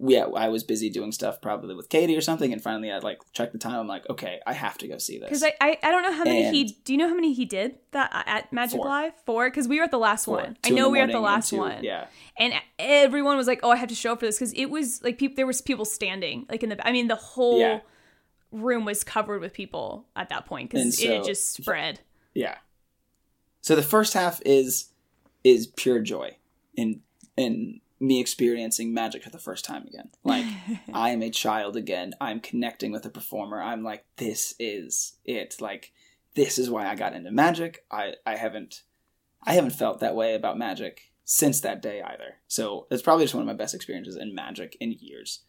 yeah, 0.00 0.24
I 0.24 0.48
was 0.48 0.64
busy 0.64 0.90
doing 0.90 1.12
stuff 1.12 1.40
probably 1.40 1.74
with 1.74 1.88
Katie 1.88 2.16
or 2.16 2.20
something, 2.20 2.52
and 2.52 2.60
finally 2.60 2.90
I 2.90 2.98
like 2.98 3.20
checked 3.32 3.52
the 3.52 3.58
time. 3.58 3.78
I'm 3.78 3.86
like, 3.86 4.08
okay, 4.10 4.40
I 4.46 4.52
have 4.52 4.76
to 4.78 4.88
go 4.88 4.98
see 4.98 5.18
this 5.18 5.28
because 5.28 5.44
I, 5.44 5.54
I, 5.60 5.78
I 5.82 5.90
don't 5.90 6.02
know 6.02 6.12
how 6.12 6.24
many 6.24 6.44
and 6.44 6.54
he. 6.54 6.64
Do 6.84 6.92
you 6.92 6.98
know 6.98 7.08
how 7.08 7.14
many 7.14 7.32
he 7.32 7.44
did 7.44 7.76
that 7.92 8.12
uh, 8.12 8.22
at 8.26 8.52
Magic 8.52 8.78
four. 8.78 8.86
Live? 8.86 9.12
Four, 9.24 9.50
because 9.50 9.68
we 9.68 9.78
were 9.78 9.84
at 9.84 9.92
the 9.92 9.98
last 9.98 10.24
four. 10.24 10.38
one. 10.38 10.56
Two 10.62 10.74
I 10.74 10.76
know 10.76 10.90
we 10.90 10.98
were 10.98 11.04
at 11.04 11.12
the 11.12 11.20
last 11.20 11.50
two, 11.50 11.58
one. 11.58 11.84
Yeah, 11.84 12.06
and 12.38 12.54
everyone 12.78 13.36
was 13.36 13.46
like, 13.46 13.60
oh, 13.62 13.70
I 13.70 13.76
have 13.76 13.88
to 13.88 13.94
show 13.94 14.12
up 14.12 14.20
for 14.20 14.26
this 14.26 14.38
because 14.38 14.52
it 14.54 14.66
was 14.66 15.02
like 15.02 15.16
people. 15.16 15.36
There 15.36 15.46
was 15.46 15.60
people 15.60 15.84
standing 15.84 16.46
like 16.50 16.62
in 16.62 16.70
the. 16.70 16.86
I 16.86 16.90
mean, 16.90 17.08
the 17.08 17.16
whole. 17.16 17.60
Yeah. 17.60 17.80
Room 18.54 18.84
was 18.84 19.04
covered 19.04 19.40
with 19.40 19.52
people 19.52 20.06
at 20.16 20.28
that 20.28 20.46
point 20.46 20.70
because 20.70 21.02
And 21.02 21.12
it 21.12 21.24
just 21.24 21.52
spread. 21.52 22.00
Yeah. 22.34 22.56
So 23.60 23.74
the 23.74 23.82
first 23.82 24.14
half 24.14 24.40
is 24.44 24.90
is 25.42 25.66
pure 25.66 26.00
joy 26.00 26.36
in 26.76 27.00
in 27.36 27.80
me 28.00 28.20
experiencing 28.20 28.92
magic 28.92 29.22
for 29.22 29.30
the 29.30 29.38
first 29.38 29.64
time 29.64 29.86
again. 29.86 30.10
Like 30.22 30.44
I 30.92 31.10
am 31.10 31.22
a 31.22 31.30
child 31.30 31.76
again. 31.76 32.14
I'm 32.20 32.40
connecting 32.40 32.92
with 32.92 33.04
a 33.04 33.10
performer. 33.10 33.60
I'm 33.60 33.82
like 33.82 34.04
this 34.16 34.54
is 34.58 35.14
it. 35.24 35.60
Like 35.60 35.92
this 36.34 36.58
is 36.58 36.70
why 36.70 36.86
I 36.86 36.94
got 36.94 37.14
into 37.14 37.30
magic. 37.30 37.84
I 37.90 38.14
I 38.24 38.36
haven't 38.36 38.82
I 39.42 39.54
haven't 39.54 39.72
felt 39.72 40.00
that 40.00 40.14
way 40.14 40.34
about 40.34 40.58
magic 40.58 41.10
since 41.24 41.60
that 41.60 41.82
day 41.82 42.02
either. 42.02 42.36
So 42.46 42.86
it's 42.90 43.02
probably 43.02 43.24
just 43.24 43.34
one 43.34 43.42
of 43.42 43.46
my 43.46 43.54
best 43.54 43.74
experiences 43.74 44.16
in 44.16 44.34
magic 44.34 44.76
in 44.80 44.92
years. 44.92 45.40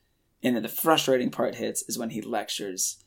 And 0.46 0.56
then 0.56 0.64
the 0.64 0.70
frustrating 0.70 1.32
part 1.32 1.56
hits 1.56 1.82
is 1.90 1.98
when 1.98 2.12
he 2.12 2.22
lectures 2.22 3.04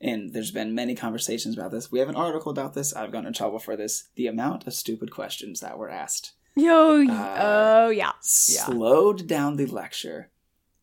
and 0.00 0.32
there's 0.32 0.50
been 0.50 0.74
many 0.74 0.94
conversations 0.94 1.56
about 1.56 1.70
this. 1.70 1.92
We 1.92 1.98
have 1.98 2.08
an 2.08 2.16
article 2.16 2.50
about 2.50 2.72
this. 2.72 2.94
I've 2.94 3.12
gotten 3.12 3.26
in 3.26 3.32
trouble 3.34 3.58
for 3.58 3.76
this. 3.76 4.08
The 4.14 4.26
amount 4.26 4.66
of 4.66 4.72
stupid 4.72 5.10
questions 5.10 5.60
that 5.60 5.78
were 5.78 5.90
asked 5.90 6.32
Yo, 6.56 7.04
Uh, 7.06 7.36
oh 7.38 7.90
yeah, 7.90 8.12
slowed 8.20 9.28
down 9.28 9.56
the 9.56 9.66
lecture, 9.66 10.30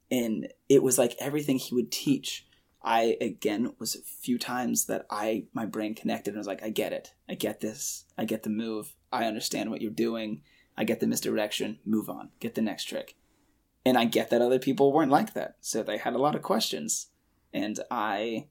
and 0.10 0.48
it 0.70 0.82
was 0.82 0.98
like 0.98 1.16
everything 1.20 1.58
he 1.58 1.76
would 1.76 1.92
teach. 1.92 2.48
I 2.82 3.18
again 3.20 3.74
was 3.80 3.96
a 3.96 4.02
few 4.02 4.38
times 4.38 4.86
that 4.86 5.06
I 5.10 5.46
my 5.54 5.66
brain 5.66 5.96
connected 5.96 6.32
and 6.32 6.38
was 6.38 6.48
like, 6.48 6.64
I 6.64 6.70
get 6.70 6.94
it. 6.94 7.14
I 7.28 7.34
get 7.34 7.60
this. 7.60 8.06
I 8.18 8.24
get 8.26 8.44
the 8.44 8.50
move. 8.50 8.94
I 9.12 9.26
understand 9.26 9.70
what 9.72 9.82
you're 9.82 9.92
doing. 9.92 10.44
I 10.78 10.84
get 10.84 11.00
the 11.00 11.08
misdirection. 11.08 11.80
Move 11.84 12.10
on. 12.10 12.30
Get 12.40 12.56
the 12.56 12.62
next 12.62 12.86
trick. 12.86 13.16
And 13.86 13.98
I 13.98 14.06
get 14.06 14.32
that 14.32 14.42
other 14.42 14.58
people 14.60 14.92
weren't 14.92 15.12
like 15.12 15.34
that, 15.34 15.58
so 15.62 15.84
they 15.84 15.98
had 15.98 16.14
a 16.16 16.20
lot 16.20 16.36
of 16.36 16.42
questions, 16.42 17.08
and 17.54 17.80
I 17.92 18.48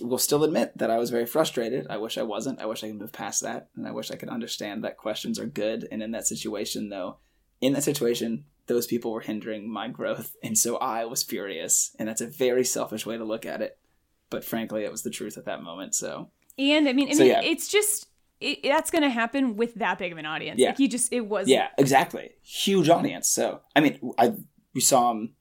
will 0.00 0.18
still 0.18 0.44
admit 0.44 0.76
that 0.76 0.90
I 0.90 0.98
was 0.98 1.10
very 1.10 1.26
frustrated. 1.26 1.86
I 1.90 1.96
wish 1.96 2.16
I 2.16 2.22
wasn't. 2.22 2.60
I 2.60 2.66
wish 2.66 2.84
I 2.84 2.88
could 2.88 3.00
move 3.00 3.12
past 3.12 3.42
that, 3.42 3.68
and 3.74 3.86
I 3.86 3.90
wish 3.90 4.10
I 4.10 4.16
could 4.16 4.28
understand 4.28 4.84
that 4.84 4.96
questions 4.98 5.38
are 5.38 5.46
good. 5.46 5.88
And 5.90 6.02
in 6.02 6.12
that 6.12 6.26
situation, 6.26 6.90
though, 6.90 7.16
in 7.60 7.72
that 7.72 7.82
situation, 7.82 8.44
those 8.66 8.86
people 8.86 9.10
were 9.10 9.20
hindering 9.20 9.68
my 9.68 9.88
growth, 9.88 10.36
and 10.42 10.56
so 10.56 10.76
I 10.76 11.06
was 11.06 11.22
furious. 11.24 11.94
And 11.98 12.08
that's 12.08 12.20
a 12.20 12.26
very 12.26 12.64
selfish 12.64 13.04
way 13.04 13.16
to 13.16 13.24
look 13.24 13.44
at 13.44 13.62
it, 13.62 13.78
but 14.28 14.44
frankly, 14.44 14.84
it 14.84 14.92
was 14.92 15.02
the 15.02 15.10
truth 15.10 15.38
at 15.38 15.46
that 15.46 15.62
moment. 15.62 15.94
So 15.96 16.30
and 16.56 16.88
I 16.88 16.92
mean, 16.92 17.08
I 17.08 17.14
So, 17.14 17.20
mean, 17.24 17.32
yeah. 17.32 17.42
it's 17.42 17.68
just 17.68 18.06
it, 18.40 18.60
that's 18.62 18.90
gonna 18.90 19.10
happen 19.10 19.56
with 19.56 19.74
that 19.76 19.98
big 19.98 20.12
of 20.12 20.18
an 20.18 20.26
audience. 20.26 20.58
Yeah. 20.58 20.68
Like 20.68 20.78
he 20.78 20.88
just 20.88 21.12
it 21.12 21.26
was 21.26 21.48
yeah, 21.48 21.68
exactly, 21.78 22.30
huge 22.42 22.88
audience. 22.88 23.28
So 23.28 23.60
I 23.76 23.80
mean, 23.80 23.98
I 24.18 24.34
we 24.74 24.80
saw 24.80 25.10
him 25.10 25.34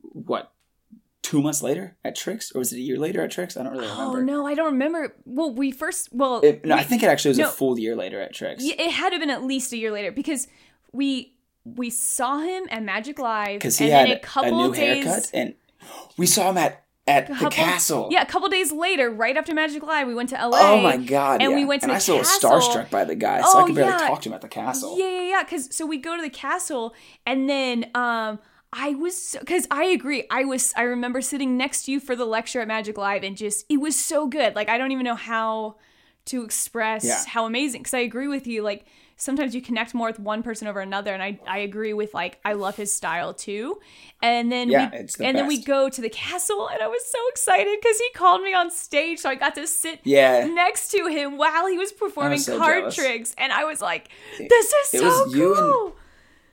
what 0.00 0.52
two 1.22 1.42
months 1.42 1.62
later 1.62 1.96
at 2.04 2.14
Tricks, 2.14 2.52
or 2.54 2.60
was 2.60 2.72
it 2.72 2.76
a 2.76 2.80
year 2.80 2.98
later 2.98 3.20
at 3.22 3.30
Tricks? 3.30 3.56
I 3.56 3.62
don't 3.64 3.72
really 3.72 3.88
remember. 3.88 4.18
Oh 4.18 4.20
no, 4.22 4.46
I 4.46 4.54
don't 4.54 4.72
remember. 4.72 5.16
Well, 5.24 5.52
we 5.52 5.72
first 5.72 6.10
well, 6.12 6.40
It- 6.42 6.64
no, 6.64 6.76
we- 6.76 6.80
I 6.80 6.84
think 6.84 7.02
it 7.02 7.06
actually 7.06 7.30
was 7.30 7.38
no. 7.38 7.48
a 7.48 7.52
full 7.52 7.78
year 7.78 7.96
later 7.96 8.20
at 8.20 8.32
Tricks. 8.32 8.62
It 8.64 8.90
had 8.90 9.10
to 9.10 9.14
have 9.14 9.20
been 9.20 9.30
at 9.30 9.42
least 9.42 9.72
a 9.72 9.76
year 9.76 9.90
later 9.90 10.12
because 10.12 10.46
we 10.92 11.34
we 11.64 11.90
saw 11.90 12.38
him 12.38 12.68
at 12.70 12.82
Magic 12.82 13.18
Live 13.18 13.58
because 13.58 13.76
he 13.78 13.86
and 13.86 13.92
had 13.94 14.06
then 14.06 14.12
a 14.16 14.20
a, 14.20 14.22
couple 14.22 14.68
new 14.68 14.74
days, 14.74 15.04
haircut, 15.04 15.30
and 15.34 15.54
we 16.16 16.26
saw 16.26 16.50
him 16.50 16.58
at 16.58 16.84
at 17.06 17.28
the 17.28 17.48
castle. 17.50 18.08
Yeah, 18.10 18.22
a 18.22 18.26
couple 18.26 18.48
days 18.48 18.72
later, 18.72 19.10
right 19.10 19.36
after 19.36 19.54
Magic 19.54 19.82
Live, 19.82 20.06
we 20.08 20.14
went 20.14 20.30
to 20.30 20.34
LA. 20.36 20.58
Oh 20.60 20.80
my 20.80 20.96
god! 20.96 21.40
And 21.42 21.50
yeah. 21.52 21.56
we 21.56 21.64
went 21.64 21.82
to 21.82 21.86
the 21.88 21.92
castle. 21.94 22.16
and 22.16 22.24
the 22.24 22.28
I 22.28 22.32
still 22.36 22.50
was 22.50 22.66
starstruck 22.66 22.90
by 22.90 23.04
the 23.04 23.14
guy, 23.14 23.40
so 23.42 23.58
I 23.58 23.62
Oh, 23.62 23.66
could 23.66 23.74
barely 23.76 23.92
yeah. 23.92 24.08
talk 24.08 24.22
to 24.22 24.28
him 24.28 24.34
at 24.34 24.40
the 24.40 24.48
castle. 24.48 24.98
Yeah, 24.98 25.08
yeah, 25.08 25.28
yeah. 25.30 25.42
Because 25.44 25.74
so 25.74 25.86
we 25.86 25.98
go 25.98 26.16
to 26.16 26.22
the 26.22 26.30
castle, 26.30 26.94
and 27.24 27.48
then 27.48 27.84
um, 27.94 28.38
I 28.72 28.90
was 28.94 29.36
because 29.38 29.66
I 29.70 29.84
agree. 29.84 30.24
I 30.30 30.44
was 30.44 30.72
I 30.76 30.82
remember 30.82 31.20
sitting 31.20 31.56
next 31.56 31.84
to 31.84 31.92
you 31.92 32.00
for 32.00 32.16
the 32.16 32.24
lecture 32.24 32.60
at 32.60 32.68
Magic 32.68 32.98
Live, 32.98 33.22
and 33.22 33.36
just 33.36 33.64
it 33.68 33.76
was 33.78 33.96
so 33.96 34.26
good. 34.26 34.54
Like 34.56 34.68
I 34.68 34.76
don't 34.78 34.90
even 34.92 35.04
know 35.04 35.14
how 35.14 35.76
to 36.26 36.42
express 36.44 37.04
Yeah. 37.04 37.22
how 37.26 37.46
amazing. 37.46 37.82
Because 37.82 37.94
I 37.94 38.00
agree 38.00 38.26
with 38.28 38.46
you. 38.48 38.62
Like 38.62 38.84
sometimes 39.16 39.54
you 39.54 39.62
connect 39.62 39.94
more 39.94 40.08
with 40.08 40.18
one 40.20 40.42
person 40.42 40.68
over 40.68 40.80
another, 40.80 41.12
and 41.14 41.22
I 41.22 41.38
I 41.46 41.58
agree 41.58 41.92
with 41.92 42.14
like 42.14 42.38
I 42.44 42.52
love 42.52 42.76
his 42.76 42.92
style 42.94 43.34
too. 43.34 43.80
And 44.22 44.50
then 44.52 44.68
Yeah, 44.70 44.90
we 44.92 45.02
the 45.02 45.24
and 45.26 45.36
then 45.36 45.46
we 45.46 45.62
go 45.62 45.88
to 45.88 46.00
the 46.00 46.08
castle, 46.10 46.68
and 46.68 46.80
I 46.82 46.86
was 46.86 47.02
so 47.10 47.18
excited 47.28 47.78
because 47.80 47.98
he 47.98 48.08
called 48.14 48.42
me 48.42 48.54
on 48.54 48.70
stage, 48.70 49.18
so 49.20 49.28
I 49.30 49.34
got 49.34 49.54
to 49.56 49.66
sit 49.66 50.00
Yeah. 50.04 50.46
next 50.46 50.90
to 50.92 51.06
him 51.06 51.36
while 51.36 51.66
he 51.66 51.76
was 51.78 51.92
performing 51.92 52.38
so 52.38 52.58
card 52.58 52.78
jealous. 52.78 52.94
tricks, 52.96 53.34
and 53.38 53.52
I 53.52 53.64
was 53.64 53.80
like, 53.80 54.08
"This 54.38 54.66
is 54.72 54.94
it 54.94 55.00
so 55.00 55.04
was 55.24 55.34
you 55.34 55.54
and- 55.54 55.72
cool." 55.72 55.96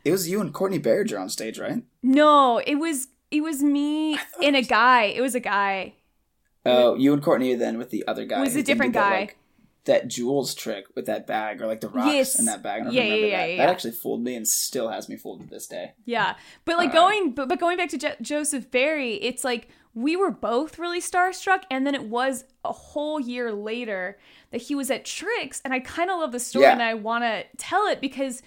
It 0.05 0.11
was 0.11 0.30
you 0.30 0.41
and 0.41 0.53
Courtney 0.53 0.80
Barringer 0.80 1.18
on 1.18 1.30
stage, 1.30 1.57
right? 1.59 1.82
No, 2.01 2.57
it 2.57 2.76
was 2.76 3.07
it 3.32 3.41
was 3.41 3.64
me 3.64 4.20
and 4.43 4.55
a 4.55 4.61
guy. 4.61 5.03
It 5.05 5.22
was 5.22 5.34
a 5.34 5.39
guy. 5.39 5.93
Oh, 6.66 6.95
you 6.95 7.11
and 7.14 7.22
Courtney 7.24 7.55
then 7.55 7.78
with 7.78 7.89
the 7.89 8.05
other 8.07 8.26
guy. 8.26 8.38
it 8.39 8.41
was 8.41 8.55
a 8.55 8.64
different 8.64 8.93
that, 8.93 9.09
guy. 9.09 9.20
like, 9.22 9.38
that 9.86 10.07
Jules 10.07 10.55
trick 10.55 10.86
with 10.95 11.05
that 11.07 11.27
bag 11.27 11.61
or 11.61 11.67
like 11.67 11.81
the 11.81 11.89
rocks 11.89 12.13
Yes. 12.13 12.39
in 12.39 12.45
that 12.45 12.63
bag. 12.63 12.81
I 12.81 12.84
don't 12.86 12.93
Yeah, 12.93 13.03
remember 13.03 13.27
yeah, 13.27 13.31
yeah, 13.31 13.38
that. 13.47 13.49
yeah, 13.51 13.57
That 13.65 13.69
actually 13.71 13.91
fooled 13.91 14.23
me 14.23 14.36
and 14.36 14.47
still 14.47 14.89
has 14.89 15.09
me 15.09 15.17
fooled 15.17 15.41
to 15.41 15.47
this 15.47 15.67
day. 15.67 15.91
Yeah, 16.05 16.36
but 16.65 16.77
like 16.77 16.91
Uh, 16.91 16.93
going, 16.93 17.31
but, 17.31 17.49
but 17.49 17.59
going 17.59 17.77
back 17.77 17.89
to 17.89 17.97
Jo- 17.97 18.15
Joseph 18.21 18.71
Barry, 18.71 19.15
it's 19.15 19.43
like 19.43 19.67
we 19.93 20.15
were 20.15 20.31
both 20.31 20.79
really 20.79 21.01
starstruck, 21.01 21.63
and 21.69 21.86
then 21.86 21.93
it 21.95 22.03
was 22.05 22.45
a 22.65 22.71
whole 22.71 23.19
year 23.19 23.51
later 23.51 24.17
that 24.51 24.61
he 24.63 24.73
was 24.73 24.89
at 24.89 25.05
Tricks, 25.05 25.61
and 25.65 25.73
I 25.73 25.81
kind 25.81 26.09
of 26.09 26.19
love 26.19 26.31
the 26.31 26.39
story, 26.39 26.65
and 26.65 26.81
I 26.81 26.93
want 26.95 27.23
to 27.25 27.43
tell 27.57 27.86
it 27.88 27.99
because 28.01 28.41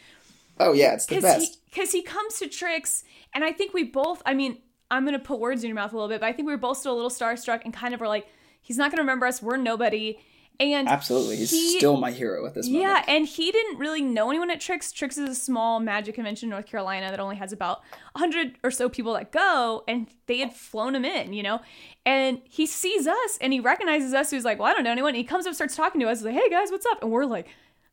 Oh 0.58 0.72
yeah, 0.72 0.94
it's 0.94 1.04
the 1.06 1.16
because 1.16 1.92
he 1.92 1.98
he 1.98 2.02
comes 2.02 2.38
to 2.38 2.48
tricks 2.48 3.04
and 3.34 3.44
i 3.44 3.52
think 3.52 3.74
we 3.74 3.84
both 3.84 4.22
i 4.24 4.32
mean 4.32 4.56
i'm 4.90 5.04
gonna 5.04 5.18
put 5.18 5.38
words 5.38 5.62
in 5.62 5.68
your 5.68 5.74
mouth 5.74 5.92
a 5.92 5.94
little 5.94 6.08
bit 6.08 6.20
but 6.22 6.26
i 6.26 6.32
think 6.32 6.46
we 6.46 6.52
were 6.54 6.58
both 6.58 6.78
still 6.78 6.94
a 6.94 6.96
little 6.96 7.10
starstruck 7.10 7.60
and 7.66 7.74
kind 7.74 7.92
of 7.92 8.00
were 8.00 8.08
like 8.08 8.26
he's 8.62 8.78
not 8.78 8.90
gonna 8.90 9.02
remember 9.02 9.26
us 9.26 9.42
we're 9.42 9.58
nobody 9.58 10.18
and 10.60 10.88
Absolutely, 10.88 11.36
he's 11.36 11.50
he- 11.50 11.78
still 11.78 11.96
my 11.96 12.10
hero 12.10 12.46
at 12.46 12.54
this 12.54 12.66
moment. 12.68 12.82
yeah 12.82 13.04
and 13.08 13.26
he 13.26 13.50
didn't 13.52 13.78
really 13.78 14.02
know 14.02 14.30
anyone 14.30 14.50
at 14.50 14.60
tricks 14.60 14.90
tricks 14.92 15.18
is 15.18 15.28
a 15.28 15.34
small 15.34 15.80
magic 15.80 16.14
convention 16.14 16.46
in 16.46 16.50
north 16.50 16.66
carolina 16.66 17.10
that 17.10 17.20
only 17.20 17.36
has 17.36 17.52
about 17.52 17.80
100 18.12 18.56
or 18.64 18.70
so 18.70 18.88
people 18.88 19.12
that 19.14 19.32
go 19.32 19.84
and 19.88 20.06
they 20.26 20.38
had 20.38 20.52
flown 20.52 20.94
him 20.94 21.04
in 21.04 21.32
you 21.32 21.42
know? 21.42 21.60
And 22.04 22.40
he 22.44 22.66
sees 22.66 23.06
us 23.08 23.38
and 23.40 23.52
he 23.52 23.58
recognizes 23.60 24.14
us. 24.14 24.30
He's 24.30 24.44
like 24.44 24.58
well 24.58 24.68
i 24.68 24.72
don't 24.72 24.84
know 24.84 24.92
anyone. 24.92 25.10
And 25.10 25.16
he 25.16 25.24
comes 25.24 25.46
up 25.46 25.54
starts 25.54 25.74
talking 25.76 26.00
to 26.00 26.06
us. 26.08 26.18
He's 26.20 26.26
like 26.26 26.34
hey 26.34 26.48
guys 26.50 26.70
what's 26.70 26.86
up? 26.86 27.02
And 27.02 27.10
we're 27.10 27.24
like 27.24 27.48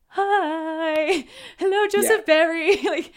hi. 0.08 1.26
Hello 1.58 1.86
joseph 1.88 2.10
Yeah. 2.10 2.24
barry 2.26 2.76
like 2.84 3.12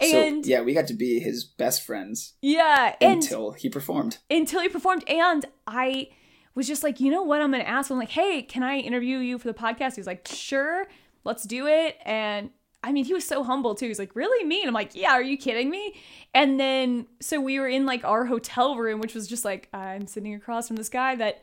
and 0.00 0.44
so 0.44 0.50
yeah, 0.50 0.62
we 0.62 0.74
got 0.74 0.86
to 0.88 0.94
be 0.94 1.20
his 1.20 1.44
best 1.44 1.84
friends 1.84 2.32
yeah, 2.42 2.96
until 3.00 3.52
he 3.52 3.68
performed. 3.68 4.18
until 4.30 4.60
he 4.60 4.68
performed, 4.68 5.04
and 5.08 5.44
I 5.66 6.08
was 6.54 6.66
just 6.68 6.82
like, 6.82 7.00
you 7.00 7.10
know 7.10 7.22
what, 7.22 7.40
I'm 7.42 7.50
gonna 7.50 7.64
ask 7.64 7.90
him 7.90 7.98
like, 7.98 8.10
hey, 8.10 8.42
can 8.42 8.62
I 8.62 8.78
interview 8.78 9.18
you 9.18 9.38
for 9.38 9.48
the 9.48 9.54
podcast? 9.54 9.94
He 9.94 10.00
was 10.00 10.06
like, 10.06 10.26
sure, 10.28 10.86
let's 11.24 11.44
do 11.44 11.66
it. 11.66 11.96
And 12.04 12.50
I 12.84 12.90
mean, 12.92 13.04
he 13.04 13.14
was 13.14 13.26
so 13.26 13.44
humble 13.44 13.74
too. 13.74 13.86
He's 13.86 13.98
like, 13.98 14.16
really 14.16 14.44
me? 14.44 14.60
And 14.60 14.68
I'm 14.68 14.74
like, 14.74 14.94
yeah, 14.94 15.12
are 15.12 15.22
you 15.22 15.36
kidding 15.38 15.70
me? 15.70 15.94
And 16.34 16.58
then 16.58 17.06
so 17.20 17.40
we 17.40 17.60
were 17.60 17.68
in 17.68 17.86
like 17.86 18.04
our 18.04 18.24
hotel 18.26 18.76
room, 18.76 19.00
which 19.00 19.14
was 19.14 19.28
just 19.28 19.44
like 19.44 19.68
I'm 19.72 20.06
sitting 20.06 20.34
across 20.34 20.66
from 20.66 20.76
this 20.76 20.88
guy 20.88 21.14
that, 21.16 21.42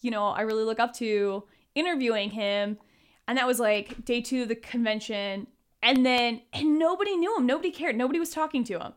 you 0.00 0.10
know, 0.10 0.26
I 0.28 0.42
really 0.42 0.64
look 0.64 0.78
up 0.78 0.92
to, 0.94 1.44
interviewing 1.74 2.30
him, 2.30 2.78
and 3.26 3.38
that 3.38 3.46
was 3.46 3.58
like 3.58 4.04
day 4.04 4.20
two 4.20 4.42
of 4.42 4.48
the 4.48 4.54
convention. 4.54 5.46
And 5.82 6.04
then, 6.06 6.40
and 6.52 6.78
nobody 6.78 7.16
knew 7.16 7.36
him. 7.36 7.44
Nobody 7.46 7.70
cared. 7.70 7.96
Nobody 7.96 8.18
was 8.18 8.30
talking 8.30 8.64
to 8.64 8.78
him. 8.78 8.92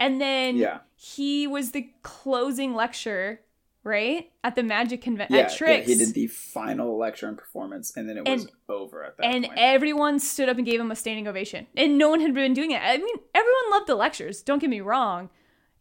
And 0.00 0.20
then 0.20 0.56
Yeah. 0.56 0.78
he 0.94 1.46
was 1.46 1.70
the 1.72 1.90
closing 2.02 2.74
lecture, 2.74 3.40
right? 3.88 4.30
At 4.44 4.54
the 4.54 4.62
Magic 4.62 5.02
Convention 5.02 5.34
Yeah, 5.34 5.42
at 5.42 5.60
yeah, 5.60 5.78
he 5.78 5.94
did 5.94 6.14
the 6.14 6.26
final 6.26 6.98
lecture 6.98 7.26
and 7.26 7.36
performance, 7.36 7.96
and 7.96 8.08
then 8.08 8.18
it 8.18 8.28
was 8.28 8.46
over 8.68 9.02
at 9.02 9.16
that 9.16 9.26
and 9.26 9.44
point. 9.46 9.58
everyone 9.58 10.20
stood 10.20 10.48
up 10.48 10.58
and 10.58 10.66
gave 10.66 10.78
him 10.78 10.90
a 10.90 10.96
standing 10.96 11.26
ovation. 11.26 11.66
And 11.76 11.98
no 11.98 12.10
one 12.10 12.20
had 12.20 12.34
been 12.34 12.52
doing 12.52 12.70
it. 12.70 12.82
I 12.82 12.98
mean, 12.98 13.16
everyone 13.34 13.70
loved 13.70 13.86
the 13.86 13.96
lectures, 13.96 14.42
don't 14.42 14.60
get 14.60 14.70
me 14.70 14.80
wrong. 14.80 15.30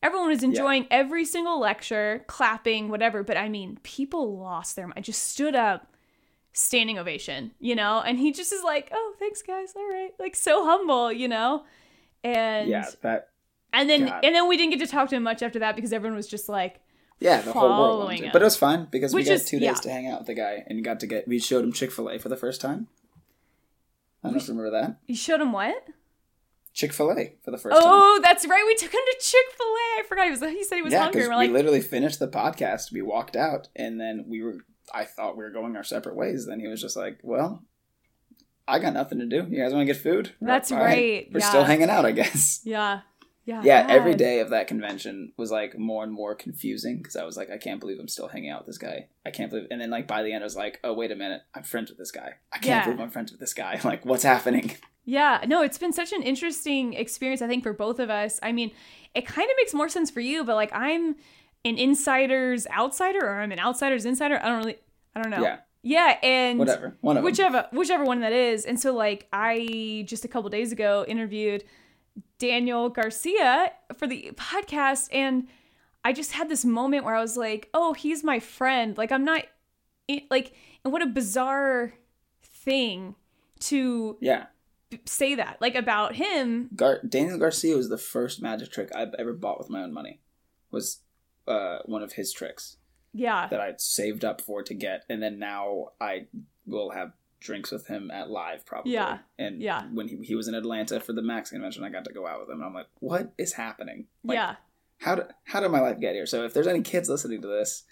Everyone 0.02 0.30
was 0.30 0.44
enjoying 0.44 0.88
every 0.92 1.26
single 1.26 1.60
lecture, 1.60 2.24
clapping, 2.28 2.90
whatever. 2.90 3.24
But 3.24 3.36
I 3.36 3.50
mean, 3.50 3.80
people 3.84 4.38
lost 4.38 4.76
their 4.76 4.88
mind. 4.88 5.04
Just 5.04 5.24
stood 5.24 5.56
up, 5.56 5.92
standing 6.54 7.00
ovation, 7.00 7.52
you 7.60 7.76
know? 7.76 8.02
And 8.06 8.20
he 8.20 8.32
just 8.32 8.54
is 8.54 8.64
like, 8.64 8.90
oh, 8.94 9.16
thanks, 9.18 9.42
guys. 9.42 9.74
All 9.76 9.90
right. 9.90 10.12
Like, 10.20 10.36
so 10.36 10.64
humble, 10.64 11.12
you 11.12 11.28
know? 11.28 11.64
And 12.24 12.70
yeah, 12.70 12.90
that 13.02 13.30
and 13.74 13.90
then 13.90 14.06
God. 14.06 14.24
and 14.24 14.36
then 14.36 14.48
we 14.48 14.58
didn't 14.58 14.72
get 14.72 14.80
to 14.86 14.92
talk 14.92 15.10
to 15.10 15.16
him 15.16 15.24
much 15.24 15.42
after 15.42 15.60
that 15.60 15.76
because 15.76 15.94
everyone 15.94 16.16
was 16.16 16.28
just 16.28 16.50
like, 16.50 16.80
yeah, 17.20 17.42
the 17.42 17.52
whole 17.54 17.64
world 17.64 17.78
Following 17.78 18.06
wanted 18.06 18.18
to. 18.20 18.24
him. 18.26 18.30
But 18.34 18.42
it 18.42 18.46
was 18.46 18.58
fine 18.58 18.88
because 18.92 19.14
Which 19.14 19.26
we 19.26 19.30
got 19.30 19.36
is- 19.36 19.46
two 19.46 19.60
days 19.60 19.66
yeah. 19.68 19.74
to 19.76 19.90
hang 19.90 20.08
out 20.08 20.20
with 20.20 20.28
the 20.28 20.34
guy 20.36 20.64
and 20.68 20.84
got 20.84 21.00
to 21.02 21.08
get. 21.08 21.28
We 21.28 21.40
showed 21.40 21.64
him 21.64 21.72
Chick 21.74 21.92
Fil 21.92 22.10
A 22.10 22.18
for 22.20 22.30
the 22.30 22.38
first 22.38 22.62
time. 22.62 22.88
I 24.24 24.28
don't 24.30 24.34
know 24.34 24.42
if 24.42 24.48
you 24.48 24.54
remember 24.56 24.72
that 24.82 24.98
you 25.08 25.16
showed 25.16 25.42
him 25.42 25.52
what? 25.54 25.76
Chick 26.74 26.94
Fil 26.94 27.12
A 27.12 27.34
for 27.44 27.50
the 27.52 27.58
first 27.58 27.76
time. 27.76 27.84
Oh, 27.86 28.20
that's 28.22 28.46
right. 28.48 28.64
We 28.66 28.76
took 28.76 28.94
him 28.94 29.00
to 29.04 29.18
Chick 29.20 29.46
Fil 29.58 29.66
A. 29.68 30.00
I 30.00 30.04
forgot 30.08 30.26
he 30.26 30.32
was. 30.32 30.42
He 30.42 30.64
said 30.64 30.76
he 30.76 30.82
was 30.84 30.94
Yeah, 30.94 31.04
hungry. 31.04 31.22
We're 31.24 31.30
we 31.30 31.36
like, 31.36 31.52
literally 31.52 31.82
finished 31.82 32.20
the 32.20 32.28
podcast. 32.28 32.92
We 32.92 33.02
walked 33.02 33.36
out, 33.36 33.70
and 33.76 34.00
then 34.00 34.26
we 34.28 34.44
were. 34.44 34.58
I 34.94 35.06
thought 35.06 35.38
we 35.38 35.44
were 35.44 35.50
going 35.50 35.76
our 35.76 35.84
separate 35.84 36.16
ways. 36.16 36.46
Then 36.46 36.60
he 36.60 36.68
was 36.68 36.80
just 36.82 36.96
like, 36.96 37.20
"Well, 37.24 37.64
I 38.68 38.78
got 38.80 38.94
nothing 38.94 39.20
to 39.20 39.26
do. 39.26 39.48
You 39.50 39.58
guys 39.64 39.74
want 39.74 39.88
to 39.88 39.94
get 39.94 40.02
food? 40.02 40.34
That's 40.40 40.72
All 40.72 40.78
right, 40.80 41.28
We're 41.34 41.40
yeah. 41.40 41.50
still 41.50 41.64
hanging 41.64 41.90
out, 41.90 42.06
I 42.06 42.12
guess." 42.12 42.62
yeah. 42.64 43.02
Yeah. 43.48 43.62
yeah, 43.64 43.86
every 43.90 44.14
day 44.14 44.42
of 44.42 44.50
that 44.50 44.68
convention 44.68 45.32
was 45.38 45.50
like 45.52 45.78
more 45.80 46.04
and 46.04 46.12
more 46.12 46.36
confusing 46.36 46.98
because 46.98 47.16
I 47.16 47.24
was 47.24 47.38
like, 47.38 47.50
I 47.50 47.58
can't 47.58 47.80
believe 47.80 47.98
I'm 48.00 48.10
still 48.10 48.28
hanging 48.28 48.50
out 48.52 48.60
with 48.60 48.68
this 48.68 48.78
guy. 48.78 49.08
I 49.26 49.32
can't 49.32 49.50
believe, 49.50 49.68
and 49.72 49.80
then 49.82 49.90
like 49.90 50.06
by 50.06 50.22
the 50.22 50.34
end, 50.34 50.44
I 50.44 50.46
was 50.46 50.58
like, 50.58 50.80
oh 50.84 50.94
wait 50.94 51.12
a 51.12 51.16
minute, 51.16 51.42
I'm 51.56 51.64
friends 51.64 51.90
with 51.90 51.98
this 51.98 52.12
guy. 52.12 52.34
I 52.52 52.58
can't 52.58 52.66
Yeah. 52.66 52.84
believe 52.84 53.00
I'm 53.00 53.10
friends 53.10 53.32
with 53.32 53.40
this 53.40 53.54
guy. 53.54 53.80
Like, 53.86 54.06
what's 54.06 54.24
happening? 54.24 54.76
Yeah, 55.10 55.42
no, 55.48 55.62
it's 55.64 55.78
been 55.78 55.94
such 55.94 56.12
an 56.12 56.22
interesting 56.22 56.92
experience, 56.92 57.42
I 57.42 57.48
think, 57.48 57.64
for 57.64 57.72
both 57.72 58.00
of 58.00 58.10
us. 58.10 58.42
I 58.44 58.52
mean, 58.52 58.72
it 59.16 59.26
kind 59.26 59.50
of 59.50 59.56
makes 59.56 59.74
more 59.74 59.88
sense 59.88 60.12
for 60.12 60.20
you, 60.20 60.44
but 60.44 60.56
like 60.56 60.70
I'm 60.74 61.16
an 61.64 61.78
insider's 61.78 62.68
outsider 62.68 63.20
or 63.26 63.40
I'm 63.40 63.54
an 63.54 63.60
outsider's 63.60 64.04
insider. 64.06 64.38
I 64.44 64.50
don't 64.50 64.58
really, 64.58 64.76
I 65.16 65.22
don't 65.22 65.32
know. 65.32 65.42
Yeah, 65.42 65.58
Yeah, 65.82 66.18
and 66.22 66.60
whatever. 66.60 66.98
One 67.00 67.16
of 67.16 67.24
them. 67.24 67.32
whichever 67.32 67.68
whichever 67.72 68.04
one 68.04 68.20
that 68.20 68.34
is. 68.34 68.66
And 68.66 68.78
so 68.78 68.94
like 68.94 69.28
I 69.32 70.04
just 70.08 70.26
a 70.26 70.28
couple 70.28 70.50
days 70.50 70.74
ago 70.74 71.06
interviewed 71.08 71.64
Daniel 72.40 72.90
Garcia 72.90 73.72
for 73.98 74.08
the 74.08 74.32
podcast 74.36 75.10
and 75.12 75.48
I 76.06 76.14
just 76.14 76.32
had 76.34 76.48
this 76.50 76.64
moment 76.64 77.04
where 77.04 77.16
I 77.16 77.22
was 77.22 77.36
like, 77.36 77.70
"Oh, 77.74 77.94
he's 77.94 78.24
my 78.24 78.40
friend." 78.40 78.98
Like 78.98 79.12
I'm 79.12 79.26
not 79.26 79.44
like 80.32 80.54
and 80.84 80.94
what 80.94 81.02
a 81.02 81.08
bizarre 81.08 81.94
thing 82.42 83.16
to 83.60 84.18
Yeah, 84.22 84.46
say 85.06 85.36
that 85.36 85.58
like 85.60 85.76
about 85.76 86.16
him. 86.16 86.70
Gar- 86.76 87.02
Daniel 87.08 87.38
Garcia 87.38 87.76
was 87.76 87.90
the 87.90 87.98
first 87.98 88.42
magic 88.42 88.72
trick 88.72 88.90
I've 88.96 89.14
ever 89.20 89.34
bought 89.34 89.58
with 89.60 89.70
my 89.70 89.82
own 89.84 89.92
money. 89.94 90.22
Was 90.72 91.00
uh, 91.48 91.80
one 91.86 92.04
of 92.04 92.14
his 92.14 92.32
tricks 92.32 92.78
Yeah. 93.14 93.48
that 93.48 93.60
I 93.60 93.74
saved 93.78 94.24
up 94.24 94.40
for 94.42 94.64
to 94.64 94.74
get, 94.74 95.04
and 95.10 95.22
then 95.22 95.40
now 95.40 95.90
I 96.00 96.28
will 96.66 96.92
have 96.92 97.14
drinks 97.40 97.72
with 97.72 97.88
him 97.88 98.10
at 98.12 98.30
live 98.30 98.66
probably. 98.66 98.94
Yeah, 98.94 99.20
and 99.38 99.62
yeah. 99.62 99.84
when 99.94 100.08
he, 100.08 100.18
he 100.24 100.36
was 100.36 100.48
in 100.48 100.56
Atlanta 100.56 101.00
for 101.00 101.14
the 101.14 101.22
Max 101.22 101.50
convention, 101.52 101.84
I 101.84 101.90
got 101.90 102.06
to 102.06 102.14
go 102.14 102.28
out 102.28 102.40
with 102.40 102.50
him, 102.50 102.58
and 102.58 102.66
I'm 102.66 102.74
like, 102.74 102.88
what 103.00 103.34
is 103.38 103.54
happening? 103.54 104.08
Like, 104.24 104.36
yeah. 104.36 104.56
how 105.00 105.16
did 105.16 105.26
how 105.46 105.60
did 105.60 105.70
my 105.70 105.80
life 105.82 106.00
get 106.00 106.14
here? 106.16 106.26
So 106.26 106.44
if 106.46 106.54
there's 106.54 106.68
any 106.68 106.82
kids 106.82 107.10
listening 107.10 107.42
to 107.42 107.48
this, 107.48 107.84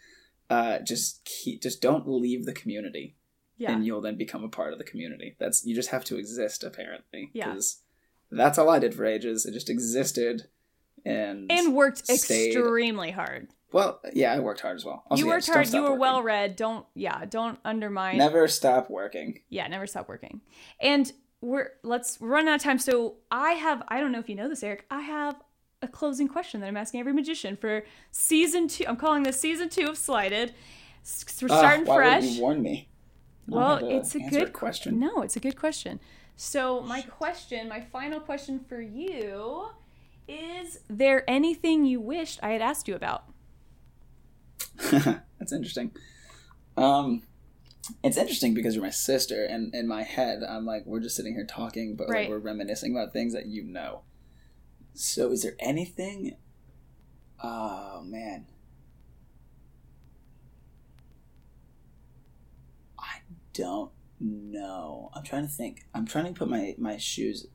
uh, 0.50 0.80
just 0.80 1.24
keep 1.26 1.62
just 1.62 1.82
don't 1.82 2.08
leave 2.08 2.46
the 2.46 2.54
community, 2.54 3.16
Yeah. 3.58 3.72
and 3.72 3.86
you'll 3.86 4.02
then 4.02 4.18
become 4.18 4.43
a 4.43 4.50
part 4.50 4.74
of 4.74 4.80
the 4.80 4.86
community. 4.86 5.36
That's 5.39 5.66
you 5.66 5.76
just 5.76 5.89
have 5.89 6.04
to 6.06 6.18
exist 6.18 6.64
apparently. 6.64 7.30
Yeah. 7.34 7.56
that's 8.32 8.58
all 8.58 8.70
I 8.70 8.80
did 8.80 8.93
for 8.93 9.06
ages. 9.06 9.46
It 9.46 9.54
just 9.54 9.70
existed, 9.70 10.48
and 11.06 11.52
and 11.52 11.74
worked 11.76 12.08
stayed- 12.08 12.56
extremely 12.56 13.12
hard. 13.12 13.50
Well, 13.76 14.00
yeah, 14.14 14.34
I 14.34 14.40
worked 14.40 14.62
hard 14.62 14.78
as 14.78 14.86
well. 14.86 15.04
Also, 15.10 15.22
you 15.22 15.28
worked 15.28 15.46
don't 15.48 15.56
hard. 15.56 15.74
You 15.74 15.82
were 15.82 15.90
working. 15.90 16.00
well 16.00 16.24
read. 16.24 16.56
Don't 16.56 16.86
yeah. 16.96 17.26
Don't 17.26 17.60
undermine. 17.66 18.18
Never 18.18 18.48
stop 18.48 18.90
working. 18.90 19.42
yeah 19.50 19.68
never 19.68 19.86
stop 19.86 20.08
working 20.10 20.42
and 20.80 21.12
we're 21.42 21.72
let's 21.84 22.20
we're 22.20 22.30
running 22.30 22.50
out 22.50 22.56
of 22.56 22.62
time 22.64 22.80
so 22.80 23.16
i 23.30 23.52
have 23.52 23.84
i 23.90 24.00
don't 24.00 24.12
know 24.12 24.20
if 24.20 24.30
you 24.30 24.36
know 24.36 24.50
this 24.50 24.64
eric 24.64 24.86
i 24.90 25.02
have 25.02 25.36
a 25.82 25.88
closing 25.88 26.28
question 26.28 26.60
that 26.60 26.68
i'm 26.68 26.78
asking 26.78 27.00
every 27.00 27.14
magician 27.14 27.56
for 27.56 27.84
season 28.12 28.68
two 28.68 28.86
i'm 28.88 28.96
calling 28.96 29.24
this 29.24 29.40
season 29.40 29.70
two 29.70 29.88
of 29.88 29.98
slighted 29.98 30.54
we're 31.42 31.50
starting 31.50 31.86
why 31.86 31.96
fresh 31.96 32.24
Would 32.24 32.32
you 32.32 32.42
warn 32.42 32.62
me. 32.64 32.90
Well 33.48 33.78
it's 33.88 34.16
a 34.16 34.20
good 34.20 34.54
question. 34.54 35.00
no 35.00 35.22
it's 35.22 35.36
a 35.36 35.40
good 35.40 35.56
question 35.56 36.00
so 36.36 36.82
my 36.82 37.02
question 37.02 37.70
my 37.70 37.82
final 37.82 38.20
question 38.20 38.60
for 38.68 38.82
you 38.82 39.68
is 40.28 40.80
there 40.90 41.30
anything 41.30 41.86
you 41.86 42.00
wished 42.02 42.40
i 42.42 42.50
had 42.50 42.62
asked 42.62 42.88
you 42.88 42.96
about 42.96 43.26
That's 45.39 45.51
interesting. 45.51 45.91
Um, 46.78 47.24
it's 48.03 48.18
interesting 48.18 48.53
because 48.53 48.76
you're 48.76 48.84
my 48.84 48.89
sister, 48.91 49.45
and 49.45 49.74
in 49.76 49.88
my 49.88 50.03
head, 50.03 50.41
I'm 50.47 50.66
like, 50.66 50.86
we're 50.86 50.99
just 51.01 51.16
sitting 51.16 51.34
here 51.36 51.45
talking, 51.45 51.95
but 51.95 52.09
Right. 52.09 52.22
like 52.22 52.30
we're 52.30 52.39
reminiscing 52.39 52.95
about 52.95 53.13
things 53.13 53.34
that 53.34 53.47
you 53.47 53.63
know. 53.63 54.01
So, 54.93 55.32
is 55.32 55.43
there 55.43 55.55
anything? 55.59 56.38
Oh 57.43 58.01
man, 58.03 58.47
I 62.99 63.20
don't 63.53 63.91
know. 64.20 65.11
I'm 65.13 65.24
trying 65.24 65.43
to 65.45 65.51
think. 65.51 65.86
I'm 65.93 66.05
trying 66.05 66.26
to 66.26 66.34
put 66.38 66.49
my 66.49 66.76
my 66.78 66.97
shoes. 66.97 67.47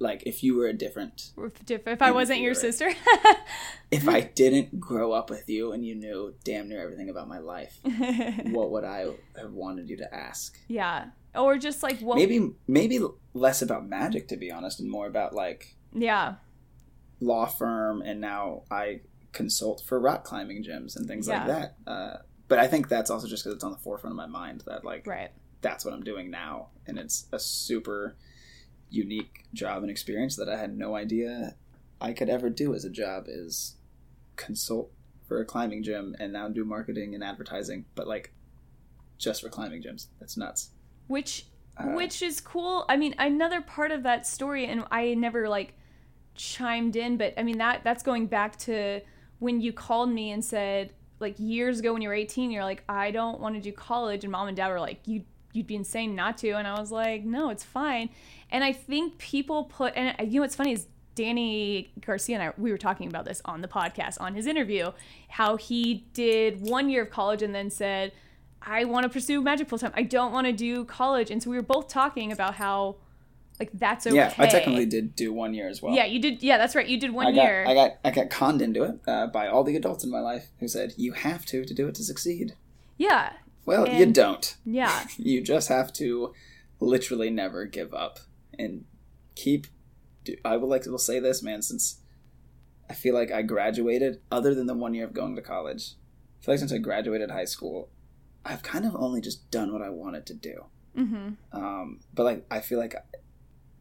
Like, 0.00 0.24
if 0.26 0.42
you 0.42 0.56
were 0.56 0.66
a 0.66 0.72
different 0.72 1.30
if, 1.70 1.86
if 1.86 2.02
i 2.02 2.10
wasn't 2.10 2.40
your 2.40 2.54
sister 2.54 2.90
if 3.90 4.08
I 4.16 4.20
didn't 4.22 4.80
grow 4.80 5.12
up 5.12 5.30
with 5.30 5.48
you 5.48 5.72
and 5.72 5.84
you 5.86 5.94
knew 5.94 6.34
damn 6.44 6.68
near 6.68 6.82
everything 6.82 7.08
about 7.10 7.28
my 7.28 7.38
life, 7.38 7.78
what 7.84 8.70
would 8.72 8.84
I 8.84 9.06
have 9.36 9.52
wanted 9.52 9.88
you 9.88 9.96
to 9.98 10.14
ask? 10.14 10.58
yeah 10.68 11.06
or 11.34 11.58
just 11.58 11.82
like 11.82 11.98
what 12.00 12.16
Maybe 12.16 12.50
maybe 12.66 13.00
less 13.34 13.62
about 13.62 13.86
magic 13.88 14.28
to 14.28 14.36
be 14.36 14.50
honest 14.50 14.80
and 14.80 14.90
more 14.90 15.06
about 15.06 15.32
like 15.34 15.76
yeah 15.92 16.34
law 17.20 17.46
firm 17.46 18.02
and 18.02 18.20
now 18.20 18.62
I 18.70 19.00
consult 19.32 19.80
for 19.86 19.98
rock 20.00 20.24
climbing 20.24 20.62
gyms 20.64 20.96
and 20.96 21.06
things 21.08 21.26
Yeah. 21.28 21.38
like 21.38 21.46
that. 21.46 21.76
Uh, 21.90 22.16
but 22.48 22.58
I 22.58 22.66
think 22.66 22.88
that's 22.88 23.10
also 23.10 23.26
just 23.26 23.42
because 23.44 23.54
it's 23.56 23.64
on 23.64 23.72
the 23.72 23.78
forefront 23.78 24.12
of 24.12 24.16
my 24.16 24.26
mind 24.26 24.62
that 24.66 24.84
like 24.84 25.06
right 25.06 25.30
that's 25.60 25.84
what 25.84 25.94
I'm 25.94 26.02
doing 26.04 26.30
now 26.30 26.68
and 26.86 26.98
it's 26.98 27.26
a 27.32 27.38
super 27.38 28.16
unique 28.94 29.44
job 29.52 29.82
and 29.82 29.90
experience 29.90 30.36
that 30.36 30.48
I 30.48 30.56
had 30.56 30.76
no 30.76 30.94
idea 30.94 31.54
I 32.00 32.12
could 32.12 32.28
ever 32.28 32.50
do 32.50 32.74
as 32.74 32.84
a 32.84 32.90
job 32.90 33.24
is 33.28 33.76
consult 34.36 34.90
for 35.26 35.40
a 35.40 35.44
climbing 35.44 35.82
gym 35.82 36.14
and 36.18 36.32
now 36.32 36.48
do 36.48 36.64
marketing 36.64 37.14
and 37.14 37.24
advertising 37.24 37.84
but 37.94 38.06
like 38.06 38.32
just 39.18 39.42
for 39.42 39.48
climbing 39.48 39.82
gyms. 39.82 40.08
That's 40.20 40.36
nuts. 40.36 40.70
Which 41.06 41.46
Uh, 41.76 41.86
which 41.92 42.22
is 42.22 42.40
cool. 42.40 42.84
I 42.88 42.96
mean 42.96 43.14
another 43.18 43.60
part 43.60 43.90
of 43.90 44.02
that 44.04 44.26
story 44.26 44.66
and 44.66 44.84
i 44.90 45.14
never 45.14 45.48
like 45.48 45.74
chimed 46.34 46.96
in 46.96 47.16
but 47.16 47.32
i 47.36 47.42
mean 47.42 47.58
that 47.58 47.82
that's 47.84 48.02
going 48.02 48.26
back 48.26 48.56
to 48.58 49.00
when 49.38 49.60
you 49.60 49.72
called 49.72 50.10
me 50.10 50.32
and 50.32 50.44
said 50.44 50.92
like 51.20 51.34
years 51.38 51.78
ago 51.80 51.92
when 51.92 52.02
you 52.02 52.08
were 52.08 52.14
18 52.14 52.50
you're 52.50 52.64
like 52.64 52.82
i 52.88 53.10
don't 53.10 53.40
want 53.40 53.54
to 53.54 53.60
do 53.60 53.72
college 53.72 54.24
and 54.24 54.32
mom 54.32 54.48
and 54.48 54.56
dad 54.56 54.68
were 54.68 54.80
like 54.80 54.98
you 55.06 55.22
you'd 55.52 55.66
be 55.66 55.76
insane 55.76 56.14
not 56.14 56.36
to 56.38 56.50
and 56.50 56.66
i 56.66 56.78
was 56.78 56.90
like 56.90 57.24
no 57.24 57.50
it's 57.50 57.62
fine 57.62 58.10
and 58.54 58.64
i 58.64 58.72
think 58.72 59.18
people 59.18 59.64
put 59.64 59.92
and 59.94 60.16
you 60.32 60.36
know 60.38 60.42
what's 60.42 60.56
funny 60.56 60.72
is 60.72 60.86
Danny 61.16 61.92
Garcia 62.04 62.34
and 62.34 62.42
I 62.42 62.52
we 62.58 62.72
were 62.72 62.78
talking 62.78 63.06
about 63.06 63.24
this 63.24 63.40
on 63.44 63.60
the 63.60 63.68
podcast 63.68 64.16
on 64.20 64.34
his 64.34 64.48
interview 64.48 64.90
how 65.28 65.56
he 65.56 66.06
did 66.12 66.60
one 66.60 66.90
year 66.90 67.02
of 67.02 67.10
college 67.10 67.40
and 67.40 67.54
then 67.54 67.70
said 67.70 68.10
I 68.66 68.84
want 68.84 69.04
to 69.04 69.10
pursue 69.10 69.42
magic 69.42 69.68
full 69.68 69.78
time. 69.78 69.92
I 69.94 70.02
don't 70.02 70.32
want 70.32 70.46
to 70.46 70.52
do 70.52 70.84
college. 70.84 71.30
And 71.30 71.42
so 71.42 71.50
we 71.50 71.56
were 71.56 71.62
both 71.62 71.88
talking 71.88 72.32
about 72.32 72.54
how 72.54 72.96
like 73.60 73.70
that's 73.74 74.06
okay. 74.06 74.16
yeah 74.16 74.34
I 74.36 74.46
technically 74.46 74.86
did 74.86 75.14
do 75.14 75.32
one 75.32 75.54
year 75.54 75.68
as 75.68 75.80
well 75.80 75.94
Yeah, 75.94 76.06
you 76.06 76.18
did. 76.18 76.42
Yeah, 76.42 76.58
that's 76.58 76.74
right. 76.74 76.86
You 76.86 76.98
did 76.98 77.12
one 77.12 77.26
I 77.26 77.32
got, 77.32 77.42
year. 77.44 77.64
I 77.68 77.74
got 77.74 77.90
I 78.04 78.10
got 78.10 78.30
conned 78.30 78.62
into 78.62 78.82
it 78.82 79.00
uh, 79.06 79.26
by 79.28 79.46
all 79.46 79.62
the 79.62 79.76
adults 79.76 80.02
in 80.02 80.10
my 80.10 80.20
life 80.20 80.48
who 80.58 80.66
said 80.66 80.94
you 80.96 81.12
have 81.12 81.46
to 81.46 81.64
to 81.64 81.74
do 81.74 81.86
it 81.86 81.94
to 81.96 82.02
succeed. 82.02 82.56
yeah, 82.96 83.34
Well, 83.64 83.88
you 83.88 84.06
don't. 84.06 84.56
yeah, 84.64 85.06
you 85.18 85.40
just 85.40 85.68
have 85.68 85.92
to 85.94 86.32
literally 86.80 87.30
never 87.30 87.64
give 87.66 87.94
up 87.94 88.18
and 88.58 88.84
keep 89.34 89.66
do- 90.24 90.36
i 90.44 90.56
will 90.56 90.68
like 90.68 90.86
will 90.86 90.98
say 90.98 91.18
this 91.18 91.42
man 91.42 91.62
since 91.62 92.00
i 92.88 92.94
feel 92.94 93.14
like 93.14 93.30
i 93.30 93.42
graduated 93.42 94.20
other 94.30 94.54
than 94.54 94.66
the 94.66 94.74
one 94.74 94.94
year 94.94 95.04
of 95.04 95.12
going 95.12 95.34
to 95.36 95.42
college 95.42 95.94
i 96.40 96.44
feel 96.44 96.54
like 96.54 96.58
since 96.58 96.72
i 96.72 96.78
graduated 96.78 97.30
high 97.30 97.44
school 97.44 97.88
i've 98.44 98.62
kind 98.62 98.84
of 98.84 98.94
only 98.96 99.20
just 99.20 99.50
done 99.50 99.72
what 99.72 99.82
i 99.82 99.88
wanted 99.88 100.26
to 100.26 100.34
do. 100.34 100.64
Hmm 100.94 101.30
um, 101.52 102.00
but 102.12 102.24
like 102.24 102.46
i 102.50 102.60
feel 102.60 102.78
like 102.78 102.94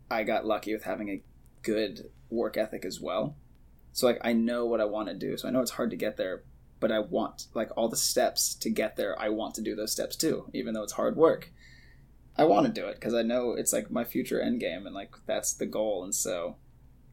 i 0.09 0.23
got 0.23 0.45
lucky 0.45 0.73
with 0.73 0.83
having 0.83 1.09
a 1.09 1.21
good 1.61 2.09
work 2.29 2.57
ethic 2.57 2.83
as 2.83 2.99
well. 2.99 3.35
So 3.91 4.07
like 4.07 4.19
i 4.23 4.33
know 4.33 4.65
what 4.65 4.81
i 4.81 4.85
want 4.85 5.07
to 5.09 5.13
do. 5.13 5.37
So 5.37 5.47
i 5.47 5.51
know 5.51 5.61
it's 5.61 5.71
hard 5.71 5.91
to 5.91 5.95
get 5.95 6.17
there 6.17 6.43
but 6.83 6.91
i 6.91 6.99
want 6.99 7.47
like 7.53 7.69
all 7.77 7.87
the 7.87 7.95
steps 7.95 8.53
to 8.55 8.69
get 8.69 8.97
there 8.97 9.17
i 9.17 9.29
want 9.29 9.55
to 9.55 9.61
do 9.61 9.73
those 9.73 9.93
steps 9.93 10.17
too 10.17 10.49
even 10.53 10.73
though 10.73 10.83
it's 10.83 10.91
hard 10.91 11.15
work 11.15 11.49
i 12.37 12.43
want 12.43 12.65
to 12.65 12.71
do 12.71 12.87
it 12.87 12.95
because 12.95 13.13
i 13.13 13.21
know 13.21 13.51
it's 13.51 13.73
like 13.73 13.91
my 13.91 14.03
future 14.03 14.41
end 14.41 14.59
game 14.59 14.85
and 14.85 14.95
like 14.95 15.11
that's 15.25 15.53
the 15.53 15.65
goal 15.65 16.03
and 16.03 16.13
so 16.15 16.55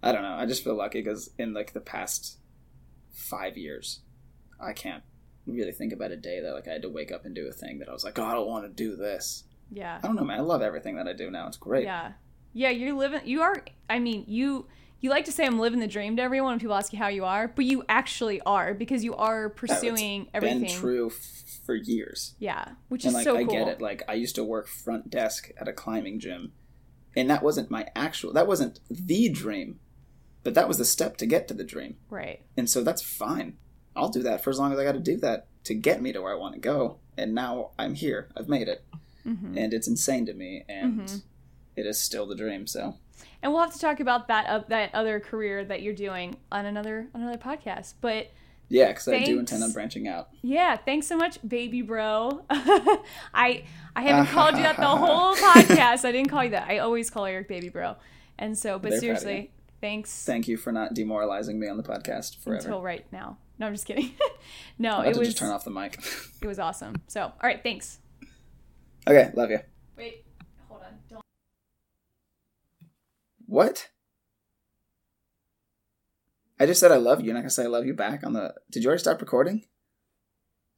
i 0.03 0.13
don't 0.13 0.23
know 0.23 0.35
i 0.35 0.47
just 0.47 0.65
feel 0.65 0.75
lucky 0.75 1.01
because 1.03 1.31
in 1.39 1.53
like 1.53 1.73
the 1.73 1.81
past 1.81 2.39
five 3.13 3.57
years 3.57 4.01
i 4.61 4.73
can't 4.73 5.03
really 5.47 5.73
think 5.73 5.93
about 5.93 6.13
a 6.13 6.17
day 6.17 6.41
that 6.41 6.53
like 6.53 6.69
i 6.69 6.73
had 6.73 6.83
to 6.83 6.89
wake 6.89 7.11
up 7.11 7.25
and 7.25 7.35
do 7.35 7.49
a 7.49 7.53
thing 7.53 7.79
that 7.79 7.89
i 7.89 7.93
was 7.93 8.05
like 8.05 8.19
oh 8.19 8.25
i 8.25 8.33
don't 8.33 8.47
want 8.49 8.65
to 8.65 8.71
do 8.71 8.97
this 8.97 9.45
yeah, 9.71 9.99
I 10.03 10.07
don't 10.07 10.17
know, 10.17 10.25
man. 10.25 10.39
I 10.39 10.43
love 10.43 10.63
everything 10.63 10.97
that 10.97 11.07
I 11.07 11.13
do 11.13 11.31
now. 11.31 11.47
It's 11.47 11.57
great. 11.57 11.85
yeah, 11.85 12.13
yeah. 12.53 12.71
You're 12.71 12.97
living. 12.97 13.21
You 13.25 13.43
are. 13.43 13.65
I 13.89 13.99
mean, 13.99 14.25
you. 14.27 14.67
You 15.01 15.09
like 15.11 15.25
to 15.27 15.33
say 15.33 15.47
I'm 15.47 15.59
living 15.59 15.81
the 15.81 15.89
dream 15.89 16.17
to 16.17 16.23
everyone 16.23 16.51
when 16.53 16.59
people 16.61 16.75
ask 16.75 16.93
you 16.93 16.99
how 16.99 17.09
you 17.09 17.25
are, 17.25 17.49
but 17.49 17.65
you 17.65 17.85
actually 17.89 18.41
are 18.43 18.75
because 18.75 19.03
you 19.03 19.15
are 19.15 19.49
pursuing 19.49 20.29
everything. 20.35 20.61
Been 20.61 20.69
true 20.71 21.07
f- 21.07 21.45
for 21.65 21.75
years, 21.75 22.35
Yeah, 22.39 22.73
which 22.89 23.05
and 23.05 23.11
is 23.11 23.15
like 23.15 23.25
so 23.25 23.37
I 23.37 23.45
cool. 23.45 23.53
get 23.53 23.69
it. 23.69 23.81
Like 23.81 24.03
I 24.09 24.15
used 24.15 24.35
to 24.35 24.45
work 24.45 24.67
front 24.69 25.09
desk 25.09 25.51
at 25.59 25.69
a 25.69 25.73
climbing 25.73 26.21
gym, 26.21 26.53
and 27.17 27.31
that 27.31 27.43
wasn't 27.43 27.71
my 27.71 27.87
actual. 27.97 28.33
That 28.35 28.47
wasn't 28.47 28.81
the 28.91 29.31
dream, 29.31 29.81
but 30.45 30.53
that 30.55 30.69
was 30.69 30.77
the 30.77 30.85
step 30.85 31.17
to 31.19 31.27
get 31.27 31.49
to 31.49 31.55
the 31.55 31.65
dream, 31.65 31.97
Right. 32.11 32.45
and 32.57 32.69
so 32.69 32.83
that's 32.85 33.03
fine. 33.03 33.57
I'll 33.97 34.11
do 34.11 34.23
that 34.23 34.45
for 34.45 34.51
as 34.51 34.59
long 34.59 34.73
as 34.73 34.79
I 34.79 34.85
got 34.85 34.93
to 34.93 35.01
do 35.01 35.17
that 35.19 35.49
to 35.65 35.75
get 35.75 36.03
me 36.03 36.13
to 36.13 36.21
where 36.21 36.33
I 36.33 36.39
want 36.39 36.55
to 36.55 36.61
go. 36.61 36.99
And 37.17 37.35
now 37.35 37.71
I'm 37.79 37.95
here. 37.95 38.29
I've 38.37 38.49
made 38.49 38.69
it, 38.69 38.85
hmm 39.25 39.57
and 39.57 39.73
it's 39.75 39.89
insane 39.89 40.27
to 40.27 40.35
me, 40.35 40.65
and 40.69 41.01
Mhm. 41.01 41.23
it 41.77 41.87
is 41.87 41.99
still 42.03 42.27
the 42.27 42.37
dream. 42.37 42.67
So 42.67 42.97
and 43.43 43.53
we'll 43.53 43.63
have 43.63 43.73
to 43.73 43.79
talk 43.79 44.01
about 44.01 44.29
that 44.29 44.47
uh, 44.47 44.63
that 44.69 44.95
other 44.95 45.21
career 45.21 45.65
that 45.65 45.83
you're 45.83 45.95
doing 45.95 46.37
on 46.51 46.67
another 46.67 47.09
another 47.15 47.39
podcast. 47.39 47.95
But 48.01 48.31
yeah, 48.69 48.89
because 48.89 49.09
I 49.09 49.25
do 49.25 49.39
intend 49.39 49.65
on 49.65 49.73
branching 49.73 50.07
out. 50.07 50.29
Yeah, 50.43 50.77
thanks 50.77 51.07
so 51.07 51.17
much, 51.17 51.39
baby 51.47 51.83
bro. 51.83 52.45
I 52.51 53.65
I 53.97 54.03
haven't 54.03 54.27
called 54.33 54.57
you 54.57 54.63
that 54.63 54.77
the 54.77 54.87
whole 54.87 55.35
podcast. 55.35 56.05
I 56.05 56.13
didn't 56.13 56.29
call 56.29 56.45
you 56.45 56.51
that. 56.51 56.69
I 56.69 56.79
always 56.79 57.11
call 57.11 57.27
Eric 57.27 57.49
baby 57.49 57.69
bro. 57.69 57.97
And 58.39 58.57
so, 58.57 58.79
but 58.79 58.91
They're 58.91 59.01
seriously, 59.01 59.51
thanks. 59.81 60.25
Thank 60.25 60.49
you 60.49 60.57
for 60.57 60.73
not 60.73 60.95
demoralizing 60.95 61.61
me 61.61 61.69
on 61.69 61.77
the 61.77 61.83
podcast 61.83 62.39
forever. 62.39 62.65
Until 62.65 62.83
right 62.83 63.05
now. 63.13 63.37
No, 63.59 63.67
I'm 63.67 63.75
just 63.75 63.87
kidding. 63.87 64.13
no, 64.79 65.03
it 65.03 65.17
was 65.17 65.29
just 65.29 65.39
turn 65.39 65.51
off 65.51 65.65
the 65.65 65.71
mic. 65.71 65.99
it 66.41 66.47
was 66.47 66.59
awesome. 66.59 66.95
So, 67.09 67.25
all 67.25 67.35
right, 67.43 67.63
thanks. 67.63 67.99
Okay, 69.07 69.31
love 69.35 69.51
you. 69.51 69.61
Wait, 69.99 70.25
hold 70.69 70.81
on. 70.83 70.95
Don't. 71.11 71.23
What? 73.51 73.89
I 76.61 76.67
just 76.67 76.79
said 76.79 76.93
I 76.93 76.99
love 76.99 77.19
you. 77.19 77.27
You're 77.27 77.35
not 77.35 77.41
gonna 77.41 77.51
say 77.51 77.65
I 77.65 77.67
love 77.67 77.85
you 77.85 77.95
back 77.95 78.25
on 78.25 78.33
the. 78.33 78.55
Did 78.71 78.85
you 78.85 78.89
already 78.89 79.01
stop 79.01 79.21
recording? 79.21 79.65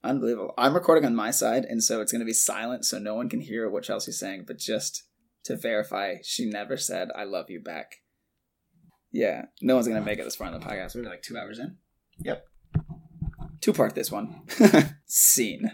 Unbelievable. 0.03 0.55
I'm 0.57 0.73
recording 0.73 1.05
on 1.05 1.15
my 1.15 1.33
side, 1.33 1.67
and 1.67 1.85
so 1.85 2.01
it's 2.01 2.13
gonna 2.13 2.25
be 2.25 2.33
silent, 2.33 2.87
so 2.87 2.99
no 2.99 3.15
one 3.15 3.29
can 3.29 3.43
hear 3.43 3.69
what 3.69 3.83
Chelsea's 3.83 4.19
saying. 4.19 4.45
But 4.47 4.57
just 4.57 5.03
to 5.45 5.55
verify, 5.55 6.15
she 6.23 6.47
never 6.47 6.79
said 6.79 7.11
I 7.15 7.25
love 7.25 7.51
you 7.51 7.61
back. 7.61 7.97
Yeah, 9.11 9.47
no 9.61 9.75
one's 9.75 9.87
gonna 9.87 10.01
make 10.01 10.19
it 10.19 10.25
this 10.25 10.37
far 10.37 10.47
in 10.47 10.59
the 10.59 10.67
podcast. 10.67 10.95
We're 10.95 11.03
like 11.03 11.21
two 11.21 11.37
hours 11.37 11.59
in. 11.59 11.77
Yep. 12.21 12.43
Two 13.61 13.75
part 13.75 13.95
this 13.95 14.11
one. 14.11 14.45
Scene. 15.05 15.73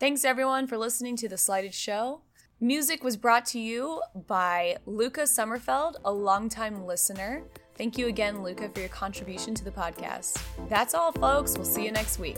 Thanks 0.00 0.24
everyone 0.24 0.66
for 0.66 0.76
listening 0.76 1.14
to 1.18 1.28
the 1.28 1.38
Slighted 1.38 1.72
Show. 1.72 2.22
Music 2.62 3.02
was 3.02 3.16
brought 3.16 3.46
to 3.46 3.58
you 3.58 4.02
by 4.26 4.76
Luca 4.84 5.22
Sommerfeld, 5.22 5.94
a 6.04 6.12
longtime 6.12 6.84
listener. 6.84 7.42
Thank 7.76 7.96
you 7.96 8.08
again, 8.08 8.42
Luca, 8.42 8.68
for 8.68 8.80
your 8.80 8.90
contribution 8.90 9.54
to 9.54 9.64
the 9.64 9.70
podcast. 9.70 10.38
That's 10.68 10.92
all, 10.92 11.10
folks. 11.10 11.56
We'll 11.56 11.64
see 11.64 11.86
you 11.86 11.90
next 11.90 12.18
week. 12.18 12.36